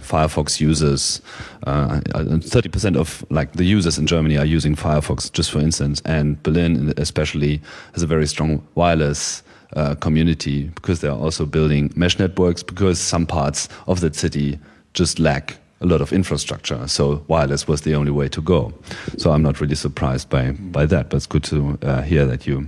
Firefox 0.00 0.60
users. 0.60 1.20
30% 1.64 2.96
uh, 2.96 3.00
of 3.00 3.24
like 3.30 3.52
the 3.54 3.64
users 3.64 3.98
in 3.98 4.06
Germany 4.06 4.38
are 4.38 4.44
using 4.44 4.76
Firefox, 4.76 5.32
just 5.32 5.50
for 5.50 5.58
instance. 5.58 6.02
And 6.04 6.40
Berlin, 6.42 6.94
especially, 6.96 7.60
has 7.94 8.02
a 8.02 8.06
very 8.06 8.26
strong 8.26 8.66
wireless 8.74 9.42
uh, 9.74 9.96
community 9.96 10.64
because 10.74 11.00
they 11.00 11.08
are 11.08 11.18
also 11.18 11.44
building 11.44 11.92
mesh 11.96 12.18
networks 12.18 12.62
because 12.62 13.00
some 13.00 13.26
parts 13.26 13.68
of 13.88 14.00
that 14.00 14.14
city 14.14 14.58
just 14.92 15.18
lack 15.18 15.58
a 15.84 15.86
lot 15.86 16.00
of 16.00 16.12
infrastructure. 16.12 16.88
So 16.88 17.22
wireless 17.28 17.68
was 17.68 17.82
the 17.82 17.94
only 17.94 18.10
way 18.10 18.28
to 18.28 18.42
go. 18.42 18.72
So 19.18 19.30
I'm 19.32 19.42
not 19.42 19.60
really 19.60 19.76
surprised 19.76 20.28
by 20.30 20.52
by 20.72 20.86
that. 20.86 21.10
But 21.10 21.16
it's 21.16 21.26
good 21.26 21.44
to 21.44 21.78
uh, 21.82 22.02
hear 22.02 22.26
that 22.26 22.46
you 22.46 22.66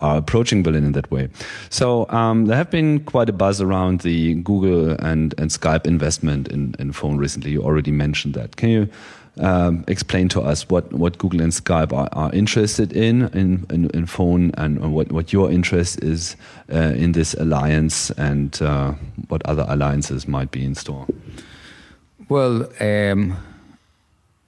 are 0.00 0.18
approaching 0.18 0.62
Berlin 0.62 0.84
in 0.84 0.92
that 0.92 1.10
way. 1.10 1.28
So 1.70 2.08
um, 2.10 2.46
there 2.46 2.56
have 2.56 2.70
been 2.70 3.00
quite 3.04 3.28
a 3.28 3.32
buzz 3.32 3.60
around 3.60 4.00
the 4.00 4.34
Google 4.34 4.90
and, 5.00 5.34
and 5.38 5.50
Skype 5.50 5.86
investment 5.86 6.48
in, 6.48 6.74
in 6.78 6.92
Fon 6.92 7.18
recently. 7.18 7.50
You 7.50 7.62
already 7.62 7.90
mentioned 7.90 8.34
that. 8.34 8.56
Can 8.56 8.68
you 8.68 8.88
um, 9.40 9.84
explain 9.88 10.28
to 10.28 10.40
us 10.40 10.68
what, 10.68 10.92
what 10.92 11.18
Google 11.18 11.40
and 11.40 11.52
Skype 11.52 11.92
are, 11.92 12.08
are 12.12 12.32
interested 12.32 12.92
in, 12.92 13.28
in 13.34 13.66
in, 13.70 13.90
in 13.90 14.06
Fon 14.06 14.52
and 14.54 14.92
what, 14.92 15.10
what 15.10 15.32
your 15.32 15.50
interest 15.50 16.02
is 16.02 16.36
uh, 16.72 16.94
in 16.96 17.12
this 17.12 17.34
alliance 17.34 18.10
and 18.12 18.60
uh, 18.62 18.92
what 19.28 19.42
other 19.46 19.66
alliances 19.68 20.28
might 20.28 20.50
be 20.50 20.64
in 20.64 20.74
store? 20.74 21.06
Well, 22.28 22.68
um, 22.78 23.36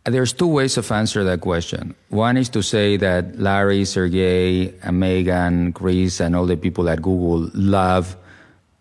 there's 0.05 0.35
two 0.35 0.49
ways 0.49 0.77
of 0.77 0.93
answer 0.93 1.25
that 1.25 1.41
question. 1.41 1.95
One 2.11 2.37
is 2.37 2.51
to 2.51 2.63
say 2.63 2.99
that 2.99 3.39
Larry, 3.39 3.87
Sergey, 3.87 4.75
and 4.83 5.01
Megan, 5.01 5.73
Chris, 5.73 6.21
and 6.21 6.37
all 6.37 6.45
the 6.45 6.59
people 6.59 6.91
at 6.91 7.01
Google 7.01 7.49
love 7.55 8.17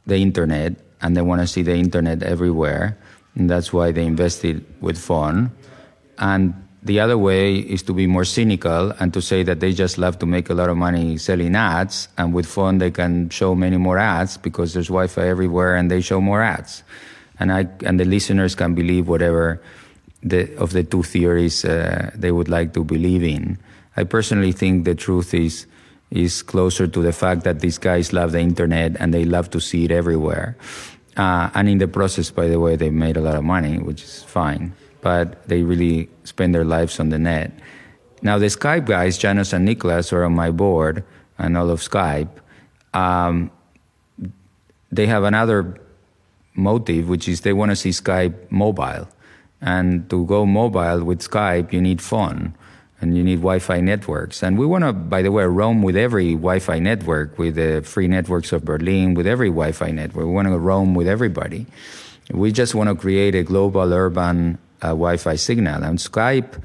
the 0.06 0.18
internet 0.18 0.76
and 1.02 1.16
they 1.16 1.22
want 1.22 1.40
to 1.40 1.48
see 1.48 1.62
the 1.62 1.76
internet 1.76 2.24
everywhere. 2.24 2.98
And 3.36 3.50
that's 3.50 3.72
why 3.72 3.94
they 3.94 4.06
invested 4.06 4.66
with 4.82 4.98
Fon. 4.98 5.52
And 6.18 6.54
the 6.84 7.00
other 7.00 7.18
way 7.18 7.56
is 7.56 7.84
to 7.84 7.94
be 7.94 8.06
more 8.06 8.26
cynical 8.26 8.92
and 9.00 9.14
to 9.14 9.22
say 9.22 9.44
that 9.44 9.62
they 9.62 9.72
just 9.72 9.98
love 9.98 10.20
to 10.20 10.26
make 10.26 10.50
a 10.50 10.54
lot 10.54 10.70
of 10.70 10.76
money 10.76 11.18
selling 11.18 11.56
ads. 11.56 12.10
And 12.18 12.34
with 12.34 12.48
Fon, 12.48 12.80
they 12.80 12.92
can 12.92 13.30
show 13.30 13.56
many 13.56 13.78
more 13.78 13.98
ads 13.98 14.36
because 14.36 14.74
there's 14.74 14.88
Wi 14.88 15.08
Fi 15.08 15.30
everywhere 15.30 15.78
and 15.78 15.90
they 15.90 16.02
show 16.02 16.20
more 16.20 16.42
ads 16.42 16.84
and 17.40 17.52
I 17.52 17.68
and 17.86 18.00
the 18.00 18.06
listeners 18.06 18.56
can 18.56 18.76
believe 18.76 19.08
whatever 19.08 19.62
the, 20.22 20.54
of 20.58 20.74
the 20.74 20.84
two 20.84 21.04
theories 21.04 21.64
uh, 21.64 22.12
they 22.16 22.32
would 22.32 22.50
like 22.50 22.74
to 22.74 22.84
believe 22.84 23.24
in. 23.24 23.58
I 23.96 24.04
personally 24.04 24.52
think 24.52 24.86
the 24.86 24.96
truth 24.96 25.34
is 25.34 25.66
is 26.12 26.42
closer 26.42 26.88
to 26.88 27.02
the 27.02 27.14
fact 27.14 27.44
that 27.44 27.60
these 27.60 27.78
guys 27.78 28.12
love 28.12 28.32
the 28.32 28.40
internet 28.40 28.96
and 29.00 29.14
they 29.14 29.26
love 29.26 29.50
to 29.52 29.60
see 29.62 29.86
it 29.86 29.92
everywhere. 29.92 30.58
Uh, 31.18 31.50
and 31.54 31.70
in 31.70 31.78
the 31.78 31.88
process, 31.88 32.32
by 32.32 32.48
the 32.48 32.60
way, 32.60 32.76
they 32.76 32.90
made 32.90 33.18
a 33.18 33.22
lot 33.22 33.36
of 33.36 33.44
money, 33.44 33.78
which 33.78 34.02
is 34.04 34.24
fine. 34.24 34.74
But 35.02 35.48
they 35.48 35.62
really 35.64 36.10
spend 36.24 36.56
their 36.56 36.66
lives 36.66 37.00
on 37.00 37.10
the 37.10 37.20
net. 37.20 37.52
Now, 38.22 38.38
the 38.38 38.48
Skype 38.48 38.86
guys, 38.86 39.18
Janus 39.18 39.54
and 39.54 39.68
Niklas, 39.68 40.12
are 40.12 40.24
on 40.24 40.34
my 40.34 40.52
board 40.52 41.04
and 41.38 41.56
all 41.58 41.70
of 41.70 41.80
Skype. 41.80 42.30
Um, 42.94 43.52
they 44.92 45.06
have 45.06 45.24
another 45.24 45.78
motive, 46.56 47.10
which 47.10 47.28
is 47.28 47.42
they 47.42 47.54
want 47.54 47.72
to 47.72 47.76
see 47.76 47.90
Skype 47.90 48.52
mobile. 48.52 49.08
And 49.62 50.10
to 50.10 50.26
go 50.26 50.46
mobile 50.46 51.04
with 51.04 51.20
Skype, 51.20 51.74
you 51.74 51.82
need 51.82 52.02
Fon 52.02 52.56
and 53.02 53.16
you 53.16 53.24
need 53.24 53.38
Wi-Fi 53.38 53.80
networks. 53.80 54.44
And 54.44 54.58
we 54.58 54.66
want 54.66 54.84
to, 54.84 54.94
by 54.94 55.22
the 55.22 55.32
way, 55.32 55.46
roam 55.46 55.82
with 55.82 55.96
every 55.96 56.34
Wi-Fi 56.34 56.80
network, 56.80 57.38
with 57.38 57.56
the 57.56 57.82
free 57.82 58.08
networks 58.08 58.52
of 58.52 58.66
Berlin, 58.66 59.14
with 59.14 59.26
every 59.26 59.48
Wi-Fi 59.48 59.92
network. 59.92 60.26
We 60.26 60.32
want 60.32 60.48
to 60.48 60.58
roam 60.58 60.96
with 60.96 61.08
everybody. 61.08 61.66
We 62.32 62.52
just 62.52 62.76
want 62.76 62.90
to 62.90 62.96
create 62.96 63.36
a 63.36 63.44
global 63.44 63.94
urban 63.94 64.58
uh, 64.82 64.90
Wi-Fi 64.90 65.36
signal. 65.36 65.84
And 65.84 65.98
Skype, 65.98 66.62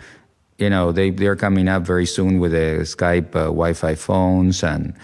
you 0.58 0.70
know, 0.70 0.92
they, 0.92 1.10
they're 1.10 1.36
coming 1.36 1.68
up 1.68 1.82
very 1.82 2.06
soon 2.06 2.40
with 2.40 2.52
the 2.52 2.80
Skype 2.82 3.34
uh, 3.36 3.44
Wi-Fi 3.44 3.94
phones 3.94 4.62
and 4.64 4.94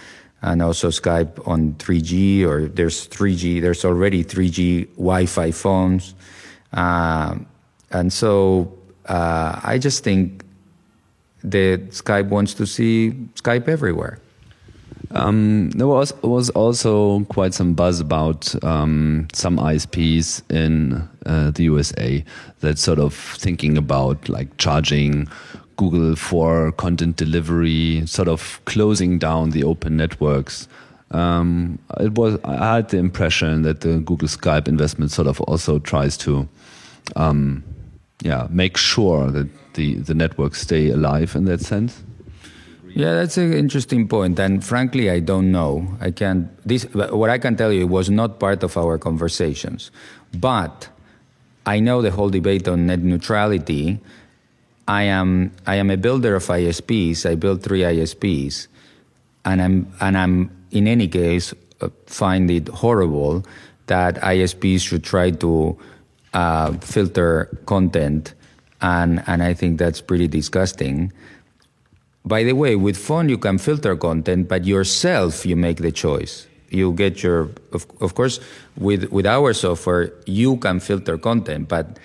and 0.43 0.63
also 0.63 0.89
Skype 0.89 1.47
on 1.47 1.75
3G, 1.75 2.45
or 2.45 2.67
there's 2.67 3.07
3G, 3.09 3.61
there's 3.61 3.85
already 3.85 4.25
3G 4.25 4.89
Wi 4.97 5.27
Fi 5.27 5.51
phones. 5.51 6.15
Uh, 6.73 7.37
and 7.91 8.13
so 8.13 8.73
uh, 9.07 9.61
I 9.63 9.79
just 9.79 10.05
think 10.05 10.45
that 11.43 11.91
Skype 11.91 12.29
wants 12.29 12.55
to 12.55 12.67
see 12.67 13.13
Skype 13.35 13.69
everywhere. 13.69 14.19
Um, 15.13 15.71
there 15.71 15.89
was 15.89 16.13
was 16.23 16.51
also 16.51 17.25
quite 17.25 17.53
some 17.53 17.75
buzz 17.75 17.99
about 17.99 18.55
um, 18.63 19.27
some 19.33 19.57
ISPs 19.59 20.43
in 20.51 21.09
uh, 21.27 21.51
the 21.51 21.65
USA 21.65 22.25
that 22.61 22.79
sort 22.79 23.01
of 23.01 23.15
thinking 23.15 23.77
about 23.77 24.29
like 24.29 24.57
charging 24.57 25.27
Google 25.81 26.15
for 26.15 26.73
content 26.73 27.17
delivery, 27.17 28.07
sort 28.07 28.29
of 28.29 28.61
closing 28.67 29.19
down 29.19 29.51
the 29.51 29.65
open 29.65 29.97
networks. 29.97 30.69
Um, 31.11 31.79
it 31.99 32.13
was 32.19 32.39
I 32.45 32.77
had 32.77 32.91
the 32.91 32.99
impression 32.99 33.63
that 33.63 33.81
the 33.81 34.01
Google 34.01 34.29
Skype 34.29 34.69
investment 34.69 35.11
sort 35.11 35.27
of 35.27 35.41
also 35.41 35.79
tries 35.79 36.19
to, 36.19 36.47
um, 37.17 37.65
yeah, 38.21 38.47
make 38.51 38.77
sure 38.77 39.31
that 39.31 39.49
the 39.73 39.95
the 39.95 40.15
networks 40.15 40.61
stay 40.61 40.91
alive 40.91 41.35
in 41.35 41.47
that 41.47 41.63
sense. 41.63 42.03
Yeah, 42.95 43.15
that's 43.15 43.39
an 43.39 43.55
interesting 43.55 44.07
point, 44.07 44.39
and 44.39 44.63
frankly, 44.63 45.09
I 45.11 45.21
don't 45.21 45.51
know. 45.51 45.97
I 46.01 46.11
can't. 46.11 46.47
This 46.69 46.85
what 46.93 47.31
I 47.31 47.39
can 47.39 47.57
tell 47.57 47.73
you 47.73 47.87
was 47.87 48.11
not 48.11 48.39
part 48.39 48.63
of 48.63 48.77
our 48.77 48.99
conversations, 48.99 49.91
but 50.35 50.91
I 51.65 51.81
know 51.81 52.03
the 52.03 52.11
whole 52.11 52.29
debate 52.29 52.69
on 52.69 52.87
net 52.87 53.01
neutrality 53.01 54.01
I 54.89 55.05
am 55.05 55.53
I 55.67 55.77
am 55.77 55.91
a 55.91 55.97
builder 55.97 56.37
of 56.37 56.47
ISPs. 56.47 57.29
I 57.29 57.35
built 57.35 57.63
three 57.63 57.81
ISPs, 57.81 58.67
and 59.45 59.63
I'm 59.63 59.93
and 60.01 60.17
I'm 60.17 60.51
in 60.71 60.87
any 60.87 61.09
case 61.09 61.55
uh, 61.81 61.89
find 62.07 62.51
it 62.51 62.69
horrible 62.69 63.45
that 63.87 64.17
ISPs 64.17 64.83
should 64.83 65.05
try 65.05 65.31
to 65.31 65.77
uh, 66.33 66.73
filter 66.79 67.49
content, 67.67 68.35
and 68.81 69.23
and 69.27 69.43
I 69.43 69.55
think 69.55 69.79
that's 69.79 70.01
pretty 70.01 70.29
disgusting. 70.29 71.13
By 72.25 72.45
the 72.45 72.53
way, 72.53 72.77
with 72.77 72.97
Fon 72.97 73.29
you 73.29 73.39
can 73.39 73.59
filter 73.59 73.97
content, 73.97 74.49
but 74.49 74.65
yourself 74.65 75.47
you 75.47 75.57
make 75.57 75.79
the 75.79 75.93
choice. 75.93 76.47
You 76.71 76.93
get 76.93 77.23
your 77.23 77.51
of, 77.73 77.87
of 78.01 78.15
course 78.15 78.39
with 78.77 79.11
with 79.11 79.27
our 79.27 79.53
software 79.55 80.13
you 80.27 80.57
can 80.59 80.81
filter 80.81 81.19
content, 81.19 81.69
but 81.69 81.99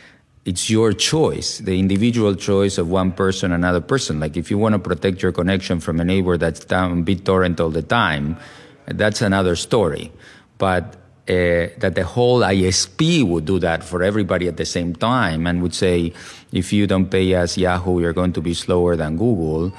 it's 0.46 0.70
your 0.70 0.93
choice, 0.93 1.58
the 1.58 1.80
individual 1.80 2.36
choice 2.36 2.78
of 2.78 2.88
one 2.88 3.12
person, 3.12 3.52
another 3.52 3.82
person. 3.82 4.20
Like 4.20 4.38
if 4.38 4.52
you 4.52 4.60
want 4.60 4.74
to 4.74 4.80
protect 4.80 5.22
your 5.24 5.32
connection 5.32 5.80
from 5.80 6.00
a 6.00 6.06
neighbor 6.06 6.38
that's 6.38 6.64
down 6.64 7.04
BitTorrent 7.04 7.60
all 7.60 7.72
the 7.72 7.82
time, 7.82 8.38
that's 8.86 9.22
another 9.24 9.56
story. 9.56 10.12
But 10.60 10.96
uh, 11.28 11.74
that 11.80 11.93
the 11.96 12.04
whole 12.04 12.41
ISP 12.41 13.24
would 13.24 13.46
do 13.46 13.58
that 13.58 13.84
for 13.84 14.04
everybody 14.04 14.48
at 14.48 14.58
the 14.58 14.66
same 14.66 14.96
time 14.96 15.48
and 15.48 15.64
would 15.64 15.74
say, 15.74 16.14
if 16.52 16.72
you 16.72 16.86
don't 16.86 17.10
pay 17.10 17.34
us 17.34 17.58
Yahoo, 17.58 18.00
you're 18.00 18.14
going 18.14 18.34
to 18.34 18.41
be 18.41 18.54
slower 18.54 18.96
than 18.96 19.18
Google. 19.18 19.74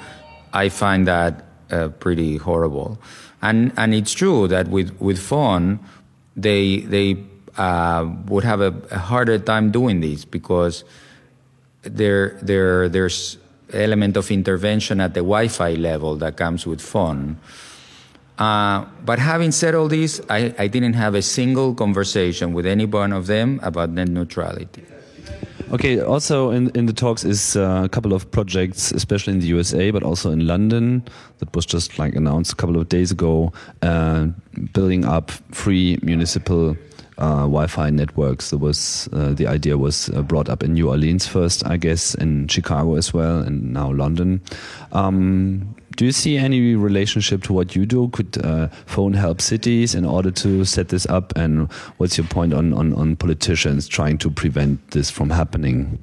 I 0.51 0.67
find 0.67 1.07
that 1.07 1.45
uh, 1.71 1.87
pretty 1.87 2.35
horrible. 2.35 2.99
And 3.41 3.71
and 3.77 3.93
it's 3.93 4.11
true 4.11 4.47
that 4.49 4.67
with 4.67 4.99
with 4.99 5.19
Fon, 5.19 5.79
they 6.35 6.79
they 6.79 7.23
uh, 7.57 8.09
would 8.27 8.43
have 8.43 8.61
a, 8.61 8.73
a, 8.91 8.99
harder 8.99 9.39
time 9.39 9.71
doing 9.71 9.99
this 10.01 10.25
because 10.25 10.83
there 11.81 12.37
there 12.41 12.89
there's 12.89 13.37
element 13.73 14.15
of 14.15 14.31
intervention 14.31 15.01
at 15.01 15.13
the 15.13 15.19
Wi-Fi 15.19 15.73
level 15.73 16.15
that 16.17 16.37
comes 16.37 16.65
with 16.65 16.81
Fon 16.81 17.37
uh, 18.37 18.85
but 19.03 19.17
having 19.17 19.51
said 19.51 19.73
all 19.73 19.87
this, 19.87 20.21
I, 20.29 20.53
I 20.59 20.67
didn't 20.67 20.93
have 20.93 21.15
a 21.15 21.21
single 21.21 21.73
conversation 21.73 22.53
with 22.53 22.65
any 22.65 22.85
one 22.85 23.11
of 23.11 23.25
them 23.25 23.59
about 23.63 23.89
net 23.89 24.09
neutrality. 24.09 24.83
Okay, 25.71 25.99
also 25.99 26.51
in, 26.51 26.69
in 26.69 26.85
the 26.85 26.93
talks 26.93 27.25
is 27.25 27.57
uh, 27.57 27.81
a 27.83 27.89
couple 27.89 28.13
of 28.13 28.29
projects, 28.31 28.91
especially 28.91 29.33
in 29.33 29.39
the 29.39 29.47
USA, 29.47 29.91
but 29.91 30.01
also 30.01 30.31
in 30.31 30.47
London, 30.47 31.03
that 31.39 31.53
was 31.55 31.65
just 31.65 31.99
like 31.99 32.15
announced 32.15 32.53
a 32.53 32.55
couple 32.55 32.79
of 32.79 32.87
days 32.87 33.11
ago, 33.11 33.51
uh, 33.81 34.27
building 34.71 35.03
up 35.03 35.31
free 35.51 35.97
municipal 36.03 36.77
uh, 37.17 37.41
Wi-Fi 37.41 37.89
networks. 37.89 38.49
There 38.49 38.59
was 38.59 39.09
uh, 39.13 39.33
the 39.33 39.47
idea 39.47 39.77
was 39.77 40.09
uh, 40.09 40.21
brought 40.21 40.49
up 40.49 40.63
in 40.63 40.73
New 40.73 40.89
Orleans 40.89 41.27
first, 41.27 41.65
I 41.65 41.77
guess, 41.77 42.13
in 42.15 42.47
Chicago 42.47 42.95
as 42.95 43.13
well, 43.13 43.39
and 43.39 43.73
now 43.73 43.91
London. 43.91 44.41
Um, 44.91 45.75
do 45.95 46.05
you 46.05 46.11
see 46.11 46.37
any 46.37 46.75
relationship 46.75 47.41
to 47.43 47.53
what 47.53 47.75
you 47.75 47.85
do? 47.85 48.09
Could 48.09 48.37
uh, 48.45 48.67
Fon 48.85 49.13
help 49.13 49.41
cities 49.41 49.95
in 49.95 50.05
order 50.05 50.29
to 50.29 50.63
set 50.63 50.89
this 50.89 51.07
up? 51.07 51.35
And 51.35 51.71
what's 51.97 52.17
your 52.17 52.27
point 52.27 52.53
on, 52.53 52.71
on, 52.73 52.93
on 52.93 53.15
politicians 53.15 53.87
trying 53.87 54.19
to 54.19 54.29
prevent 54.29 54.91
this 54.91 55.09
from 55.09 55.31
happening? 55.31 55.97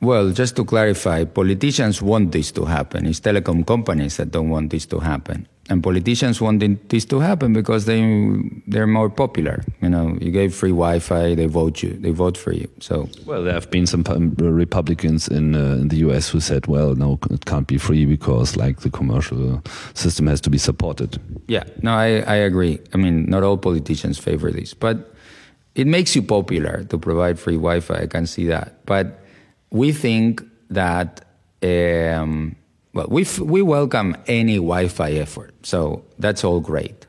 Well, 0.00 0.30
just 0.30 0.54
to 0.56 0.64
clarify, 0.64 1.24
politicians 1.24 2.00
want 2.00 2.30
this 2.30 2.52
to 2.52 2.64
happen. 2.64 3.06
It's 3.06 3.20
telecom 3.20 3.66
companies 3.66 4.18
that 4.18 4.30
don't 4.30 4.50
want 4.50 4.70
this 4.70 4.86
to 4.86 5.00
happen 5.00 5.48
and 5.70 5.82
politicians 5.82 6.40
wanting 6.40 6.78
this 6.88 7.04
to 7.06 7.20
happen 7.20 7.52
because 7.52 7.86
they 7.86 8.00
they're 8.66 8.88
more 8.88 9.08
popular. 9.08 9.62
You 9.80 9.88
know, 9.88 10.18
you 10.20 10.30
gave 10.32 10.52
free 10.54 10.70
Wi-Fi, 10.70 11.36
they 11.36 11.46
vote 11.46 11.82
you, 11.82 11.92
they 11.92 12.10
vote 12.10 12.36
for 12.36 12.52
you. 12.52 12.68
So 12.80 13.08
well, 13.24 13.44
there 13.44 13.54
have 13.54 13.70
been 13.70 13.86
some 13.86 14.02
Republicans 14.38 15.28
in, 15.28 15.54
uh, 15.54 15.80
in 15.80 15.88
the 15.88 15.98
U.S. 15.98 16.28
who 16.28 16.40
said, 16.40 16.66
well, 16.66 16.96
no, 16.96 17.18
it 17.30 17.44
can't 17.46 17.68
be 17.68 17.78
free 17.78 18.04
because 18.04 18.56
like 18.56 18.80
the 18.80 18.90
commercial 18.90 19.62
system 19.94 20.26
has 20.26 20.40
to 20.42 20.50
be 20.50 20.58
supported. 20.58 21.18
Yeah, 21.46 21.64
no, 21.82 21.92
I 21.92 22.20
I 22.26 22.34
agree. 22.34 22.80
I 22.92 22.96
mean, 22.96 23.26
not 23.30 23.44
all 23.44 23.56
politicians 23.56 24.18
favor 24.18 24.50
this, 24.50 24.74
but 24.74 25.14
it 25.76 25.86
makes 25.86 26.16
you 26.16 26.22
popular 26.22 26.84
to 26.84 26.98
provide 26.98 27.38
free 27.38 27.56
Wi-Fi. 27.56 28.02
I 28.02 28.06
can 28.06 28.26
see 28.26 28.46
that, 28.46 28.84
but 28.84 29.20
we 29.70 29.92
think 29.92 30.42
that. 30.68 31.24
Um, 31.62 32.56
well, 32.92 33.06
we, 33.08 33.26
we 33.40 33.62
welcome 33.62 34.16
any 34.26 34.56
Wi-Fi 34.56 35.12
effort, 35.12 35.54
so 35.62 36.04
that's 36.18 36.44
all 36.44 36.60
great. 36.60 37.06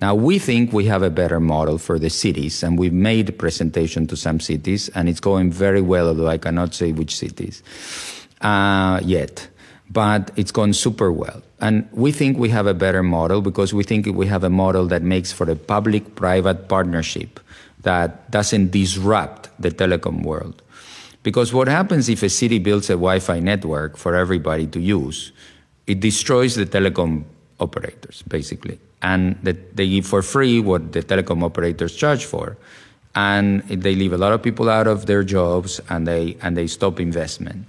Now 0.00 0.14
we 0.14 0.38
think 0.38 0.72
we 0.72 0.84
have 0.86 1.02
a 1.02 1.10
better 1.10 1.40
model 1.40 1.76
for 1.76 1.98
the 1.98 2.10
cities, 2.10 2.62
and 2.62 2.78
we've 2.78 2.92
made 2.92 3.28
a 3.28 3.32
presentation 3.32 4.06
to 4.06 4.16
some 4.16 4.40
cities, 4.40 4.88
and 4.90 5.08
it's 5.08 5.20
going 5.20 5.50
very 5.50 5.82
well. 5.82 6.08
Although 6.08 6.28
I 6.28 6.38
cannot 6.38 6.72
say 6.72 6.92
which 6.92 7.16
cities 7.16 7.62
uh, 8.40 9.00
yet, 9.02 9.48
but 9.90 10.30
it's 10.36 10.52
gone 10.52 10.72
super 10.72 11.10
well. 11.10 11.42
And 11.60 11.88
we 11.92 12.12
think 12.12 12.38
we 12.38 12.50
have 12.50 12.66
a 12.66 12.74
better 12.74 13.02
model 13.02 13.40
because 13.42 13.74
we 13.74 13.82
think 13.82 14.06
we 14.06 14.26
have 14.26 14.44
a 14.44 14.50
model 14.50 14.86
that 14.86 15.02
makes 15.02 15.32
for 15.32 15.50
a 15.50 15.56
public-private 15.56 16.68
partnership 16.68 17.40
that 17.82 18.30
doesn't 18.30 18.70
disrupt 18.70 19.50
the 19.60 19.70
telecom 19.70 20.22
world. 20.22 20.62
Because 21.28 21.52
what 21.52 21.68
happens 21.68 22.08
if 22.08 22.22
a 22.22 22.30
city 22.30 22.58
builds 22.58 22.88
a 22.88 22.94
Wi 22.94 23.18
Fi 23.18 23.38
network 23.38 23.98
for 23.98 24.16
everybody 24.16 24.66
to 24.68 24.80
use? 24.80 25.30
It 25.86 26.00
destroys 26.00 26.54
the 26.54 26.64
telecom 26.64 27.24
operators, 27.60 28.22
basically. 28.22 28.80
And 29.02 29.36
they 29.42 29.88
give 29.90 30.06
for 30.06 30.22
free 30.22 30.58
what 30.58 30.92
the 30.92 31.02
telecom 31.02 31.44
operators 31.44 31.94
charge 31.94 32.24
for. 32.24 32.56
And 33.14 33.60
they 33.68 33.94
leave 33.94 34.14
a 34.14 34.16
lot 34.16 34.32
of 34.32 34.40
people 34.42 34.70
out 34.70 34.86
of 34.86 35.04
their 35.04 35.22
jobs 35.22 35.82
and 35.90 36.08
they, 36.08 36.38
and 36.40 36.56
they 36.56 36.66
stop 36.66 36.98
investment. 36.98 37.66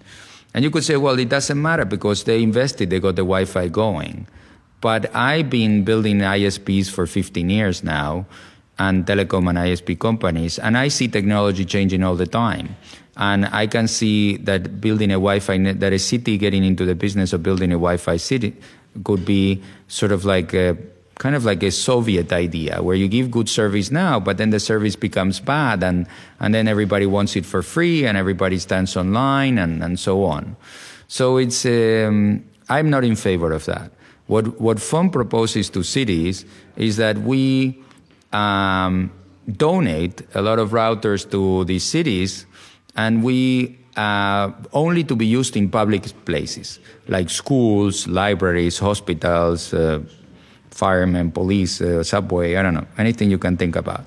And 0.53 0.63
you 0.63 0.71
could 0.71 0.85
say, 0.85 0.95
well, 0.95 1.19
it 1.19 1.27
doesn't 1.27 1.61
matter 1.61 1.83
because 1.83 2.23
they 2.23 2.41
invested, 2.41 2.89
they 2.89 3.01
got 3.01 3.17
the 3.17 3.27
Wi 3.27 3.43
Fi 3.43 3.67
going. 3.67 4.25
But 4.79 5.13
I've 5.13 5.49
been 5.49 5.83
building 5.83 6.19
ISPs 6.19 6.89
for 6.89 7.05
15 7.05 7.49
years 7.49 7.83
now 7.83 8.25
and 8.77 9.05
telecom 9.05 9.49
and 9.49 9.57
ISP 9.57 9.99
companies, 9.99 10.57
and 10.57 10.77
I 10.77 10.87
see 10.87 11.09
technology 11.09 11.65
changing 11.65 12.01
all 12.01 12.15
the 12.15 12.25
time. 12.25 12.77
And 13.19 13.47
I 13.47 13.67
can 13.67 13.89
see 13.89 14.37
that 14.37 14.79
building 14.79 15.11
a 15.11 15.19
Wi-Fi 15.19 15.57
net, 15.57 15.81
that 15.81 15.91
a 15.91 15.99
city 15.99 16.37
getting 16.37 16.63
into 16.63 16.85
the 16.85 16.95
business 16.95 17.33
of 17.33 17.43
building 17.43 17.71
a 17.71 17.75
Wi-Fi 17.75 18.15
city 18.15 18.55
could 19.03 19.25
be 19.25 19.61
sort 19.89 20.13
of 20.13 20.23
like 20.23 20.53
a 20.53 20.77
kind 21.15 21.35
of 21.35 21.43
like 21.43 21.61
a 21.61 21.69
Soviet 21.69 22.31
idea 22.31 22.81
where 22.81 22.95
you 22.95 23.09
give 23.09 23.29
good 23.29 23.49
service 23.49 23.91
now, 23.91 24.21
but 24.21 24.37
then 24.37 24.51
the 24.51 24.59
service 24.59 24.95
becomes 24.95 25.41
bad 25.41 25.83
and, 25.83 26.07
and 26.39 26.55
then 26.55 26.65
everybody 26.65 27.05
wants 27.05 27.35
it 27.35 27.45
for 27.45 27.61
free 27.61 28.05
and 28.05 28.17
everybody 28.17 28.57
stands 28.57 28.95
online 28.95 29.57
and, 29.57 29.83
and 29.83 29.99
so 29.99 30.23
on. 30.23 30.55
So 31.09 31.35
it's, 31.35 31.65
um, 31.65 32.45
I'm 32.69 32.89
not 32.89 33.03
in 33.03 33.17
favor 33.17 33.51
of 33.51 33.65
that. 33.65 33.91
What, 34.27 34.61
what 34.61 34.79
Fon 34.79 35.09
proposes 35.09 35.69
to 35.71 35.83
cities 35.83 36.45
is 36.77 36.95
that 36.95 37.17
we 37.17 37.83
um, 38.31 39.11
donate 39.51 40.21
a 40.33 40.41
lot 40.41 40.57
of 40.57 40.69
routers 40.69 41.29
to 41.31 41.65
these 41.65 41.83
cities 41.83 42.45
and 42.95 43.23
we 43.23 43.77
uh, 43.97 44.51
only 44.73 45.03
to 45.03 45.15
be 45.15 45.25
used 45.25 45.55
in 45.57 45.69
public 45.69 46.03
places 46.25 46.79
like 47.07 47.29
schools, 47.29 48.07
libraries, 48.07 48.79
hospitals, 48.79 49.73
uh, 49.73 49.99
firemen, 50.69 51.31
police, 51.31 51.81
uh, 51.81 52.03
subway, 52.03 52.55
I 52.55 52.63
don't 52.63 52.73
know, 52.73 52.87
anything 52.97 53.29
you 53.29 53.37
can 53.37 53.57
think 53.57 53.75
about. 53.75 54.05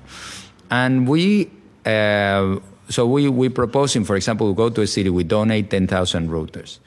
And 0.71 1.07
we, 1.07 1.51
uh, 1.85 2.57
so 2.89 3.05
we, 3.05 3.29
we 3.29 3.49
proposing, 3.49 4.03
for 4.03 4.15
example, 4.15 4.47
we 4.47 4.55
go 4.55 4.69
to 4.69 4.81
a 4.81 4.87
city, 4.87 5.09
we 5.09 5.23
donate 5.23 5.69
10,000 5.69 6.29
routers. 6.29 6.79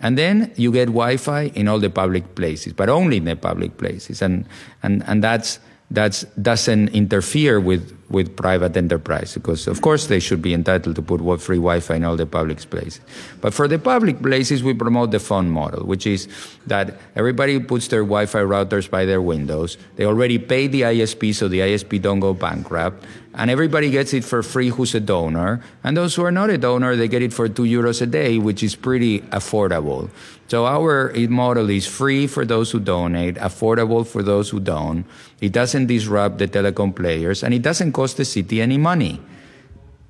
And 0.00 0.18
then 0.18 0.52
you 0.56 0.72
get 0.72 0.86
Wi-Fi 0.86 1.52
in 1.54 1.68
all 1.68 1.78
the 1.78 1.90
public 1.90 2.34
places, 2.34 2.72
but 2.72 2.88
only 2.88 3.18
in 3.18 3.24
the 3.24 3.36
public 3.36 3.78
places. 3.78 4.22
And, 4.22 4.46
and, 4.82 5.02
and 5.06 5.22
that's, 5.22 5.60
that 5.90 6.24
doesn't 6.40 6.88
interfere 6.88 7.60
with, 7.60 7.96
with 8.12 8.36
private 8.36 8.76
enterprise 8.76 9.34
because 9.34 9.66
of 9.66 9.80
course 9.80 10.06
they 10.06 10.20
should 10.20 10.40
be 10.40 10.54
entitled 10.54 10.94
to 10.96 11.02
put 11.02 11.20
free 11.40 11.56
Wi-Fi 11.56 11.96
in 11.96 12.04
all 12.04 12.16
the 12.16 12.26
public 12.26 12.58
places. 12.70 13.00
But 13.40 13.54
for 13.54 13.66
the 13.66 13.78
public 13.78 14.22
places, 14.22 14.62
we 14.62 14.74
promote 14.74 15.10
the 15.10 15.18
Fon 15.18 15.50
model, 15.50 15.86
which 15.86 16.06
is 16.06 16.28
that 16.66 16.94
everybody 17.16 17.58
puts 17.58 17.88
their 17.88 18.02
Wi-Fi 18.02 18.40
routers 18.40 18.88
by 18.88 19.04
their 19.04 19.20
windows. 19.20 19.76
They 19.96 20.04
already 20.04 20.38
pay 20.38 20.68
the 20.68 20.82
ISP 20.82 21.34
so 21.34 21.48
the 21.48 21.60
ISP 21.60 22.00
don't 22.00 22.20
go 22.20 22.34
bankrupt. 22.34 23.04
And 23.34 23.50
everybody 23.50 23.90
gets 23.90 24.12
it 24.12 24.24
for 24.24 24.42
free 24.42 24.68
who's 24.68 24.94
a 24.94 25.00
donor. 25.00 25.62
And 25.82 25.96
those 25.96 26.14
who 26.14 26.22
are 26.22 26.30
not 26.30 26.50
a 26.50 26.58
donor, 26.58 26.96
they 26.96 27.08
get 27.08 27.22
it 27.22 27.32
for 27.32 27.48
two 27.48 27.62
euros 27.62 28.02
a 28.02 28.06
day, 28.06 28.36
which 28.36 28.62
is 28.62 28.76
pretty 28.76 29.20
affordable. 29.32 30.10
So 30.48 30.66
our 30.66 31.10
model 31.30 31.70
is 31.70 31.86
free 31.86 32.26
for 32.26 32.44
those 32.44 32.70
who 32.70 32.78
donate, 32.78 33.36
affordable 33.36 34.06
for 34.06 34.22
those 34.22 34.50
who 34.50 34.60
don't. 34.60 35.06
It 35.40 35.52
doesn't 35.52 35.86
disrupt 35.86 36.36
the 36.36 36.46
telecom 36.46 36.94
players, 36.94 37.42
and 37.42 37.54
it 37.54 37.62
doesn't 37.62 37.92
cost 38.02 38.16
the 38.16 38.24
city 38.24 38.56
any 38.68 38.78
money. 38.78 39.14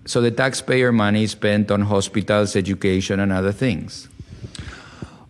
So 0.06 0.16
the 0.26 0.30
taxpayer 0.30 0.92
money 0.92 1.24
is 1.24 1.32
spent 1.32 1.70
on 1.70 1.80
hospitals, 1.94 2.56
education, 2.56 3.20
and 3.20 3.30
other 3.30 3.52
things. 3.64 4.08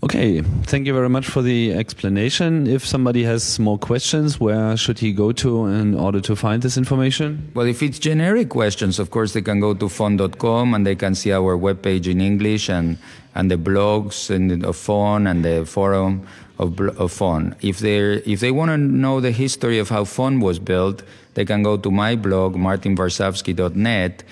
Okay, 0.05 0.43
thank 0.71 0.87
you 0.89 0.95
very 1.01 1.09
much 1.17 1.27
for 1.35 1.43
the 1.43 1.61
explanation. 1.83 2.67
If 2.77 2.83
somebody 2.95 3.23
has 3.33 3.43
more 3.69 3.79
questions, 3.79 4.29
where 4.47 4.77
should 4.77 4.99
he 4.99 5.11
go 5.13 5.29
to 5.43 5.51
in 5.67 5.89
order 6.07 6.21
to 6.29 6.35
find 6.35 6.59
this 6.63 6.77
information? 6.77 7.29
Well, 7.55 7.69
if 7.75 7.83
it's 7.87 7.99
generic 8.11 8.49
questions, 8.49 8.99
of 8.99 9.11
course, 9.11 9.31
they 9.35 9.43
can 9.43 9.59
go 9.61 9.75
to 9.75 9.89
fon.com 9.89 10.75
and 10.75 10.83
they 10.89 10.97
can 10.97 11.15
see 11.15 11.33
our 11.33 11.55
webpage 11.67 12.07
in 12.15 12.21
English 12.21 12.69
and, 12.69 12.99
and 13.37 13.51
the 13.51 13.61
blogs 13.69 14.31
and 14.35 14.65
of 14.65 14.77
Fon 14.77 15.27
and 15.31 15.45
the 15.45 15.65
forum 15.67 16.27
of, 16.59 16.81
of 17.05 17.11
Fon. 17.13 17.55
If 17.61 17.79
they 17.79 17.99
if 18.35 18.39
they 18.41 18.51
want 18.51 18.71
to 18.71 18.79
know 18.79 19.21
the 19.21 19.35
history 19.45 19.79
of 19.79 19.89
how 19.95 20.05
Fon 20.05 20.41
was 20.41 20.59
built, 20.59 21.03
they 21.35 21.45
can 21.45 21.63
go 21.63 21.77
to 21.77 21.91
my 21.91 22.17
blog, 22.17 22.57
martinvarsavsky.net 22.57 24.25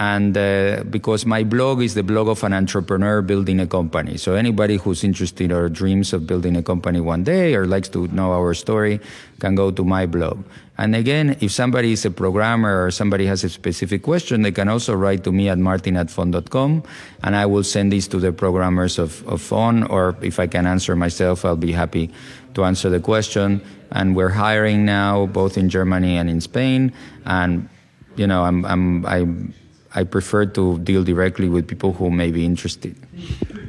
and 0.00 0.34
uh, 0.34 0.82
because 0.88 1.26
my 1.26 1.44
blog 1.44 1.82
is 1.82 1.92
the 1.92 2.02
blog 2.02 2.26
of 2.26 2.42
an 2.42 2.54
entrepreneur 2.54 3.20
building 3.20 3.60
a 3.60 3.66
company. 3.66 4.16
So 4.16 4.34
anybody 4.34 4.76
who's 4.76 5.04
interested 5.04 5.52
or 5.52 5.68
dreams 5.68 6.14
of 6.14 6.26
building 6.26 6.56
a 6.56 6.62
company 6.62 7.00
one 7.00 7.22
day 7.22 7.54
or 7.54 7.66
likes 7.66 7.90
to 7.90 8.08
know 8.08 8.32
our 8.32 8.54
story 8.54 8.98
can 9.40 9.54
go 9.54 9.70
to 9.70 9.84
my 9.84 10.06
blog. 10.06 10.42
And 10.78 10.96
again, 10.96 11.36
if 11.40 11.52
somebody 11.52 11.92
is 11.92 12.06
a 12.06 12.10
programmer 12.10 12.86
or 12.86 12.90
somebody 12.90 13.26
has 13.26 13.44
a 13.44 13.50
specific 13.50 14.02
question, 14.02 14.40
they 14.40 14.52
can 14.52 14.70
also 14.70 14.94
write 14.94 15.22
to 15.24 15.32
me 15.32 15.50
at 15.50 15.58
martin 15.58 15.98
at 15.98 16.10
fon.com 16.10 16.82
and 17.22 17.36
I 17.36 17.44
will 17.44 17.62
send 17.62 17.92
these 17.92 18.08
to 18.08 18.18
the 18.18 18.32
programmers 18.32 18.98
of, 18.98 19.22
of 19.28 19.42
Fon 19.42 19.82
or 19.82 20.16
if 20.22 20.40
I 20.40 20.46
can 20.46 20.66
answer 20.66 20.96
myself, 20.96 21.44
I'll 21.44 21.56
be 21.56 21.72
happy 21.72 22.10
to 22.54 22.64
answer 22.64 22.88
the 22.88 23.00
question. 23.00 23.60
And 23.90 24.16
we're 24.16 24.30
hiring 24.30 24.86
now 24.86 25.26
both 25.26 25.58
in 25.58 25.68
Germany 25.68 26.16
and 26.16 26.30
in 26.30 26.40
Spain. 26.40 26.94
And, 27.26 27.68
you 28.16 28.26
know, 28.26 28.44
I'm, 28.44 28.64
I'm, 28.64 29.04
I'm 29.04 29.54
I 29.94 30.04
prefer 30.04 30.46
to 30.46 30.78
deal 30.78 31.04
directly 31.04 31.48
with 31.48 31.66
people 31.66 31.92
who 31.92 32.10
may 32.10 32.30
be 32.30 32.44
interested. 32.44 32.94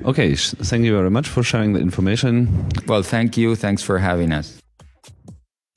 Okay, 0.03 0.36
thank 0.36 0.86
you 0.86 0.95
very 0.95 1.09
much 1.09 1.28
for 1.28 1.43
sharing 1.43 1.74
the 1.74 1.80
information. 1.80 2.47
Well, 2.88 3.03
thank 3.03 3.38
you. 3.38 3.55
Thanks 3.55 3.84
for 3.84 3.99
having 3.99 4.32
us. 4.32 4.57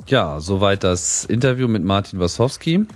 Ja, 0.07 0.39
soweit 0.41 0.85
das 0.85 1.25
Interview 1.25 1.67
mit 1.67 1.83
Martin 1.83 2.21
Wasowski. 2.21 2.87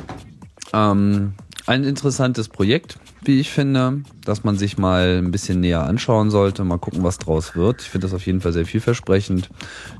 Ähm, 0.74 1.32
ein 1.66 1.84
interessantes 1.84 2.48
Projekt, 2.48 2.98
wie 3.24 3.40
ich 3.40 3.50
finde, 3.50 4.02
dass 4.24 4.44
man 4.44 4.58
sich 4.58 4.76
mal 4.76 5.18
ein 5.18 5.30
bisschen 5.30 5.60
näher 5.60 5.84
anschauen 5.84 6.30
sollte, 6.30 6.64
mal 6.64 6.78
gucken, 6.78 7.02
was 7.02 7.18
draus 7.18 7.56
wird. 7.56 7.82
Ich 7.82 7.88
finde 7.88 8.06
das 8.06 8.14
auf 8.14 8.26
jeden 8.26 8.40
Fall 8.42 8.52
sehr 8.52 8.66
vielversprechend, 8.66 9.48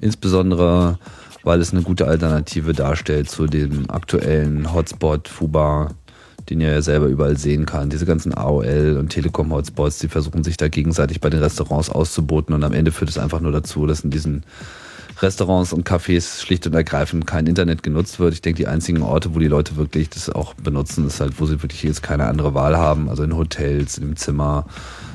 insbesondere 0.01 0.99
weil 1.45 1.61
es 1.61 1.73
eine 1.73 1.83
gute 1.83 2.07
Alternative 2.07 2.73
darstellt 2.73 3.31
zu 3.31 3.47
dem 3.47 3.89
aktuellen 3.89 4.73
Hotspot 4.73 5.29
Fuba 5.29 5.95
den 6.51 6.61
ihr 6.61 6.71
ja 6.73 6.83
selber 6.83 7.07
überall 7.07 7.37
sehen 7.37 7.67
kann. 7.67 7.91
Diese 7.91 8.07
ganzen 8.07 8.35
AOL 8.35 8.97
und 8.99 9.11
Telekom-Hotspots, 9.11 9.99
die 9.99 10.09
versuchen 10.09 10.45
sich 10.45 10.57
da 10.57 10.69
gegenseitig 10.69 11.21
bei 11.21 11.31
den 11.31 11.41
Restaurants 11.41 11.91
auszuboten 11.91 12.55
und 12.55 12.65
am 12.65 12.73
Ende 12.73 12.93
führt 12.93 13.11
es 13.11 13.19
einfach 13.19 13.41
nur 13.41 13.53
dazu, 13.53 13.87
dass 13.87 14.01
in 14.01 14.11
diesen 14.11 14.45
Restaurants 15.21 15.73
und 15.73 15.89
Cafés 15.89 16.41
schlicht 16.43 16.67
und 16.67 16.75
ergreifend 16.75 17.27
kein 17.27 17.47
Internet 17.47 17.83
genutzt 17.83 18.21
wird. 18.21 18.35
Ich 18.35 18.43
denke, 18.43 18.59
die 18.59 18.69
einzigen 18.69 19.03
Orte, 19.03 19.35
wo 19.35 19.41
die 19.41 19.49
Leute 19.49 19.77
wirklich 19.77 20.11
das 20.11 20.31
auch 20.31 20.55
benutzen, 20.55 21.07
ist 21.07 21.21
halt, 21.21 21.41
wo 21.41 21.47
sie 21.47 21.63
wirklich 21.63 21.83
jetzt 21.83 22.03
keine 22.03 22.27
andere 22.27 22.55
Wahl 22.55 22.77
haben. 22.77 23.09
Also 23.09 23.25
in 23.25 23.37
Hotels, 23.37 23.99
im 23.99 24.17
Zimmer, 24.17 24.67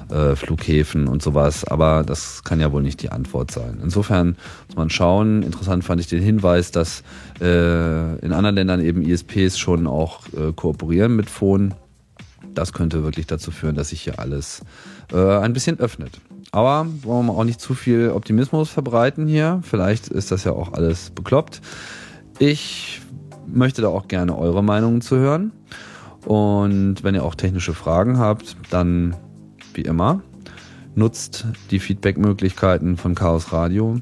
äh, 0.09 0.35
Flughäfen 0.35 1.07
und 1.07 1.21
sowas. 1.21 1.65
Aber 1.65 2.03
das 2.03 2.43
kann 2.43 2.59
ja 2.59 2.71
wohl 2.71 2.81
nicht 2.81 3.01
die 3.01 3.09
Antwort 3.09 3.51
sein. 3.51 3.79
Insofern 3.83 4.35
muss 4.67 4.75
man 4.75 4.89
schauen. 4.89 5.43
Interessant 5.43 5.83
fand 5.83 6.01
ich 6.01 6.07
den 6.07 6.21
Hinweis, 6.21 6.71
dass 6.71 7.03
äh, 7.41 8.15
in 8.19 8.33
anderen 8.33 8.55
Ländern 8.55 8.81
eben 8.81 9.01
ISPs 9.01 9.57
schon 9.57 9.87
auch 9.87 10.21
äh, 10.33 10.51
kooperieren 10.53 11.15
mit 11.15 11.29
Phone. 11.29 11.73
Das 12.53 12.73
könnte 12.73 13.03
wirklich 13.03 13.25
dazu 13.25 13.51
führen, 13.51 13.75
dass 13.75 13.89
sich 13.89 14.01
hier 14.01 14.19
alles 14.19 14.61
ein 15.11 15.53
bisschen 15.53 15.79
öffnet. 15.79 16.19
Aber 16.51 16.85
wollen 17.01 17.25
wir 17.25 17.33
auch 17.33 17.43
nicht 17.43 17.59
zu 17.59 17.73
viel 17.73 18.11
Optimismus 18.11 18.69
verbreiten 18.69 19.27
hier. 19.27 19.59
Vielleicht 19.63 20.07
ist 20.07 20.31
das 20.31 20.43
ja 20.43 20.51
auch 20.51 20.73
alles 20.73 21.09
bekloppt. 21.09 21.61
Ich 22.37 23.01
möchte 23.47 23.81
da 23.81 23.87
auch 23.87 24.07
gerne 24.07 24.37
eure 24.37 24.63
Meinungen 24.63 25.01
zu 25.01 25.17
hören. 25.17 25.51
Und 26.25 27.03
wenn 27.03 27.15
ihr 27.15 27.23
auch 27.23 27.35
technische 27.35 27.73
Fragen 27.73 28.17
habt, 28.17 28.55
dann 28.69 29.15
wie 29.75 29.81
immer, 29.81 30.21
nutzt 30.95 31.45
die 31.71 31.79
Feedback-Möglichkeiten 31.79 32.97
von 32.97 33.15
Chaos 33.15 33.51
Radio. 33.51 33.99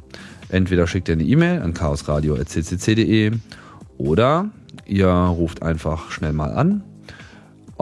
Entweder 0.49 0.87
schickt 0.87 1.09
ihr 1.09 1.13
eine 1.13 1.23
E-Mail 1.23 1.61
an 1.61 1.73
chaosradio.ccc.de 1.73 3.31
oder 3.97 4.49
ihr 4.85 5.09
ruft 5.09 5.63
einfach 5.63 6.11
schnell 6.11 6.33
mal 6.33 6.51
an 6.53 6.83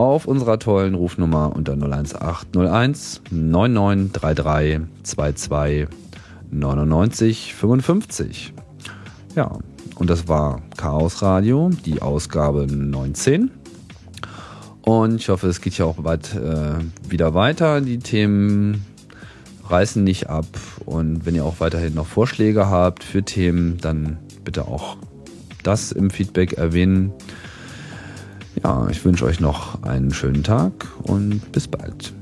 auf 0.00 0.26
unserer 0.26 0.58
tollen 0.58 0.94
Rufnummer 0.94 1.54
unter 1.54 1.74
01801 1.74 3.20
9933 3.30 4.80
22 5.02 5.88
99 6.50 7.54
55. 7.54 8.54
Ja, 9.36 9.58
und 9.96 10.08
das 10.08 10.26
war 10.26 10.62
Chaos 10.78 11.20
Radio, 11.20 11.70
die 11.84 12.00
Ausgabe 12.00 12.66
19. 12.66 13.50
Und 14.90 15.20
ich 15.20 15.28
hoffe, 15.28 15.46
es 15.46 15.60
geht 15.60 15.78
ja 15.78 15.84
auch 15.84 16.02
bald 16.02 16.34
äh, 16.34 16.80
wieder 17.08 17.32
weiter. 17.32 17.80
Die 17.80 18.00
Themen 18.00 18.84
reißen 19.68 20.02
nicht 20.02 20.28
ab. 20.28 20.46
Und 20.84 21.24
wenn 21.24 21.36
ihr 21.36 21.44
auch 21.44 21.60
weiterhin 21.60 21.94
noch 21.94 22.08
Vorschläge 22.08 22.66
habt 22.66 23.04
für 23.04 23.22
Themen, 23.22 23.78
dann 23.80 24.18
bitte 24.42 24.66
auch 24.66 24.96
das 25.62 25.92
im 25.92 26.10
Feedback 26.10 26.54
erwähnen. 26.54 27.12
Ja, 28.64 28.88
ich 28.90 29.04
wünsche 29.04 29.26
euch 29.26 29.38
noch 29.38 29.84
einen 29.84 30.12
schönen 30.12 30.42
Tag 30.42 30.72
und 31.04 31.52
bis 31.52 31.68
bald. 31.68 32.12